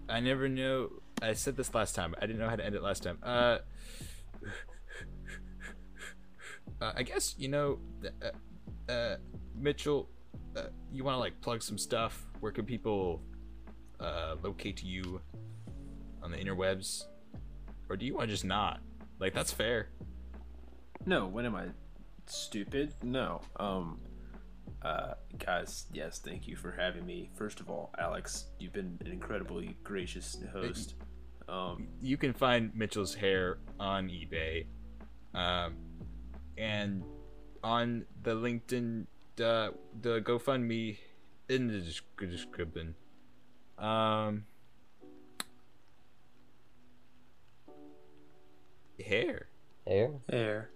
I 0.08 0.20
never 0.20 0.48
know. 0.48 0.90
I 1.20 1.32
said 1.34 1.56
this 1.56 1.74
last 1.74 1.94
time. 1.94 2.14
I 2.20 2.26
didn't 2.26 2.38
know 2.38 2.48
how 2.48 2.56
to 2.56 2.64
end 2.64 2.74
it 2.74 2.82
last 2.82 3.02
time. 3.02 3.18
Uh, 3.22 3.58
uh 6.80 6.92
I 6.94 7.02
guess 7.02 7.34
you 7.38 7.48
know, 7.48 7.78
uh, 8.22 8.92
uh 8.92 9.16
Mitchell. 9.54 10.08
Uh, 10.56 10.64
you 10.92 11.04
want 11.04 11.14
to 11.14 11.18
like 11.18 11.40
plug 11.40 11.62
some 11.62 11.78
stuff? 11.78 12.26
Where 12.42 12.50
can 12.50 12.64
people 12.64 13.22
uh, 14.00 14.34
locate 14.42 14.82
you 14.82 15.20
on 16.24 16.32
the 16.32 16.36
interwebs, 16.36 17.04
or 17.88 17.96
do 17.96 18.04
you 18.04 18.16
want 18.16 18.26
to 18.26 18.34
just 18.34 18.44
not? 18.44 18.80
Like 19.20 19.32
that's 19.32 19.52
fair. 19.52 19.90
No, 21.06 21.28
when 21.28 21.46
am 21.46 21.54
I 21.54 21.66
stupid? 22.26 22.94
No. 23.00 23.42
Um 23.60 24.00
uh 24.82 25.14
guys, 25.38 25.86
yes, 25.92 26.18
thank 26.18 26.48
you 26.48 26.56
for 26.56 26.72
having 26.72 27.06
me. 27.06 27.30
First 27.36 27.60
of 27.60 27.70
all, 27.70 27.94
Alex, 27.96 28.46
you've 28.58 28.72
been 28.72 28.98
an 29.04 29.12
incredibly 29.12 29.76
gracious 29.84 30.36
host. 30.52 30.96
Um 31.48 31.86
You 32.00 32.16
can 32.16 32.32
find 32.32 32.74
Mitchell's 32.74 33.14
hair 33.14 33.58
on 33.78 34.08
eBay, 34.08 34.66
um, 35.32 35.76
and 36.58 37.04
on 37.62 38.04
the 38.24 38.34
LinkedIn, 38.34 39.06
uh, 39.38 39.70
the 40.00 40.20
GoFundMe 40.22 40.98
in 41.52 41.68
the 41.68 41.74
desc- 41.74 42.30
description. 42.30 42.94
Um, 43.78 44.44
hair. 49.04 49.48
Hair. 49.86 50.10
there. 50.28 50.71